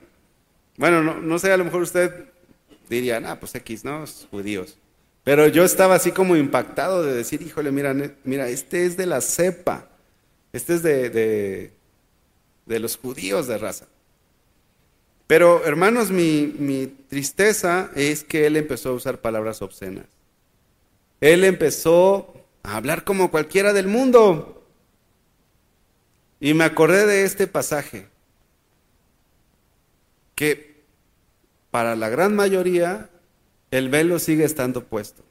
Bueno, 0.76 1.03
no, 1.03 1.38
sé, 1.38 1.53
a 1.53 1.57
lo 1.57 1.64
mejor 1.64 1.82
usted 1.82 2.26
diría, 2.88 3.20
ah, 3.24 3.41
pues 3.41 3.55
X, 3.57 3.84
¿no? 3.84 4.05
judíos. 4.30 4.78
Pero 5.25 5.49
yo 5.49 5.64
estaba 5.64 5.97
así 5.97 6.12
como 6.12 6.37
impactado 6.37 7.03
de 7.03 7.14
decir, 7.14 7.43
híjole, 7.43 7.71
mira, 7.73 7.95
mira, 8.25 8.49
este 8.49 8.87
es 8.87 8.97
de 8.97 9.07
la 9.07 9.21
cepa, 9.21 9.89
este 10.53 10.75
es 10.75 10.83
de, 10.83 11.11
de, 11.11 11.73
de 12.66 12.81
los 12.81 12.97
judíos 12.97 13.47
de 13.47 13.59
raza. 13.59 13.87
Pero 15.27 15.64
hermanos, 15.64 16.11
mi, 16.11 16.55
mi 16.59 16.87
tristeza 16.87 17.91
es 17.95 18.25
que 18.25 18.47
él 18.47 18.57
empezó 18.57 18.89
a 18.89 18.95
usar 18.95 19.21
palabras 19.21 19.62
obscenas. 19.62 20.07
Él 21.21 21.45
empezó 21.45 22.35
a 22.62 22.77
hablar 22.77 23.05
como 23.05 23.31
cualquiera 23.31 23.73
del 23.73 23.87
mundo. 23.87 24.66
Y 26.41 26.55
me 26.55 26.64
acordé 26.64 27.07
de 27.07 27.25
este 27.25 27.47
pasaje, 27.47 28.09
que 30.35 30.83
para 31.71 31.95
la 31.95 32.09
gran 32.09 32.35
mayoría 32.35 33.11
el 33.71 33.89
velo 33.89 34.18
sigue 34.18 34.45
estando 34.45 34.85
puesto. 34.85 35.23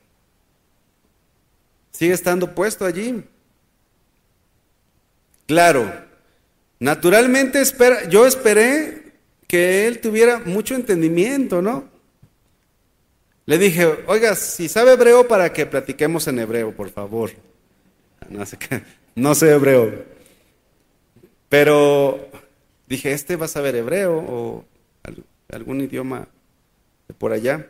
Sigue 1.92 2.14
estando 2.14 2.56
puesto 2.56 2.86
allí. 2.86 3.24
Claro, 5.48 5.92
naturalmente 6.80 7.60
espera, 7.60 8.08
yo 8.08 8.26
esperé 8.26 9.14
que 9.48 9.88
él 9.88 10.00
tuviera 10.00 10.40
mucho 10.40 10.76
entendimiento, 10.76 11.62
¿no? 11.62 11.90
Le 13.48 13.58
dije, 13.58 13.86
oiga, 14.06 14.36
si 14.36 14.70
sabe 14.70 14.94
hebreo 14.94 15.28
para 15.28 15.52
que 15.52 15.66
platiquemos 15.66 16.28
en 16.28 16.38
hebreo, 16.38 16.72
por 16.72 16.92
favor. 16.92 17.32
No 18.30 18.46
sé, 18.46 18.60
no 19.16 19.34
hebreo. 19.34 20.06
Pero 21.50 22.30
dije, 22.88 23.12
este 23.12 23.36
va 23.36 23.46
a 23.46 23.50
saber 23.50 23.76
hebreo 23.76 24.18
o 24.18 24.66
algún 25.52 25.82
idioma 25.82 26.28
por 27.18 27.32
allá. 27.32 27.66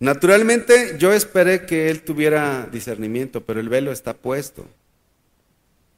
Naturalmente 0.00 0.96
yo 0.98 1.12
esperé 1.12 1.66
que 1.66 1.90
él 1.90 2.02
tuviera 2.02 2.68
discernimiento, 2.70 3.44
pero 3.44 3.60
el 3.60 3.68
velo 3.68 3.90
está 3.90 4.14
puesto 4.14 4.66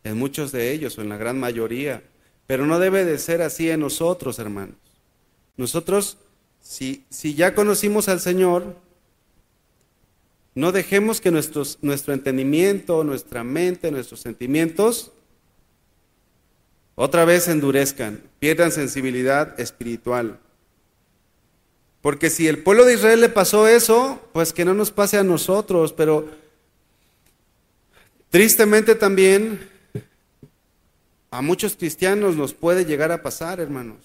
en 0.04 0.16
muchos 0.16 0.52
de 0.52 0.72
ellos 0.72 0.96
o 0.96 1.02
en 1.02 1.10
la 1.10 1.18
gran 1.18 1.38
mayoría. 1.38 2.02
Pero 2.46 2.66
no 2.66 2.78
debe 2.78 3.04
de 3.04 3.18
ser 3.18 3.42
así 3.42 3.70
en 3.70 3.80
nosotros, 3.80 4.38
hermanos. 4.38 4.76
Nosotros 5.56 6.16
si, 6.60 7.34
ya 7.34 7.54
conocimos 7.54 8.08
al 8.08 8.20
Señor, 8.20 8.76
no 10.54 10.72
dejemos 10.72 11.20
que 11.20 11.30
nuestros, 11.30 11.78
nuestro 11.80 12.12
entendimiento, 12.12 13.04
nuestra 13.04 13.44
mente, 13.44 13.90
nuestros 13.90 14.20
sentimientos 14.20 15.12
otra 16.96 17.24
vez 17.24 17.48
endurezcan, 17.48 18.20
pierdan 18.40 18.72
sensibilidad 18.72 19.58
espiritual. 19.58 20.38
Porque 22.02 22.30
si 22.30 22.48
el 22.48 22.62
pueblo 22.62 22.84
de 22.84 22.94
Israel 22.94 23.20
le 23.20 23.28
pasó 23.28 23.68
eso, 23.68 24.20
pues 24.32 24.52
que 24.52 24.64
no 24.64 24.74
nos 24.74 24.90
pase 24.90 25.18
a 25.18 25.24
nosotros, 25.24 25.92
pero 25.92 26.30
tristemente 28.30 28.94
también 28.94 29.68
a 31.30 31.42
muchos 31.42 31.76
cristianos 31.76 32.36
nos 32.36 32.54
puede 32.54 32.84
llegar 32.84 33.12
a 33.12 33.22
pasar, 33.22 33.60
hermanos. 33.60 33.98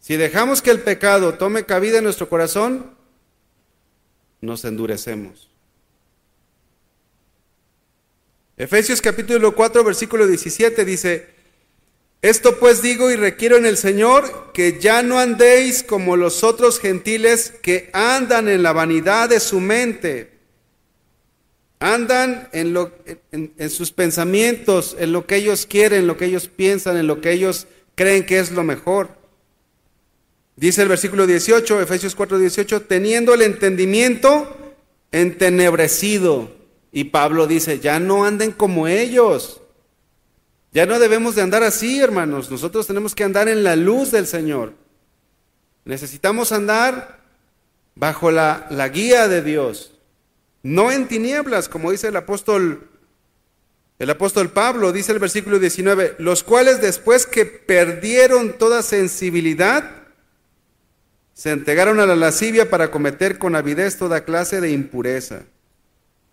Si 0.00 0.16
dejamos 0.16 0.62
que 0.62 0.70
el 0.70 0.80
pecado 0.80 1.34
tome 1.34 1.66
cabida 1.66 1.98
en 1.98 2.04
nuestro 2.04 2.28
corazón, 2.28 2.94
nos 4.40 4.64
endurecemos. 4.64 5.50
Efesios 8.56 9.00
capítulo 9.00 9.54
4, 9.54 9.84
versículo 9.84 10.26
17 10.26 10.84
dice, 10.84 11.37
esto 12.20 12.58
pues 12.58 12.82
digo 12.82 13.10
y 13.10 13.16
requiero 13.16 13.56
en 13.56 13.66
el 13.66 13.76
Señor 13.76 14.52
que 14.52 14.78
ya 14.80 15.02
no 15.02 15.18
andéis 15.18 15.82
como 15.82 16.16
los 16.16 16.42
otros 16.42 16.80
gentiles 16.80 17.52
que 17.62 17.90
andan 17.92 18.48
en 18.48 18.62
la 18.62 18.72
vanidad 18.72 19.28
de 19.28 19.40
su 19.40 19.60
mente. 19.60 20.36
Andan 21.80 22.48
en, 22.52 22.72
lo, 22.72 22.90
en 23.30 23.70
sus 23.70 23.92
pensamientos, 23.92 24.96
en 24.98 25.12
lo 25.12 25.26
que 25.26 25.36
ellos 25.36 25.64
quieren, 25.64 26.00
en 26.00 26.06
lo 26.08 26.16
que 26.16 26.24
ellos 26.24 26.48
piensan, 26.48 26.96
en 26.96 27.06
lo 27.06 27.20
que 27.20 27.30
ellos 27.30 27.68
creen 27.94 28.26
que 28.26 28.40
es 28.40 28.50
lo 28.50 28.64
mejor. 28.64 29.10
Dice 30.58 30.82
el 30.82 30.88
versículo 30.88 31.24
18, 31.24 31.80
Efesios 31.80 32.16
4, 32.16 32.40
18, 32.40 32.82
teniendo 32.82 33.32
el 33.32 33.42
entendimiento 33.42 34.56
entenebrecido. 35.12 36.50
Y 36.90 37.04
Pablo 37.04 37.46
dice, 37.46 37.78
ya 37.78 38.00
no 38.00 38.24
anden 38.24 38.50
como 38.50 38.88
ellos. 38.88 39.60
Ya 40.78 40.86
no 40.86 41.00
debemos 41.00 41.34
de 41.34 41.42
andar 41.42 41.64
así, 41.64 41.98
hermanos. 41.98 42.52
Nosotros 42.52 42.86
tenemos 42.86 43.12
que 43.12 43.24
andar 43.24 43.48
en 43.48 43.64
la 43.64 43.74
luz 43.74 44.12
del 44.12 44.28
Señor. 44.28 44.74
Necesitamos 45.84 46.52
andar 46.52 47.18
bajo 47.96 48.30
la, 48.30 48.68
la 48.70 48.88
guía 48.88 49.26
de 49.26 49.42
Dios. 49.42 49.98
No 50.62 50.92
en 50.92 51.08
tinieblas, 51.08 51.68
como 51.68 51.90
dice 51.90 52.06
el 52.06 52.16
apóstol 52.16 52.88
el 53.98 54.08
apóstol 54.08 54.50
Pablo 54.50 54.92
dice 54.92 55.10
el 55.10 55.18
versículo 55.18 55.58
19, 55.58 56.14
los 56.18 56.44
cuales 56.44 56.80
después 56.80 57.26
que 57.26 57.44
perdieron 57.44 58.52
toda 58.52 58.84
sensibilidad, 58.84 60.04
se 61.34 61.50
entregaron 61.50 61.98
a 61.98 62.06
la 62.06 62.14
lascivia 62.14 62.70
para 62.70 62.92
cometer 62.92 63.38
con 63.38 63.56
avidez 63.56 63.98
toda 63.98 64.24
clase 64.24 64.60
de 64.60 64.70
impureza. 64.70 65.42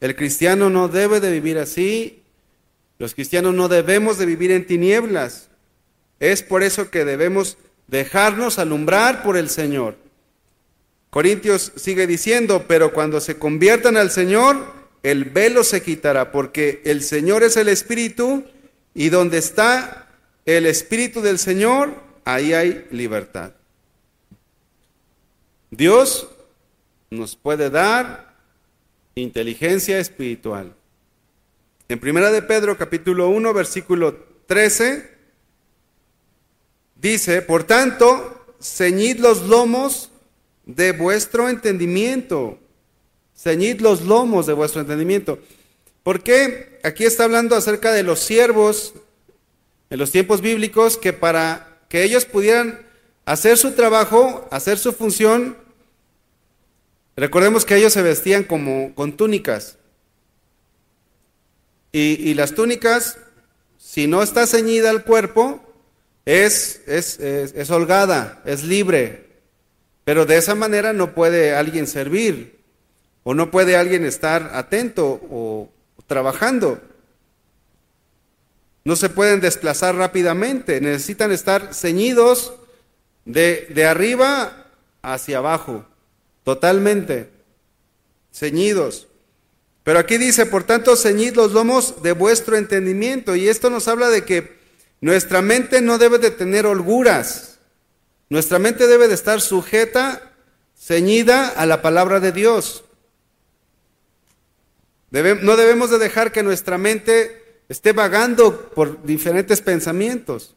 El 0.01 0.15
cristiano 0.15 0.69
no 0.69 0.87
debe 0.87 1.19
de 1.19 1.31
vivir 1.31 1.57
así, 1.57 2.24
los 2.97 3.13
cristianos 3.13 3.53
no 3.53 3.67
debemos 3.67 4.17
de 4.17 4.25
vivir 4.25 4.51
en 4.51 4.65
tinieblas. 4.65 5.49
Es 6.19 6.43
por 6.43 6.63
eso 6.63 6.89
que 6.89 7.05
debemos 7.05 7.57
dejarnos 7.87 8.57
alumbrar 8.57 9.23
por 9.23 9.37
el 9.37 9.49
Señor. 9.49 9.97
Corintios 11.09 11.71
sigue 11.75 12.07
diciendo, 12.07 12.65
pero 12.67 12.93
cuando 12.93 13.21
se 13.21 13.37
conviertan 13.37 13.97
al 13.97 14.11
Señor, 14.11 14.73
el 15.03 15.25
velo 15.25 15.63
se 15.63 15.81
quitará, 15.81 16.31
porque 16.31 16.81
el 16.83 17.01
Señor 17.01 17.43
es 17.43 17.57
el 17.57 17.69
Espíritu, 17.69 18.43
y 18.93 19.09
donde 19.09 19.37
está 19.37 20.07
el 20.45 20.65
Espíritu 20.65 21.21
del 21.21 21.37
Señor, 21.37 21.93
ahí 22.23 22.53
hay 22.53 22.87
libertad. 22.91 23.51
Dios 25.69 26.29
nos 27.09 27.35
puede 27.35 27.69
dar 27.69 28.35
inteligencia 29.15 29.99
espiritual. 29.99 30.73
En 31.87 31.99
Primera 31.99 32.31
de 32.31 32.41
Pedro 32.41 32.77
capítulo 32.77 33.29
1 33.29 33.53
versículo 33.53 34.15
13 34.47 35.07
dice, 36.95 37.43
"Por 37.43 37.63
tanto, 37.63 38.55
ceñid 38.59 39.19
los 39.19 39.43
lomos 39.43 40.09
de 40.65 40.93
vuestro 40.93 41.47
entendimiento, 41.47 42.57
ceñid 43.37 43.81
los 43.81 44.01
lomos 44.01 44.47
de 44.47 44.53
vuestro 44.53 44.81
entendimiento. 44.81 45.37
¿Por 46.01 46.23
qué? 46.23 46.79
Aquí 46.83 47.05
está 47.05 47.25
hablando 47.25 47.55
acerca 47.55 47.91
de 47.91 48.03
los 48.03 48.19
siervos 48.19 48.95
en 49.89 49.99
los 49.99 50.11
tiempos 50.11 50.41
bíblicos 50.41 50.97
que 50.97 51.13
para 51.13 51.81
que 51.87 52.03
ellos 52.03 52.25
pudieran 52.25 52.81
hacer 53.25 53.57
su 53.57 53.73
trabajo, 53.73 54.47
hacer 54.51 54.79
su 54.79 54.91
función, 54.91 55.55
recordemos 57.15 57.63
que 57.63 57.75
ellos 57.75 57.93
se 57.93 58.01
vestían 58.01 58.43
como 58.43 58.93
con 58.95 59.15
túnicas. 59.15 59.77
Y, 61.97 62.33
las 62.33 62.53
túnicas, 62.53 63.17
si 63.77 64.05
no 64.05 64.21
está 64.21 64.45
ceñida 64.47 64.89
al 64.89 65.05
cuerpo, 65.05 65.63
es, 66.25 66.81
es, 66.87 67.21
es 67.21 67.71
holgada, 67.71 68.41
es 68.43 68.65
libre. 68.65 69.29
Pero 70.03 70.25
de 70.25 70.35
esa 70.35 70.55
manera 70.55 70.91
no 70.91 71.13
puede 71.13 71.55
alguien 71.55 71.87
servir. 71.87 72.59
O 73.23 73.33
no 73.33 73.49
puede 73.49 73.77
alguien 73.77 74.03
estar 74.03 74.51
atento 74.55 75.21
o 75.31 75.69
trabajando. 76.05 76.81
No 78.83 78.97
se 78.97 79.07
pueden 79.07 79.39
desplazar 79.39 79.95
rápidamente, 79.95 80.81
necesitan 80.81 81.31
estar 81.31 81.73
ceñidos 81.73 82.55
de, 83.23 83.67
de 83.73 83.85
arriba 83.85 84.67
hacia 85.01 85.37
abajo, 85.37 85.85
totalmente, 86.43 87.29
ceñidos. 88.33 89.07
Pero 89.85 89.99
aquí 89.99 90.17
dice, 90.17 90.45
por 90.45 90.65
tanto, 90.65 90.97
ceñid 90.97 91.35
los 91.35 91.53
lomos 91.53 92.03
de 92.03 92.11
vuestro 92.11 92.57
entendimiento. 92.57 93.37
Y 93.37 93.47
esto 93.47 93.69
nos 93.69 93.87
habla 93.87 94.09
de 94.09 94.25
que 94.25 94.57
nuestra 94.99 95.41
mente 95.41 95.79
no 95.79 95.97
debe 95.97 96.17
de 96.17 96.31
tener 96.31 96.65
holguras. 96.65 97.59
Nuestra 98.27 98.59
mente 98.59 98.87
debe 98.87 99.07
de 99.07 99.13
estar 99.13 99.39
sujeta, 99.39 100.33
ceñida 100.77 101.47
a 101.47 101.65
la 101.65 101.81
palabra 101.81 102.19
de 102.19 102.33
Dios 102.33 102.85
no 105.23 105.55
debemos 105.55 105.89
de 105.89 105.97
dejar 105.97 106.31
que 106.31 106.43
nuestra 106.43 106.77
mente 106.77 107.61
esté 107.69 107.93
vagando 107.93 108.69
por 108.71 109.03
diferentes 109.05 109.61
pensamientos. 109.61 110.55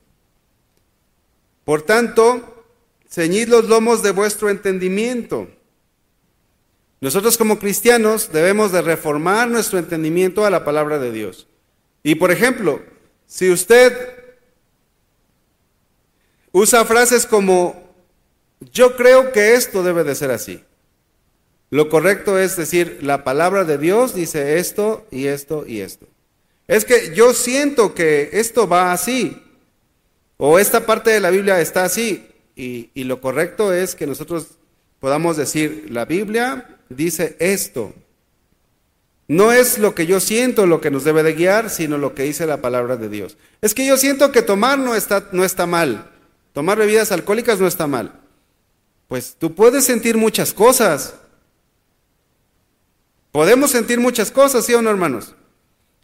Por 1.64 1.82
tanto, 1.82 2.64
ceñid 3.08 3.48
los 3.48 3.66
lomos 3.66 4.02
de 4.02 4.10
vuestro 4.10 4.50
entendimiento. 4.50 5.48
Nosotros 7.00 7.38
como 7.38 7.58
cristianos 7.58 8.32
debemos 8.32 8.72
de 8.72 8.82
reformar 8.82 9.48
nuestro 9.48 9.78
entendimiento 9.78 10.44
a 10.44 10.50
la 10.50 10.64
palabra 10.64 10.98
de 10.98 11.12
Dios. 11.12 11.46
Y 12.02 12.16
por 12.16 12.30
ejemplo, 12.30 12.82
si 13.26 13.50
usted 13.50 13.92
usa 16.52 16.84
frases 16.84 17.26
como, 17.26 17.94
yo 18.72 18.96
creo 18.96 19.32
que 19.32 19.54
esto 19.54 19.82
debe 19.82 20.04
de 20.04 20.14
ser 20.14 20.30
así. 20.30 20.64
Lo 21.70 21.88
correcto 21.88 22.38
es 22.38 22.56
decir, 22.56 22.98
la 23.02 23.24
palabra 23.24 23.64
de 23.64 23.78
Dios 23.78 24.14
dice 24.14 24.58
esto 24.58 25.06
y 25.10 25.26
esto 25.26 25.64
y 25.66 25.80
esto. 25.80 26.06
Es 26.66 26.84
que 26.84 27.14
yo 27.14 27.34
siento 27.34 27.94
que 27.94 28.30
esto 28.32 28.68
va 28.68 28.92
así, 28.92 29.42
o 30.36 30.58
esta 30.58 30.86
parte 30.86 31.10
de 31.10 31.20
la 31.20 31.30
Biblia 31.30 31.60
está 31.60 31.84
así, 31.84 32.26
y, 32.56 32.90
lo 33.04 33.20
correcto 33.20 33.72
es 33.72 33.94
que 33.94 34.06
nosotros 34.06 34.58
podamos 34.98 35.36
decir, 35.36 35.86
la 35.90 36.06
Biblia 36.06 36.77
dice 36.88 37.36
esto. 37.38 37.94
No 39.26 39.52
es 39.52 39.78
lo 39.78 39.94
que 39.94 40.06
yo 40.06 40.20
siento 40.20 40.66
lo 40.66 40.80
que 40.80 40.90
nos 40.90 41.04
debe 41.04 41.22
de 41.22 41.34
guiar, 41.34 41.68
sino 41.68 41.98
lo 41.98 42.14
que 42.14 42.22
dice 42.22 42.46
la 42.46 42.62
palabra 42.62 42.96
de 42.96 43.08
Dios. 43.08 43.36
Es 43.60 43.74
que 43.74 43.86
yo 43.86 43.96
siento 43.96 44.32
que 44.32 44.42
tomar 44.42 44.78
no 44.78 44.94
está, 44.94 45.28
no 45.32 45.44
está 45.44 45.66
mal, 45.66 46.10
tomar 46.52 46.78
bebidas 46.78 47.12
alcohólicas 47.12 47.60
no 47.60 47.66
está 47.66 47.86
mal. 47.86 48.20
Pues 49.06 49.36
tú 49.38 49.54
puedes 49.54 49.84
sentir 49.84 50.16
muchas 50.16 50.52
cosas, 50.52 51.14
Podemos 53.32 53.70
sentir 53.70 54.00
muchas 54.00 54.30
cosas, 54.30 54.64
¿sí 54.64 54.74
o 54.74 54.82
no, 54.82 54.90
hermanos? 54.90 55.34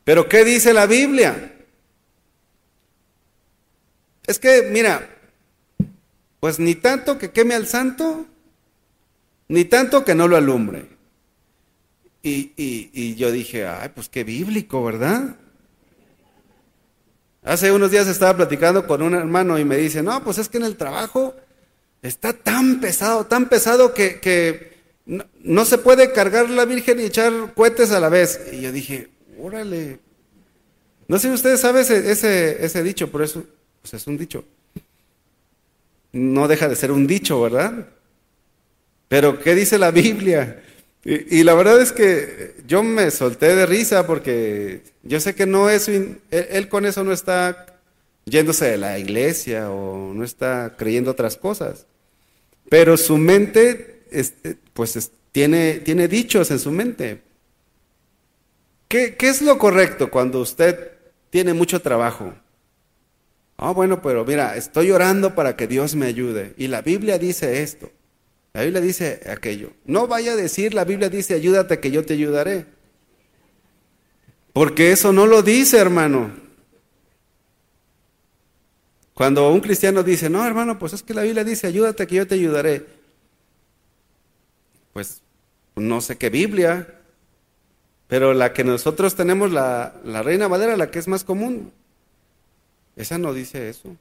Pero 0.05 0.29
¿qué 0.29 0.45
dice 0.45 0.73
la 0.73 0.87
Biblia? 0.87 1.53
Es 4.27 4.39
que, 4.39 4.69
mira, 4.71 5.09
pues 6.41 6.59
ni 6.59 6.75
tanto 6.75 7.19
que 7.19 7.31
queme 7.31 7.55
al 7.55 7.67
santo, 7.67 8.27
ni 9.55 9.65
tanto 9.65 10.05
que 10.05 10.17
no 10.17 10.27
lo 10.27 10.37
alumbre. 10.37 10.85
Y, 12.25 12.53
y, 12.57 13.15
yo 13.15 13.31
dije, 13.31 13.67
ay, 13.67 13.91
pues 13.95 14.09
qué 14.09 14.25
bíblico, 14.25 14.83
¿verdad? 14.83 15.37
Hace 17.45 17.71
unos 17.71 17.93
días 17.93 18.09
estaba 18.09 18.35
platicando 18.35 18.85
con 18.85 19.01
un 19.01 19.15
hermano 19.15 19.57
y 19.57 19.65
me 19.65 19.77
dice, 19.77 20.03
no, 20.03 20.25
pues 20.25 20.39
es 20.39 20.49
que 20.49 20.57
en 20.57 20.65
el 20.65 20.77
trabajo 20.77 21.37
está 22.03 22.33
tan 22.33 22.81
pesado, 22.81 23.27
tan 23.27 23.49
pesado 23.49 23.95
que, 23.95 24.19
que 24.19 24.77
no, 25.07 25.65
se 25.65 25.79
puede 25.79 26.13
cargar 26.13 26.51
la 26.51 26.65
Virgen 26.65 26.99
y 26.99 27.05
echar 27.05 27.55
cohetes 27.55 27.93
a 27.93 28.01
la 28.01 28.09
vez. 28.09 28.41
Y 28.53 28.61
yo 28.61 28.73
dije, 28.73 29.11
órale. 29.39 30.01
No 31.07 31.17
sé 31.21 31.29
si 31.29 31.35
ustedes 31.35 31.61
saben 31.61 31.83
ese, 31.83 32.65
ese, 32.65 32.83
dicho, 32.83 33.09
por 33.09 33.23
eso 33.23 33.45
pues 33.83 33.95
es 33.95 34.07
un 34.09 34.19
dicho. 34.19 34.45
No 36.11 36.49
deja 36.49 36.69
de 36.69 36.75
ser 36.75 36.91
un 36.91 37.07
dicho, 37.07 37.41
¿verdad? 37.41 37.94
Pero 39.15 39.39
¿qué 39.39 39.55
dice 39.55 39.79
la 39.79 39.93
Biblia? 39.93 40.61
Y, 41.05 41.45
la 41.45 41.55
verdad 41.55 41.81
es 41.81 41.93
que 41.93 42.57
yo 42.67 42.83
me 42.83 43.13
solté 43.13 43.55
de 43.55 43.65
risa 43.65 44.09
porque 44.09 44.83
yo 45.05 45.21
sé 45.21 45.37
que 45.37 45.47
no 45.47 45.71
es, 45.71 45.87
él, 45.87 46.69
con 46.69 46.85
eso 46.85 47.05
no 47.05 47.13
está 47.13 47.79
yéndose 48.25 48.65
de 48.65 48.77
la 48.77 48.99
iglesia 48.99 49.71
o 49.71 50.13
no 50.13 50.25
está 50.25 50.75
creyendo 50.77 51.13
otras 51.13 51.37
cosas. 51.37 51.87
Pero 52.69 52.97
su 52.97 53.17
mente 53.17 54.03
este, 54.11 54.57
pues 54.73 55.13
tiene, 55.31 55.75
tiene 55.75 56.09
dichos 56.09 56.51
en 56.51 56.59
su 56.59 56.73
mente. 56.73 57.21
¿Qué, 58.89 59.17
es 59.21 59.43
lo 59.43 59.59
correcto 59.59 60.11
cuando 60.11 60.41
usted 60.41 60.91
tiene 61.31 61.55
mucho 61.55 61.81
trabajo? 61.81 62.35
Ah, 63.59 63.71
bueno, 63.71 64.03
pero 64.03 64.25
mira, 64.25 64.57
estoy 64.57 64.91
orando 64.91 65.37
para 65.37 65.55
que 65.55 65.69
Dios 65.69 65.95
me 65.95 66.07
ayude. 66.07 66.53
Y 66.57 66.67
la 66.67 66.83
Biblia 66.83 67.17
dice 67.17 67.63
esto. 67.63 67.93
La 68.55 68.63
Biblia 68.63 68.81
dice 68.81 69.21
aquello. 69.31 69.73
No 69.85 70.07
vaya 70.07 70.33
a 70.33 70.37
decir, 70.37 70.73
la 70.73 70.85
Biblia 70.85 71.11
dice, 71.11 71.35
ayúdate 71.35 71.79
que 71.81 71.91
yo 71.91 72.05
te 72.07 72.15
ayudaré. 72.15 72.65
Porque 74.55 74.93
eso 74.93 75.13
no 75.13 75.27
lo 75.27 75.43
dice, 75.43 75.77
hermano. 75.77 76.33
Cuando 79.13 79.53
un 79.53 79.61
cristiano 79.61 80.03
dice, 80.03 80.31
no, 80.31 80.47
hermano, 80.47 80.79
pues 80.79 80.95
es 80.95 81.03
que 81.03 81.13
la 81.13 81.23
Biblia 81.23 81.45
dice, 81.45 81.67
ayúdate 81.67 82.07
que 82.07 82.15
yo 82.15 82.27
te 82.27 82.37
ayudaré 82.37 83.05
pues 84.95 85.23
no 85.75 86.01
sé 86.01 86.17
qué 86.17 86.31
Biblia, 86.31 87.01
pero 88.07 88.33
la 88.33 88.53
que 88.55 88.65
nosotros 88.65 89.17
tenemos, 89.17 89.51
la, 89.51 89.93
Reina 90.23 90.47
Valera, 90.47 90.77
la 90.77 90.91
que 90.91 91.01
es 91.01 91.09
más 91.09 91.25
común, 91.25 91.73
esa 92.97 93.19
no 93.19 93.35
dice 93.35 93.69
eso. 93.69 93.97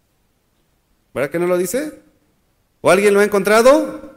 ¿Verdad 1.13 1.31
que 1.31 1.39
no 1.39 1.47
lo 1.47 1.57
dice? 1.57 1.99
¿O 2.81 2.91
alguien 2.91 3.13
lo 3.15 3.21
ha 3.21 3.23
encontrado? 3.23 4.12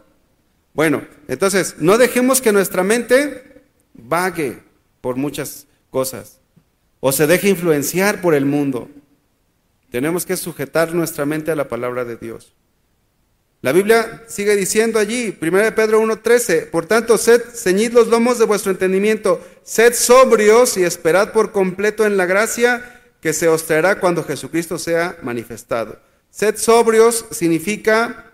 Bueno, 0.76 1.06
entonces, 1.26 1.76
no 1.78 1.96
dejemos 1.96 2.42
que 2.42 2.52
nuestra 2.52 2.84
mente 2.84 3.62
vague 3.94 4.58
por 5.00 5.16
muchas 5.16 5.66
cosas 5.88 6.38
o 7.00 7.12
se 7.12 7.26
deje 7.26 7.48
influenciar 7.48 8.20
por 8.20 8.34
el 8.34 8.44
mundo. 8.44 8.90
Tenemos 9.90 10.26
que 10.26 10.36
sujetar 10.36 10.92
nuestra 10.92 11.24
mente 11.24 11.50
a 11.50 11.56
la 11.56 11.68
palabra 11.68 12.04
de 12.04 12.18
Dios. 12.18 12.52
La 13.62 13.72
Biblia 13.72 14.24
sigue 14.28 14.54
diciendo 14.54 14.98
allí, 14.98 15.34
1 15.40 15.74
Pedro 15.74 16.02
1.13, 16.02 16.68
por 16.68 16.84
tanto, 16.84 17.16
sed, 17.16 17.40
ceñid 17.54 17.94
los 17.94 18.08
lomos 18.08 18.38
de 18.38 18.44
vuestro 18.44 18.70
entendimiento, 18.70 19.40
sed 19.64 19.94
sobrios 19.94 20.76
y 20.76 20.84
esperad 20.84 21.32
por 21.32 21.52
completo 21.52 22.04
en 22.04 22.18
la 22.18 22.26
gracia 22.26 23.02
que 23.22 23.32
se 23.32 23.48
os 23.48 23.64
traerá 23.64 23.98
cuando 23.98 24.22
Jesucristo 24.24 24.78
sea 24.78 25.16
manifestado. 25.22 25.98
Sed 26.28 26.58
sobrios 26.58 27.24
significa 27.30 28.25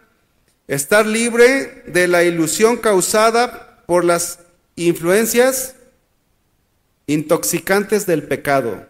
estar 0.69 1.07
libre 1.07 1.83
de 1.87 2.09
la 2.09 2.25
ilusión 2.25 2.77
causada 2.77 3.83
por 3.87 4.05
las 4.05 4.41
influencias 4.77 5.75
intoxicantes 7.07 8.07
del 8.07 8.23
pecado. 8.23 8.87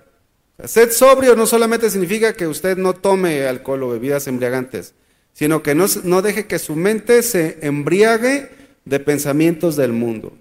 Sed 0.64 0.92
sobrio 0.92 1.34
no 1.34 1.46
solamente 1.46 1.90
significa 1.90 2.34
que 2.34 2.46
usted 2.46 2.76
no 2.76 2.94
tome 2.94 3.46
alcohol 3.46 3.82
o 3.82 3.88
bebidas 3.88 4.26
embriagantes, 4.26 4.94
sino 5.32 5.62
que 5.62 5.74
no, 5.74 5.86
no 6.04 6.22
deje 6.22 6.46
que 6.46 6.58
su 6.58 6.76
mente 6.76 7.22
se 7.22 7.58
embriague 7.62 8.50
de 8.84 9.00
pensamientos 9.00 9.76
del 9.76 9.92
mundo. 9.92 10.36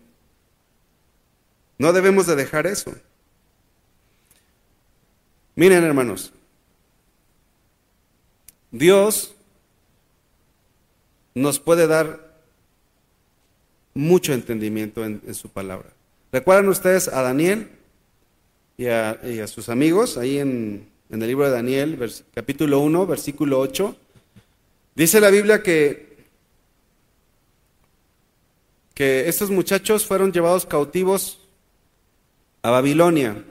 No 1.77 1.93
debemos 1.93 2.27
de 2.27 2.35
dejar 2.35 2.67
eso. 2.67 2.93
Miren 5.55 5.83
hermanos, 5.83 6.33
Dios 8.71 9.33
nos 11.33 11.59
puede 11.59 11.87
dar 11.87 12.31
mucho 13.93 14.33
entendimiento 14.33 15.05
en, 15.05 15.21
su 15.33 15.49
palabra. 15.49 15.89
¿Recuerdan 16.31 16.69
ustedes 16.69 17.07
a 17.07 17.21
Daniel 17.21 17.69
y 18.77 18.87
a, 18.87 19.47
sus 19.47 19.69
amigos 19.69 20.17
ahí 20.17 20.39
en, 20.39 20.89
el 21.09 21.19
libro 21.19 21.45
de 21.45 21.51
Daniel, 21.51 21.99
capítulo 22.33 22.79
1, 22.79 23.05
versículo 23.05 23.59
8? 23.59 23.95
Dice 24.95 25.19
la 25.19 25.29
Biblia 25.29 25.61
que, 25.61 26.25
que 28.93 29.27
estos 29.27 29.49
muchachos 29.49 30.05
fueron 30.05 30.31
llevados 30.31 30.65
cautivos 30.65 31.39
a 32.61 32.69
Babilonia. 32.71 33.43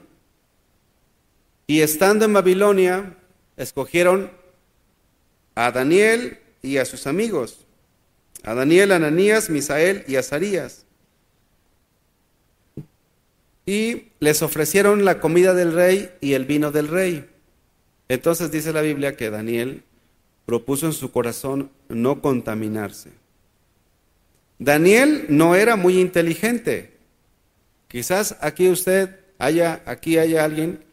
Y 1.67 1.81
estando 1.81 2.25
en 2.25 2.33
Babilonia, 2.33 3.15
escogieron 3.57 4.31
a 5.55 5.71
Daniel 5.71 6.39
y 6.61 6.77
a 6.77 6.85
sus 6.85 7.07
amigos, 7.07 7.65
a 8.43 8.53
Daniel, 8.53 8.91
Ananías, 8.91 9.49
Misael 9.49 10.03
y 10.07 10.15
Azarías. 10.15 10.85
Y 13.65 14.07
les 14.19 14.41
ofrecieron 14.41 15.05
la 15.05 15.19
comida 15.19 15.53
del 15.53 15.73
rey 15.73 16.11
y 16.19 16.33
el 16.33 16.45
vino 16.45 16.71
del 16.71 16.87
rey. 16.87 17.29
Entonces 18.09 18.51
dice 18.51 18.73
la 18.73 18.81
Biblia 18.81 19.15
que 19.15 19.29
Daniel 19.29 19.83
propuso 20.45 20.85
en 20.85 20.93
su 20.93 21.11
corazón 21.11 21.69
no 21.87 22.21
contaminarse. 22.21 23.11
Daniel 24.59 25.25
no 25.29 25.55
era 25.55 25.75
muy 25.75 25.99
inteligente. 25.99 26.91
Quizás 27.87 28.37
aquí 28.41 28.69
usted 28.69 29.17
haya, 29.37 29.81
aquí 29.85 30.17
haya 30.17 30.43
alguien 30.43 30.83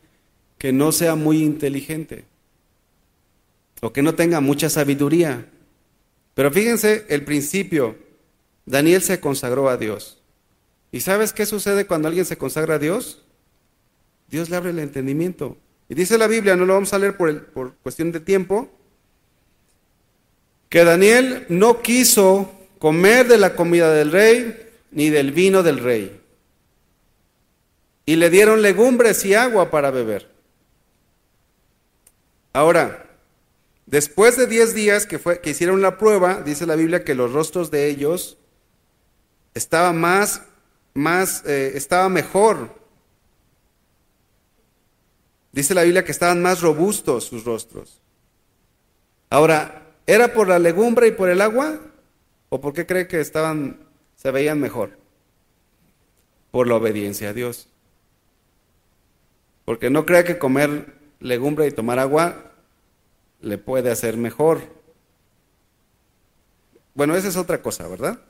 que 0.59 0.73
no 0.73 0.93
sea 0.93 1.15
muy 1.15 1.43
inteligente 1.43 2.25
o 3.81 3.93
que 3.93 4.03
no 4.03 4.15
tenga 4.15 4.41
mucha 4.41 4.71
sabiduría. 4.71 5.47
Pero 6.39 6.53
fíjense 6.53 7.05
el 7.09 7.25
principio. 7.25 7.97
Daniel 8.65 9.03
se 9.03 9.19
consagró 9.19 9.69
a 9.69 9.77
Dios. 9.77 10.23
¿Y 10.93 11.01
sabes 11.01 11.33
qué 11.33 11.45
sucede 11.47 11.85
cuando 11.85 12.07
alguien 12.07 12.25
se 12.25 12.39
consagra 12.39 12.77
a 12.77 12.79
Dios? 12.79 13.25
Dios 14.29 14.49
le 14.49 14.55
abre 14.55 14.71
el 14.71 14.79
entendimiento. 14.79 15.57
Y 15.89 15.97
dice 15.97 16.17
la 16.17 16.29
Biblia, 16.29 16.55
no 16.55 16.65
lo 16.65 16.75
vamos 16.75 16.93
a 16.93 16.99
leer 17.01 17.17
por, 17.17 17.47
por 17.47 17.75
cuestión 17.79 18.13
de 18.13 18.21
tiempo, 18.21 18.71
que 20.69 20.85
Daniel 20.85 21.45
no 21.49 21.83
quiso 21.83 22.55
comer 22.79 23.27
de 23.27 23.39
la 23.39 23.57
comida 23.57 23.93
del 23.93 24.13
rey 24.13 24.71
ni 24.93 25.11
del 25.11 25.33
vino 25.33 25.65
del 25.65 25.81
rey. 25.81 26.21
Y 28.07 28.15
le 28.15 28.31
dieron 28.31 28.63
legumbres 28.63 29.25
y 29.25 29.35
agua 29.35 29.73
para 29.73 29.91
beber. 29.91 30.31
Ahora, 32.53 33.08
después 33.91 34.37
de 34.37 34.47
diez 34.47 34.75
días 34.75 35.07
que, 35.07 35.19
fue, 35.19 35.41
que 35.41 35.51
hicieron 35.51 35.83
la 35.83 35.99
prueba, 35.99 36.43
dice 36.43 36.67
la 36.67 36.77
Biblia 36.77 37.05
que 37.05 37.15
los 37.15 37.33
rostros 37.33 37.71
de 37.71 37.89
ellos 37.89 38.39
estaban 39.55 40.01
más, 40.01 40.43
más, 40.95 41.45
eh, 41.47 41.73
estaba 41.75 42.09
mejor. 42.09 42.77
Dice 45.53 45.75
la 45.75 45.83
Biblia 45.83 46.05
que 46.05 46.13
estaban 46.13 46.41
más 46.41 46.61
robustos 46.61 47.25
sus 47.25 47.45
rostros. 47.45 48.01
Ahora, 49.31 49.89
¿Era 50.09 50.33
por 50.33 50.49
la 50.49 50.59
legumbre 50.59 51.09
y 51.09 51.11
por 51.11 51.29
el 51.29 51.43
agua? 51.43 51.79
¿O 52.49 52.63
por 52.63 52.73
qué 52.73 52.87
cree 52.87 53.07
que 53.07 53.21
estaban, 53.21 53.79
se 54.17 54.31
veían 54.31 54.59
mejor? 54.59 54.99
Por 56.51 56.67
la 56.67 56.77
obediencia 56.77 57.29
a 57.29 57.33
Dios. 57.35 57.69
Porque 59.67 59.91
no 59.91 60.07
cree 60.07 60.25
que 60.25 60.39
comer 60.39 60.95
legumbre 61.21 61.67
y 61.67 61.73
tomar 61.73 61.99
agua 61.99 62.48
le 63.41 63.59
puede 63.59 63.91
hacer 63.91 64.17
mejor. 64.17 64.61
Bueno, 66.95 67.15
esa 67.17 67.29
es 67.29 67.37
otra 67.37 67.63
cosa, 67.63 67.87
¿verdad? 67.87 68.21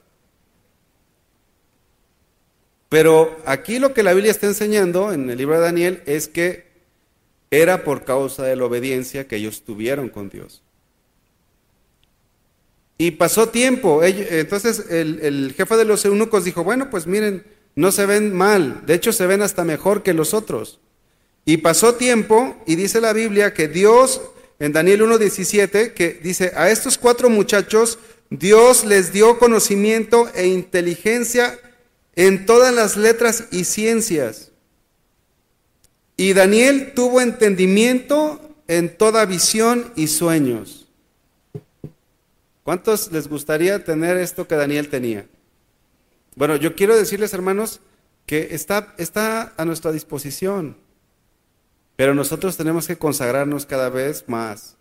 Pero 2.89 3.37
aquí 3.45 3.79
lo 3.79 3.93
que 3.93 4.03
la 4.03 4.15
Biblia 4.15 4.31
está 4.31 4.47
enseñando 4.47 5.13
en 5.13 5.29
el 5.29 5.37
libro 5.39 5.57
de 5.57 5.61
Daniel 5.61 6.03
es 6.07 6.29
que 6.29 6.69
era 7.51 7.85
por 7.85 8.05
causa 8.05 8.45
de 8.45 8.57
la 8.57 8.65
obediencia 8.65 9.27
que 9.27 9.37
ellos 9.37 9.63
tuvieron 9.63 10.09
con 10.09 10.29
Dios. 10.29 10.63
Y 12.99 13.13
pasó 13.13 13.49
tiempo. 13.49 14.03
Entonces 14.03 14.91
el, 14.91 15.55
jefe 15.57 15.77
de 15.77 15.85
los 15.85 16.05
eunucos 16.05 16.45
dijo, 16.45 16.65
bueno, 16.65 16.91
pues 16.91 17.07
miren, 17.07 17.47
no 17.77 17.93
se 17.93 18.07
ven 18.07 18.35
mal, 18.35 18.85
de 18.87 18.95
hecho 18.95 19.13
se 19.13 19.27
ven 19.27 19.41
hasta 19.41 19.65
mejor 19.65 20.03
que 20.03 20.15
los 20.15 20.35
otros. 20.35 20.81
Y 21.45 21.59
pasó 21.59 21.95
tiempo 21.95 22.57
y 22.67 22.75
dice 22.75 23.01
la 23.01 23.13
Biblia 23.13 23.55
que 23.55 23.69
Dios, 23.69 24.21
en 24.59 24.73
Daniel 24.73 25.03
1.17, 25.03 25.93
que 25.93 26.21
dice, 26.23 26.53
a 26.57 26.71
estos 26.71 26.99
cuatro 26.99 27.31
muchachos 27.31 27.99
Dios 28.31 28.85
les 28.85 29.13
dio 29.13 29.39
conocimiento 29.39 30.31
e 30.35 30.47
inteligencia 30.47 31.59
en 32.15 32.47
todas 32.47 32.75
las 32.75 32.97
letras 32.97 33.45
y 33.51 33.65
ciencias. 33.65 34.51
Y 36.17 36.33
Daniel 36.33 36.93
tuvo 36.95 37.21
entendimiento 37.21 38.41
en 38.67 38.97
toda 38.97 39.25
visión 39.25 39.93
y 39.97 40.09
sueños. 40.09 40.89
¿Cuántos 42.65 43.13
les 43.13 43.29
gustaría 43.29 43.83
tener 43.83 44.19
esto 44.19 44.47
que 44.47 44.57
Daniel 44.57 44.89
tenía? 44.89 45.27
Bueno, 46.35 46.57
yo 46.57 46.75
quiero 46.75 46.97
decirles, 46.97 47.33
hermanos, 47.33 47.81
que 48.27 48.49
está, 48.51 48.95
está 48.99 49.55
a 49.57 49.65
nuestra 49.65 49.91
disposición, 49.91 50.77
pero 51.99 52.15
nosotros 52.15 52.57
tenemos 52.57 52.87
que 52.87 52.97
consagrarnos 52.97 53.67
cada 53.67 53.89
vez 53.89 54.23
más. 54.29 54.77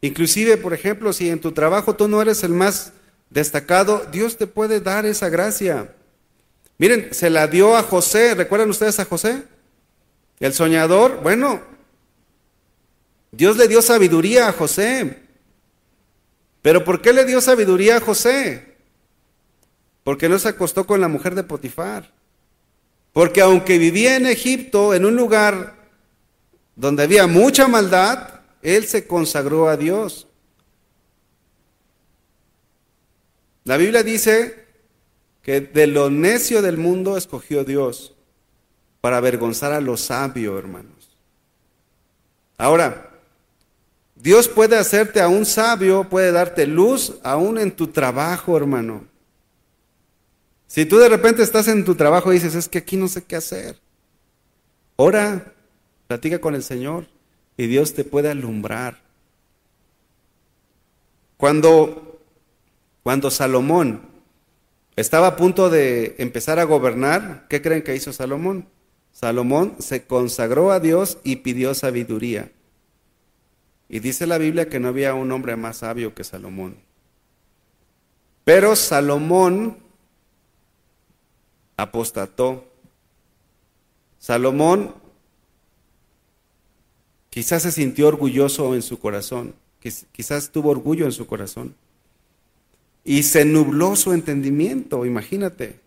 Inclusive, 0.00 0.56
por 0.56 0.72
ejemplo, 0.72 1.12
si 1.12 1.28
en 1.28 1.42
tu 1.42 1.52
trabajo 1.52 1.94
tú 1.94 2.08
no 2.08 2.22
eres 2.22 2.42
el 2.42 2.54
más 2.54 2.94
destacado, 3.28 4.06
Dios 4.10 4.38
te 4.38 4.46
puede 4.46 4.80
dar 4.80 5.04
esa 5.04 5.28
gracia. 5.28 5.94
Miren, 6.78 7.12
se 7.12 7.28
la 7.28 7.48
dio 7.48 7.76
a 7.76 7.82
José, 7.82 8.34
¿recuerdan 8.34 8.70
ustedes 8.70 8.98
a 8.98 9.04
José? 9.04 9.42
El 10.40 10.54
soñador, 10.54 11.20
bueno, 11.22 11.60
Dios 13.30 13.58
le 13.58 13.68
dio 13.68 13.82
sabiduría 13.82 14.48
a 14.48 14.52
José. 14.54 15.18
Pero 16.62 16.82
¿por 16.82 17.02
qué 17.02 17.12
le 17.12 17.26
dio 17.26 17.42
sabiduría 17.42 17.98
a 17.98 18.00
José? 18.00 18.74
Porque 20.02 20.30
no 20.30 20.38
se 20.38 20.48
acostó 20.48 20.86
con 20.86 21.02
la 21.02 21.08
mujer 21.08 21.34
de 21.34 21.42
Potifar. 21.42 22.10
Porque 23.12 23.42
aunque 23.42 23.76
vivía 23.76 24.16
en 24.16 24.24
Egipto, 24.24 24.94
en 24.94 25.04
un 25.04 25.14
lugar 25.14 25.76
donde 26.78 27.02
había 27.02 27.26
mucha 27.26 27.66
maldad, 27.66 28.40
él 28.62 28.86
se 28.86 29.08
consagró 29.08 29.68
a 29.68 29.76
Dios. 29.76 30.28
La 33.64 33.76
Biblia 33.76 34.04
dice 34.04 34.64
que 35.42 35.60
de 35.60 35.88
lo 35.88 36.08
necio 36.08 36.62
del 36.62 36.78
mundo 36.78 37.16
escogió 37.16 37.64
Dios 37.64 38.14
para 39.00 39.16
avergonzar 39.16 39.72
a 39.72 39.80
los 39.80 40.02
sabios, 40.02 40.56
hermanos. 40.56 41.18
Ahora, 42.56 43.10
Dios 44.14 44.46
puede 44.46 44.78
hacerte 44.78 45.20
a 45.20 45.26
un 45.26 45.46
sabio, 45.46 46.08
puede 46.08 46.30
darte 46.30 46.64
luz 46.68 47.14
aún 47.24 47.58
en 47.58 47.72
tu 47.72 47.88
trabajo, 47.88 48.56
hermano. 48.56 49.04
Si 50.68 50.86
tú 50.86 50.98
de 50.98 51.08
repente 51.08 51.42
estás 51.42 51.66
en 51.66 51.84
tu 51.84 51.96
trabajo 51.96 52.30
y 52.30 52.36
dices, 52.36 52.54
es 52.54 52.68
que 52.68 52.78
aquí 52.78 52.96
no 52.96 53.08
sé 53.08 53.24
qué 53.24 53.34
hacer, 53.34 53.80
ora, 54.94 55.54
platica 56.08 56.40
con 56.40 56.54
el 56.54 56.62
Señor 56.62 57.06
y 57.56 57.66
Dios 57.66 57.94
te 57.94 58.02
puede 58.02 58.30
alumbrar. 58.30 59.02
Cuando, 61.36 62.20
cuando 63.02 63.30
Salomón 63.30 64.00
estaba 64.96 65.28
a 65.28 65.36
punto 65.36 65.70
de 65.70 66.16
empezar 66.18 66.58
a 66.58 66.64
gobernar, 66.64 67.46
¿qué 67.48 67.62
creen 67.62 67.82
que 67.82 67.94
hizo 67.94 68.12
Salomón? 68.12 68.66
Salomón 69.12 69.76
se 69.78 70.06
consagró 70.06 70.72
a 70.72 70.80
Dios 70.80 71.18
y 71.24 71.36
pidió 71.36 71.74
sabiduría. 71.74 72.50
Y 73.88 74.00
dice 74.00 74.26
la 74.26 74.38
Biblia 74.38 74.68
que 74.68 74.80
no 74.80 74.88
había 74.88 75.14
un 75.14 75.30
hombre 75.30 75.56
más 75.56 75.78
sabio 75.78 76.14
que 76.14 76.24
Salomón. 76.24 76.76
Pero 78.44 78.76
Salomón 78.76 79.78
apostató. 81.76 82.64
Salomón 84.18 84.94
quizás 87.38 87.62
se 87.62 87.70
sintió 87.70 88.08
orgulloso 88.08 88.74
en 88.74 88.82
su 88.82 88.98
corazón, 88.98 89.54
quizás 90.10 90.50
tuvo 90.50 90.70
orgullo 90.70 91.04
en 91.04 91.12
su 91.12 91.28
corazón. 91.28 91.76
Y 93.04 93.22
se 93.22 93.44
nubló 93.44 93.94
su 93.94 94.12
entendimiento, 94.12 95.06
imagínate. 95.06 95.78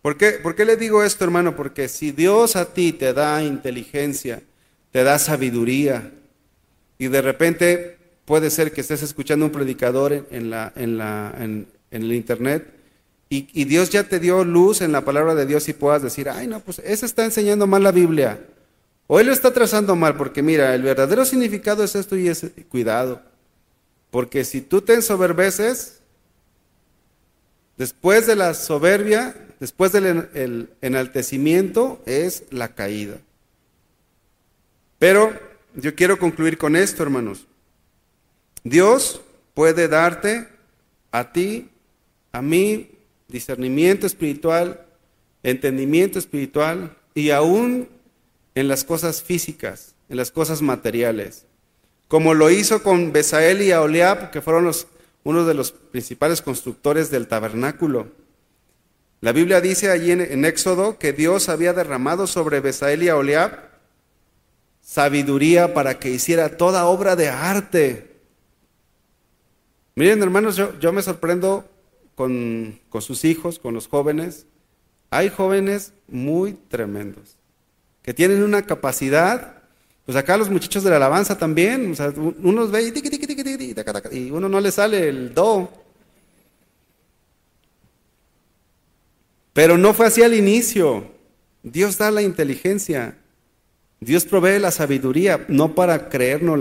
¿Por 0.00 0.16
qué, 0.16 0.30
¿Por 0.42 0.54
qué 0.54 0.64
le 0.64 0.78
digo 0.78 1.04
esto, 1.04 1.24
hermano? 1.24 1.56
Porque 1.56 1.88
si 1.88 2.10
Dios 2.10 2.56
a 2.56 2.72
ti 2.72 2.94
te 2.94 3.12
da 3.12 3.42
inteligencia, 3.42 4.40
te 4.92 5.04
da 5.04 5.18
sabiduría, 5.18 6.10
y 6.96 7.08
de 7.08 7.20
repente 7.20 7.98
puede 8.24 8.48
ser 8.48 8.72
que 8.72 8.80
estés 8.80 9.02
escuchando 9.02 9.44
un 9.44 9.52
predicador 9.52 10.26
en, 10.30 10.48
la, 10.48 10.72
en, 10.74 10.96
la, 10.96 11.34
en, 11.38 11.66
el 11.90 12.14
internet 12.14 12.66
y, 13.28 13.46
y, 13.52 13.66
Dios 13.66 13.90
ya 13.90 14.04
te 14.04 14.18
dio 14.18 14.42
luz 14.42 14.80
en 14.80 14.92
la 14.92 15.04
palabra 15.04 15.34
de 15.34 15.44
Dios 15.44 15.68
y 15.68 15.74
puedas 15.74 16.02
decir, 16.02 16.30
ay 16.30 16.46
no, 16.46 16.60
pues 16.60 16.78
ese 16.78 17.04
está 17.04 17.26
enseñando 17.26 17.66
mal 17.66 17.82
la 17.82 17.92
Biblia. 17.92 18.40
O 19.06 19.20
lo 19.22 19.32
está 19.32 19.52
trazando 19.52 19.94
mal, 19.96 20.16
porque 20.16 20.42
mira, 20.42 20.74
el 20.74 20.82
verdadero 20.82 21.24
significado 21.24 21.84
es 21.84 21.94
esto 21.94 22.16
y 22.16 22.28
ese. 22.28 22.50
Cuidado. 22.50 23.22
Porque 24.10 24.44
si 24.44 24.60
tú 24.60 24.82
te 24.82 24.94
ensoberbeces, 24.94 26.00
después 27.76 28.26
de 28.26 28.36
la 28.36 28.54
soberbia, 28.54 29.34
después 29.60 29.92
del 29.92 30.68
enaltecimiento, 30.80 32.02
es 32.06 32.44
la 32.50 32.74
caída. 32.74 33.18
Pero 34.98 35.32
yo 35.74 35.94
quiero 35.94 36.18
concluir 36.18 36.58
con 36.58 36.76
esto, 36.76 37.02
hermanos. 37.02 37.46
Dios 38.64 39.20
puede 39.54 39.88
darte 39.88 40.48
a 41.10 41.32
ti, 41.32 41.68
a 42.30 42.40
mí, 42.40 42.90
discernimiento 43.28 44.06
espiritual, 44.06 44.86
entendimiento 45.42 46.18
espiritual 46.18 46.96
y 47.14 47.30
aún 47.30 47.88
en 48.54 48.68
las 48.68 48.84
cosas 48.84 49.22
físicas, 49.22 49.94
en 50.08 50.16
las 50.16 50.30
cosas 50.30 50.62
materiales. 50.62 51.46
Como 52.08 52.34
lo 52.34 52.50
hizo 52.50 52.82
con 52.82 53.12
Besael 53.12 53.62
y 53.62 53.72
Aholiab, 53.72 54.30
que 54.30 54.42
fueron 54.42 54.64
los, 54.64 54.86
uno 55.24 55.44
de 55.44 55.54
los 55.54 55.72
principales 55.72 56.42
constructores 56.42 57.10
del 57.10 57.28
tabernáculo. 57.28 58.08
La 59.20 59.32
Biblia 59.32 59.60
dice 59.60 59.90
allí 59.90 60.10
en, 60.10 60.44
Éxodo 60.44 60.98
que 60.98 61.12
Dios 61.12 61.48
había 61.48 61.72
derramado 61.72 62.26
sobre 62.26 62.60
Besael 62.60 63.02
y 63.02 63.08
Aholiab 63.08 63.70
sabiduría 64.80 65.74
para 65.74 65.98
que 65.98 66.10
hiciera 66.10 66.56
toda 66.56 66.86
obra 66.86 67.16
de 67.16 67.28
arte. 67.28 68.20
Miren, 69.94 70.22
hermanos, 70.22 70.56
yo, 70.56 70.92
me 70.92 71.02
sorprendo 71.02 71.64
con 72.14 72.80
sus 73.00 73.24
hijos, 73.24 73.58
con 73.58 73.74
los 73.74 73.86
jóvenes. 73.86 74.46
Hay 75.10 75.28
jóvenes 75.28 75.92
muy 76.08 76.54
tremendos, 76.54 77.36
que 78.02 78.12
tienen 78.12 78.42
una 78.42 78.62
capacidad, 78.62 79.62
pues 80.04 80.16
acá 80.16 80.36
los 80.36 80.50
muchachos 80.50 80.82
de 80.82 80.90
la 80.90 80.96
alabanza 80.96 81.38
también, 81.38 81.92
o 81.92 81.94
sea, 81.94 82.12
ve 82.12 82.82
y, 84.12 84.18
y 84.18 84.30
uno 84.30 84.48
no 84.48 84.60
le 84.60 84.72
sale 84.72 85.08
el 85.08 85.32
do. 85.32 85.70
Pero 89.52 89.78
no 89.78 89.94
fue 89.94 90.06
así 90.06 90.22
al 90.22 90.34
inicio. 90.34 91.12
Dios 91.62 91.98
da 91.98 92.10
la 92.10 92.22
inteligencia. 92.22 93.18
Dios 94.00 94.24
provee 94.24 94.58
la 94.58 94.72
sabiduría, 94.72 95.44
no 95.46 95.76
para 95.76 96.08
creernos, 96.08 96.58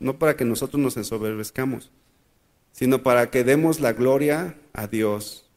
no 0.00 0.18
para 0.18 0.36
que 0.36 0.44
nosotros 0.44 0.82
nos 0.82 0.98
ensoberbezcamos, 0.98 1.90
sino 2.72 3.02
para 3.02 3.30
que 3.30 3.42
demos 3.42 3.80
la 3.80 3.94
gloria 3.94 4.54
a 4.74 4.86
Dios. 4.86 5.48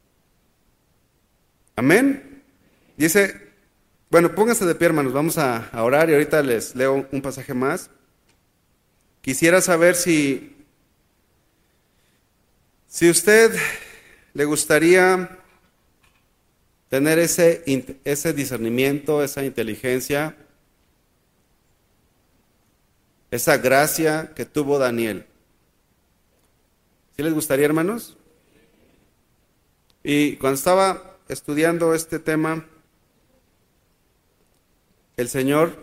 Amén. 1.76 2.44
Dice, 2.96 3.47
bueno, 4.20 4.34
pónganse 4.34 4.66
de 4.66 4.74
pie, 4.74 4.88
hermanos, 4.88 5.14
vamos 5.14 5.38
a, 5.38 5.70
orar 5.74 6.10
y 6.10 6.14
ahorita 6.14 6.42
les 6.42 6.76
leo 6.76 7.08
un 7.12 7.22
pasaje 7.22 7.54
más. 7.54 7.92
Quisiera 9.22 9.62
saber 9.62 9.94
si, 9.94 10.56
si 12.88 13.12
usted 13.12 13.56
le 14.34 14.46
gustaría 14.46 15.38
tener 16.90 17.20
ese, 17.20 17.62
ese 18.04 18.34
discernimiento, 18.34 19.24
esa 19.24 19.44
inteligencia, 19.44 20.36
esa 23.30 23.58
gracia 23.58 24.34
que 24.36 24.46
tuvo 24.46 24.80
Daniel. 24.80 25.28
¿Sí 27.16 27.22
les 27.22 27.36
gustaría, 27.36 27.68
hermanos? 27.68 28.18
Y 30.04 30.38
cuando 30.38 30.56
estaba 30.56 31.18
estudiando 31.30 31.94
este 31.94 32.18
tema, 32.18 32.66
el 35.18 35.30
Señor 35.30 35.76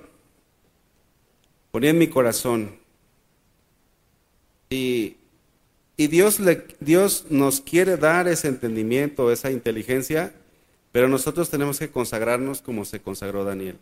ponía 1.73 1.91
en 1.91 1.99
mi 1.99 2.07
corazón 2.09 2.79
y, 4.71 5.17
y 5.97 6.07
Dios, 6.07 6.39
le, 6.39 6.67
Dios 6.79 7.27
nos 7.31 7.61
quiere 7.61 7.97
dar 7.97 8.29
ese 8.29 8.49
entendimiento, 8.49 9.33
esa 9.33 9.51
inteligencia, 9.51 10.33
pero 10.93 11.09
nosotros 11.09 11.51
tenemos 11.51 11.81
que 11.81 11.91
consagrarnos 11.91 12.63
como 12.63 12.85
se 12.85 13.03
consagró 13.03 13.45
Daniel. 13.45 13.79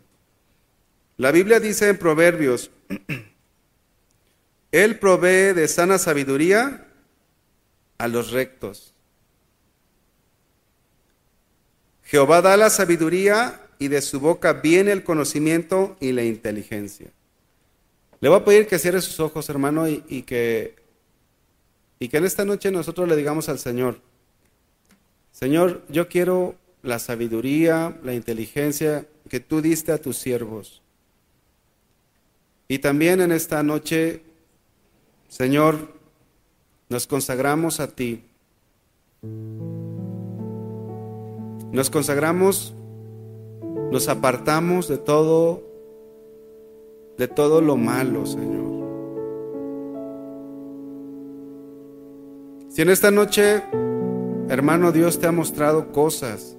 La 1.17 1.31
Biblia 1.31 1.59
dice 1.59 1.87
en 1.89 1.97
Proverbios 1.97 2.71
Él 4.71 4.97
provee 4.97 5.53
de 5.53 5.67
sana 5.67 5.99
sabiduría 5.99 6.87
a 7.99 8.07
los 8.07 8.31
rectos. 8.31 8.95
Jehová 12.01 12.41
da 12.41 12.57
la 12.57 12.71
sabiduría 12.71 13.62
y 13.79 13.87
de 13.87 14.01
su 14.01 14.19
boca 14.19 14.53
viene 14.53 14.91
el 14.91 15.03
conocimiento 15.03 15.97
y 15.99 16.11
la 16.11 16.23
inteligencia. 16.23 17.07
Le 18.19 18.29
voy 18.29 18.39
a 18.39 18.45
pedir 18.45 18.67
que 18.67 18.79
cierre 18.79 19.01
sus 19.01 19.19
ojos, 19.19 19.49
hermano, 19.49 19.87
y, 19.87 20.23
que, 20.23 20.75
y 21.99 22.07
que 22.07 22.17
en 22.17 22.25
esta 22.25 22.45
noche 22.45 22.71
nosotros 22.71 23.07
le 23.07 23.15
digamos 23.15 23.49
al 23.49 23.59
Señor, 23.59 23.99
Señor, 25.31 25.83
yo 25.89 26.07
quiero 26.07 26.55
la 26.83 26.99
sabiduría, 26.99 27.99
la 28.03 28.13
inteligencia 28.13 29.07
que 29.29 29.39
tú 29.39 29.61
diste 29.61 29.91
a 29.91 29.97
tus 29.97 30.17
siervos. 30.17 30.81
Y 32.67 32.79
también 32.79 33.19
en 33.19 33.31
esta 33.31 33.63
noche 33.63 34.21
Señor, 35.33 35.91
nos 36.89 37.07
consagramos 37.07 37.79
a 37.79 37.87
ti. 37.87 38.23
Nos 41.71 41.89
consagramos, 41.89 42.75
nos 43.91 44.07
apartamos 44.09 44.87
de 44.87 44.97
todo, 44.97 45.63
de 47.17 47.27
todo 47.27 47.61
lo 47.61 47.77
malo, 47.77 48.25
Señor. 48.25 48.63
Si 52.69 52.81
en 52.81 52.89
esta 52.89 53.11
noche, 53.11 53.63
hermano 54.49 54.91
Dios 54.91 55.19
te 55.19 55.27
ha 55.27 55.31
mostrado 55.31 55.91
cosas 55.91 56.57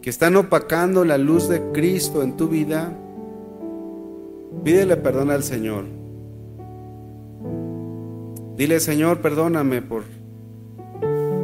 que 0.00 0.08
están 0.08 0.36
opacando 0.36 1.04
la 1.04 1.18
luz 1.18 1.48
de 1.48 1.60
Cristo 1.72 2.22
en 2.22 2.36
tu 2.36 2.48
vida, 2.48 2.96
pídele 4.64 4.96
perdón 4.96 5.30
al 5.30 5.42
Señor. 5.42 5.84
Dile, 8.56 8.78
Señor, 8.78 9.20
perdóname 9.20 9.80
por 9.80 10.02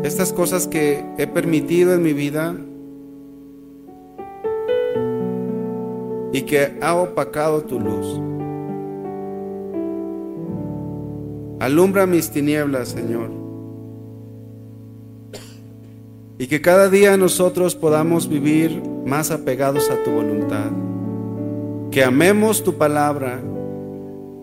estas 0.02 0.34
cosas 0.34 0.66
que 0.66 1.02
he 1.16 1.26
permitido 1.26 1.94
en 1.94 2.02
mi 2.02 2.12
vida 2.12 2.54
y 6.36 6.42
que 6.42 6.76
ha 6.82 6.94
opacado 6.94 7.62
tu 7.62 7.80
luz. 7.80 8.20
Alumbra 11.60 12.06
mis 12.06 12.30
tinieblas, 12.30 12.88
Señor. 12.88 13.30
Y 16.38 16.46
que 16.46 16.60
cada 16.60 16.90
día 16.90 17.16
nosotros 17.16 17.74
podamos 17.74 18.28
vivir 18.28 18.82
más 19.06 19.30
apegados 19.30 19.88
a 19.88 20.04
tu 20.04 20.10
voluntad. 20.10 20.72
Que 21.90 22.04
amemos 22.04 22.62
tu 22.62 22.74
palabra, 22.74 23.40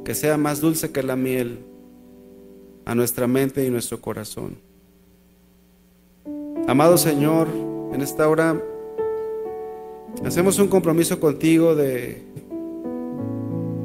que 0.04 0.16
sea 0.16 0.36
más 0.36 0.62
dulce 0.62 0.92
que 0.92 1.04
la 1.04 1.16
miel 1.16 1.60
a 2.86 2.96
nuestra 2.96 3.28
mente 3.28 3.64
y 3.68 3.70
nuestro 3.70 4.02
corazón. 4.02 4.58
Amado 6.68 6.98
Señor, 6.98 7.48
en 7.94 8.02
esta 8.02 8.28
hora 8.28 8.60
hacemos 10.26 10.60
un 10.60 10.68
compromiso 10.68 11.20
contigo 11.20 11.76
de 11.76 12.22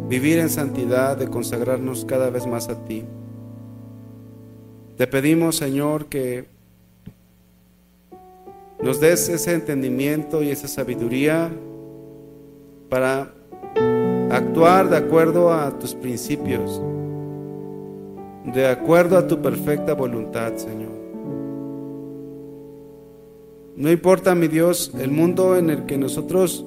vivir 0.09 0.39
en 0.39 0.49
santidad, 0.49 1.17
de 1.17 1.29
consagrarnos 1.29 2.05
cada 2.05 2.31
vez 2.31 2.47
más 2.47 2.69
a 2.69 2.85
ti. 2.85 3.05
Te 4.97 5.07
pedimos, 5.07 5.57
Señor, 5.57 6.07
que 6.07 6.47
nos 8.83 9.01
des 9.01 9.29
ese 9.29 9.55
entendimiento 9.55 10.43
y 10.43 10.51
esa 10.51 10.69
sabiduría 10.69 11.51
para 12.89 13.33
actuar 14.31 14.89
de 14.89 14.97
acuerdo 14.97 15.53
a 15.53 15.79
tus 15.79 15.95
principios, 15.95 16.81
de 18.45 18.67
acuerdo 18.67 19.19
a 19.19 19.27
tu 19.27 19.43
perfecta 19.43 19.95
voluntad, 19.95 20.57
Señor. 20.57 20.88
No 23.79 23.93
importa, 23.93 24.35
mi 24.35 24.49
Dios, 24.49 24.93
el 24.99 25.13
mundo 25.13 25.57
en 25.57 25.71
el 25.71 25.87
que 25.87 25.97
nosotros 25.97 26.65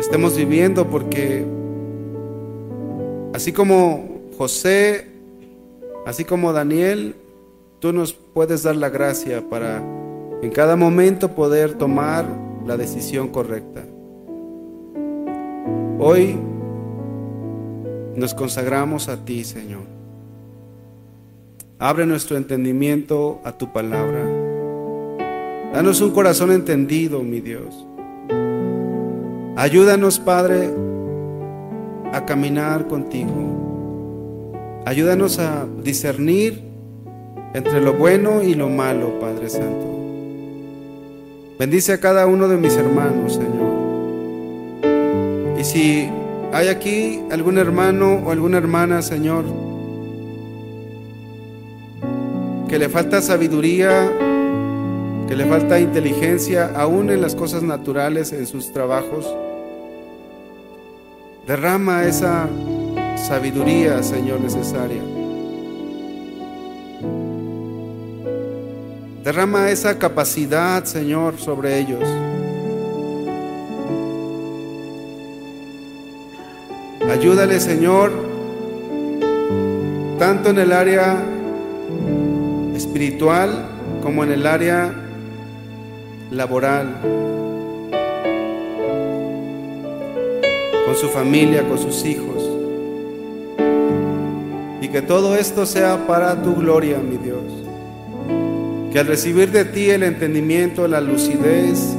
estemos 0.00 0.36
viviendo, 0.36 0.88
porque 0.88 1.46
así 3.32 3.52
como 3.52 4.22
José, 4.36 5.12
así 6.04 6.24
como 6.24 6.52
Daniel, 6.52 7.14
tú 7.78 7.92
nos 7.92 8.14
puedes 8.14 8.64
dar 8.64 8.74
la 8.74 8.88
gracia 8.88 9.48
para 9.48 9.80
en 10.42 10.50
cada 10.50 10.74
momento 10.74 11.36
poder 11.36 11.74
tomar 11.74 12.26
la 12.66 12.76
decisión 12.76 13.28
correcta. 13.28 13.84
Hoy 16.00 16.36
nos 18.16 18.34
consagramos 18.34 19.08
a 19.08 19.24
ti, 19.24 19.44
Señor. 19.44 19.84
Abre 21.78 22.06
nuestro 22.06 22.36
entendimiento 22.36 23.40
a 23.44 23.56
tu 23.56 23.72
palabra. 23.72 24.43
Danos 25.74 26.00
un 26.00 26.12
corazón 26.12 26.52
entendido, 26.52 27.24
mi 27.24 27.40
Dios. 27.40 27.84
Ayúdanos, 29.56 30.20
Padre, 30.20 30.70
a 32.12 32.24
caminar 32.24 32.86
contigo. 32.86 34.52
Ayúdanos 34.86 35.40
a 35.40 35.66
discernir 35.82 36.62
entre 37.54 37.80
lo 37.80 37.94
bueno 37.94 38.40
y 38.40 38.54
lo 38.54 38.68
malo, 38.68 39.18
Padre 39.18 39.50
Santo. 39.50 39.84
Bendice 41.58 41.94
a 41.94 41.98
cada 41.98 42.28
uno 42.28 42.46
de 42.46 42.56
mis 42.56 42.76
hermanos, 42.76 43.34
Señor. 43.34 43.74
Y 45.58 45.64
si 45.64 46.08
hay 46.52 46.68
aquí 46.68 47.20
algún 47.32 47.58
hermano 47.58 48.22
o 48.24 48.30
alguna 48.30 48.58
hermana, 48.58 49.02
Señor, 49.02 49.44
que 52.68 52.78
le 52.78 52.88
falta 52.88 53.20
sabiduría, 53.20 54.33
que 55.28 55.34
le 55.34 55.46
falta 55.46 55.80
inteligencia, 55.80 56.72
aún 56.76 57.10
en 57.10 57.20
las 57.20 57.34
cosas 57.34 57.62
naturales, 57.62 58.32
en 58.32 58.46
sus 58.46 58.72
trabajos, 58.72 59.26
derrama 61.46 62.04
esa 62.04 62.48
sabiduría, 63.16 64.02
Señor, 64.02 64.40
necesaria. 64.40 65.02
Derrama 69.24 69.70
esa 69.70 69.98
capacidad, 69.98 70.84
Señor, 70.84 71.38
sobre 71.38 71.78
ellos. 71.78 72.02
Ayúdale, 77.10 77.60
Señor, 77.60 78.12
tanto 80.18 80.50
en 80.50 80.58
el 80.58 80.72
área 80.72 81.22
espiritual 82.74 83.66
como 84.02 84.24
en 84.24 84.32
el 84.32 84.46
área 84.46 85.03
laboral, 86.30 87.00
con 90.86 90.96
su 90.96 91.08
familia, 91.08 91.66
con 91.68 91.78
sus 91.78 92.04
hijos. 92.04 92.50
Y 94.80 94.88
que 94.88 95.02
todo 95.02 95.36
esto 95.36 95.66
sea 95.66 96.06
para 96.06 96.42
tu 96.42 96.54
gloria, 96.54 96.98
mi 96.98 97.16
Dios. 97.16 97.42
Que 98.92 99.00
al 99.00 99.06
recibir 99.06 99.50
de 99.50 99.64
ti 99.64 99.90
el 99.90 100.02
entendimiento, 100.02 100.86
la 100.86 101.00
lucidez, 101.00 101.96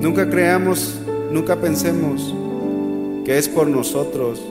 nunca 0.00 0.28
creamos 0.28 1.02
Nunca 1.32 1.56
pensemos 1.56 2.34
que 3.24 3.38
es 3.38 3.48
por 3.48 3.66
nosotros, 3.66 4.42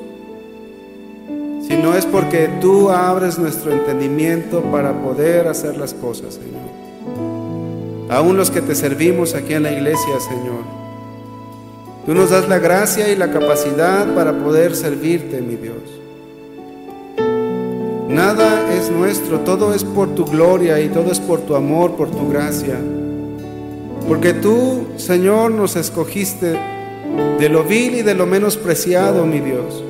sino 1.68 1.93
es 1.95 2.08
porque 2.08 2.49
tú 2.60 2.89
abres 2.89 3.38
nuestro 3.38 3.72
entendimiento 3.72 4.64
para 4.64 4.91
poder 4.91 5.47
hacer 5.47 5.78
las 5.78 5.93
cosas, 5.93 6.34
Señor. 6.34 6.71
Aún 8.12 8.36
los 8.36 8.51
que 8.51 8.62
te 8.62 8.76
servimos 8.76 9.36
aquí 9.36 9.53
en 9.53 9.64
la 9.64 9.72
iglesia, 9.72 10.20
Señor. 10.20 10.66
Tú 12.05 12.14
nos 12.14 12.30
das 12.30 12.49
la 12.49 12.59
gracia 12.59 13.07
y 13.07 13.16
la 13.16 13.32
capacidad 13.32 14.14
para 14.14 14.38
poder 14.38 14.76
servirte, 14.76 15.39
mi 15.39 15.55
Dios. 15.55 15.78
Nada 18.09 18.74
es 18.74 18.91
nuestro, 18.91 19.39
todo 19.39 19.74
es 19.74 19.86
por 19.86 20.14
tu 20.14 20.26
gloria 20.26 20.82
y 20.82 20.89
todo 20.89 21.09
es 21.09 21.22
por 21.22 21.39
tu 21.39 21.55
amor, 21.55 21.95
por 21.95 22.12
tu 22.12 22.30
gracia. 22.30 22.76
Porque 24.09 24.34
tú, 24.34 24.88
Señor, 24.97 25.51
nos 25.51 25.78
escogiste 25.78 26.59
de 27.39 27.47
lo 27.47 27.64
vil 27.64 27.95
y 27.95 28.01
de 28.01 28.14
lo 28.14 28.26
menos 28.26 28.57
preciado, 28.57 29.26
mi 29.26 29.39
Dios. 29.39 29.86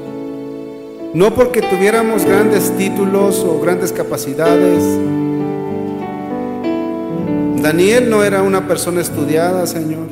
No 1.16 1.34
porque 1.34 1.64
tuviéramos 1.64 2.24
grandes 2.24 2.72
títulos 2.78 3.40
o 3.40 3.60
grandes 3.60 3.92
capacidades. 3.92 4.84
Daniel 7.62 8.10
no 8.10 8.24
era 8.24 8.42
una 8.42 8.68
persona 8.68 9.02
estudiada, 9.02 9.68
Señor. 9.68 10.08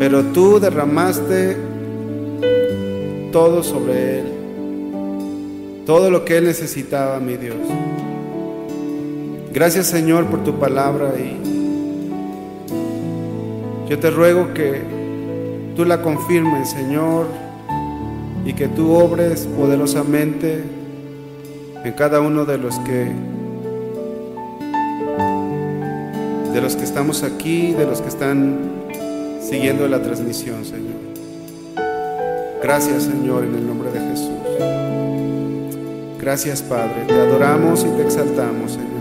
Pero 0.00 0.24
tú 0.24 0.58
derramaste 0.58 1.56
todo 3.30 3.62
sobre 3.62 4.18
él. 4.18 4.26
Todo 5.86 6.10
lo 6.10 6.24
que 6.24 6.38
él 6.38 6.46
necesitaba, 6.46 7.20
mi 7.20 7.36
Dios. 7.36 7.56
Gracias, 9.52 9.86
Señor, 9.86 10.26
por 10.26 10.42
tu 10.42 10.58
palabra 10.58 11.12
y 11.16 11.36
yo 13.88 13.98
te 14.00 14.10
ruego 14.10 14.52
que 14.52 14.82
tú 15.76 15.84
la 15.84 16.02
confirmes, 16.02 16.70
Señor, 16.70 17.26
y 18.44 18.52
que 18.52 18.66
tú 18.66 18.92
obres 18.92 19.46
poderosamente 19.56 20.75
en 21.86 21.92
cada 21.92 22.20
uno 22.20 22.44
de 22.44 22.58
los 22.58 22.76
que 22.80 23.12
de 26.52 26.60
los 26.60 26.74
que 26.74 26.82
estamos 26.82 27.22
aquí, 27.22 27.74
de 27.74 27.86
los 27.86 28.00
que 28.00 28.08
están 28.08 28.58
siguiendo 29.40 29.86
la 29.86 30.02
transmisión, 30.02 30.64
Señor. 30.64 30.96
Gracias, 32.60 33.04
Señor, 33.04 33.44
en 33.44 33.54
el 33.54 33.66
nombre 33.66 33.92
de 33.92 34.00
Jesús. 34.00 34.30
Gracias, 36.18 36.62
Padre. 36.62 37.04
Te 37.06 37.14
adoramos 37.14 37.84
y 37.84 37.96
te 37.96 38.02
exaltamos, 38.02 38.72
Señor. 38.72 38.95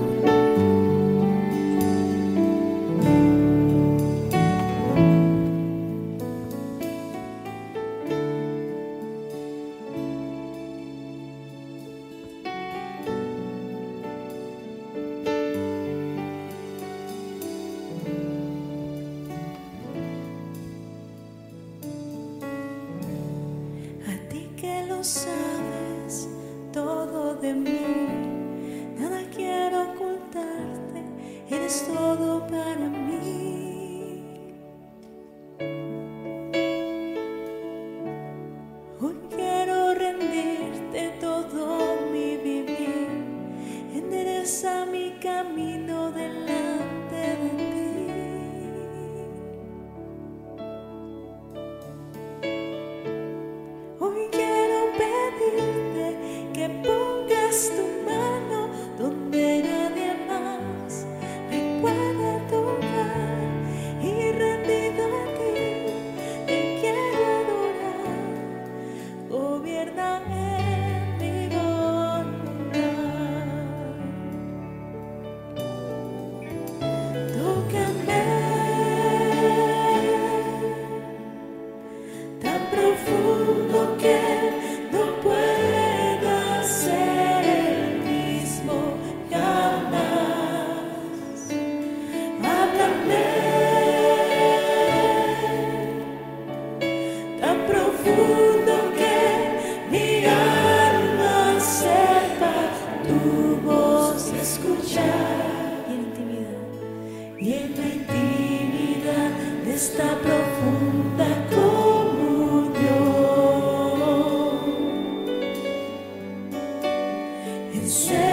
Señor, 117.95 118.24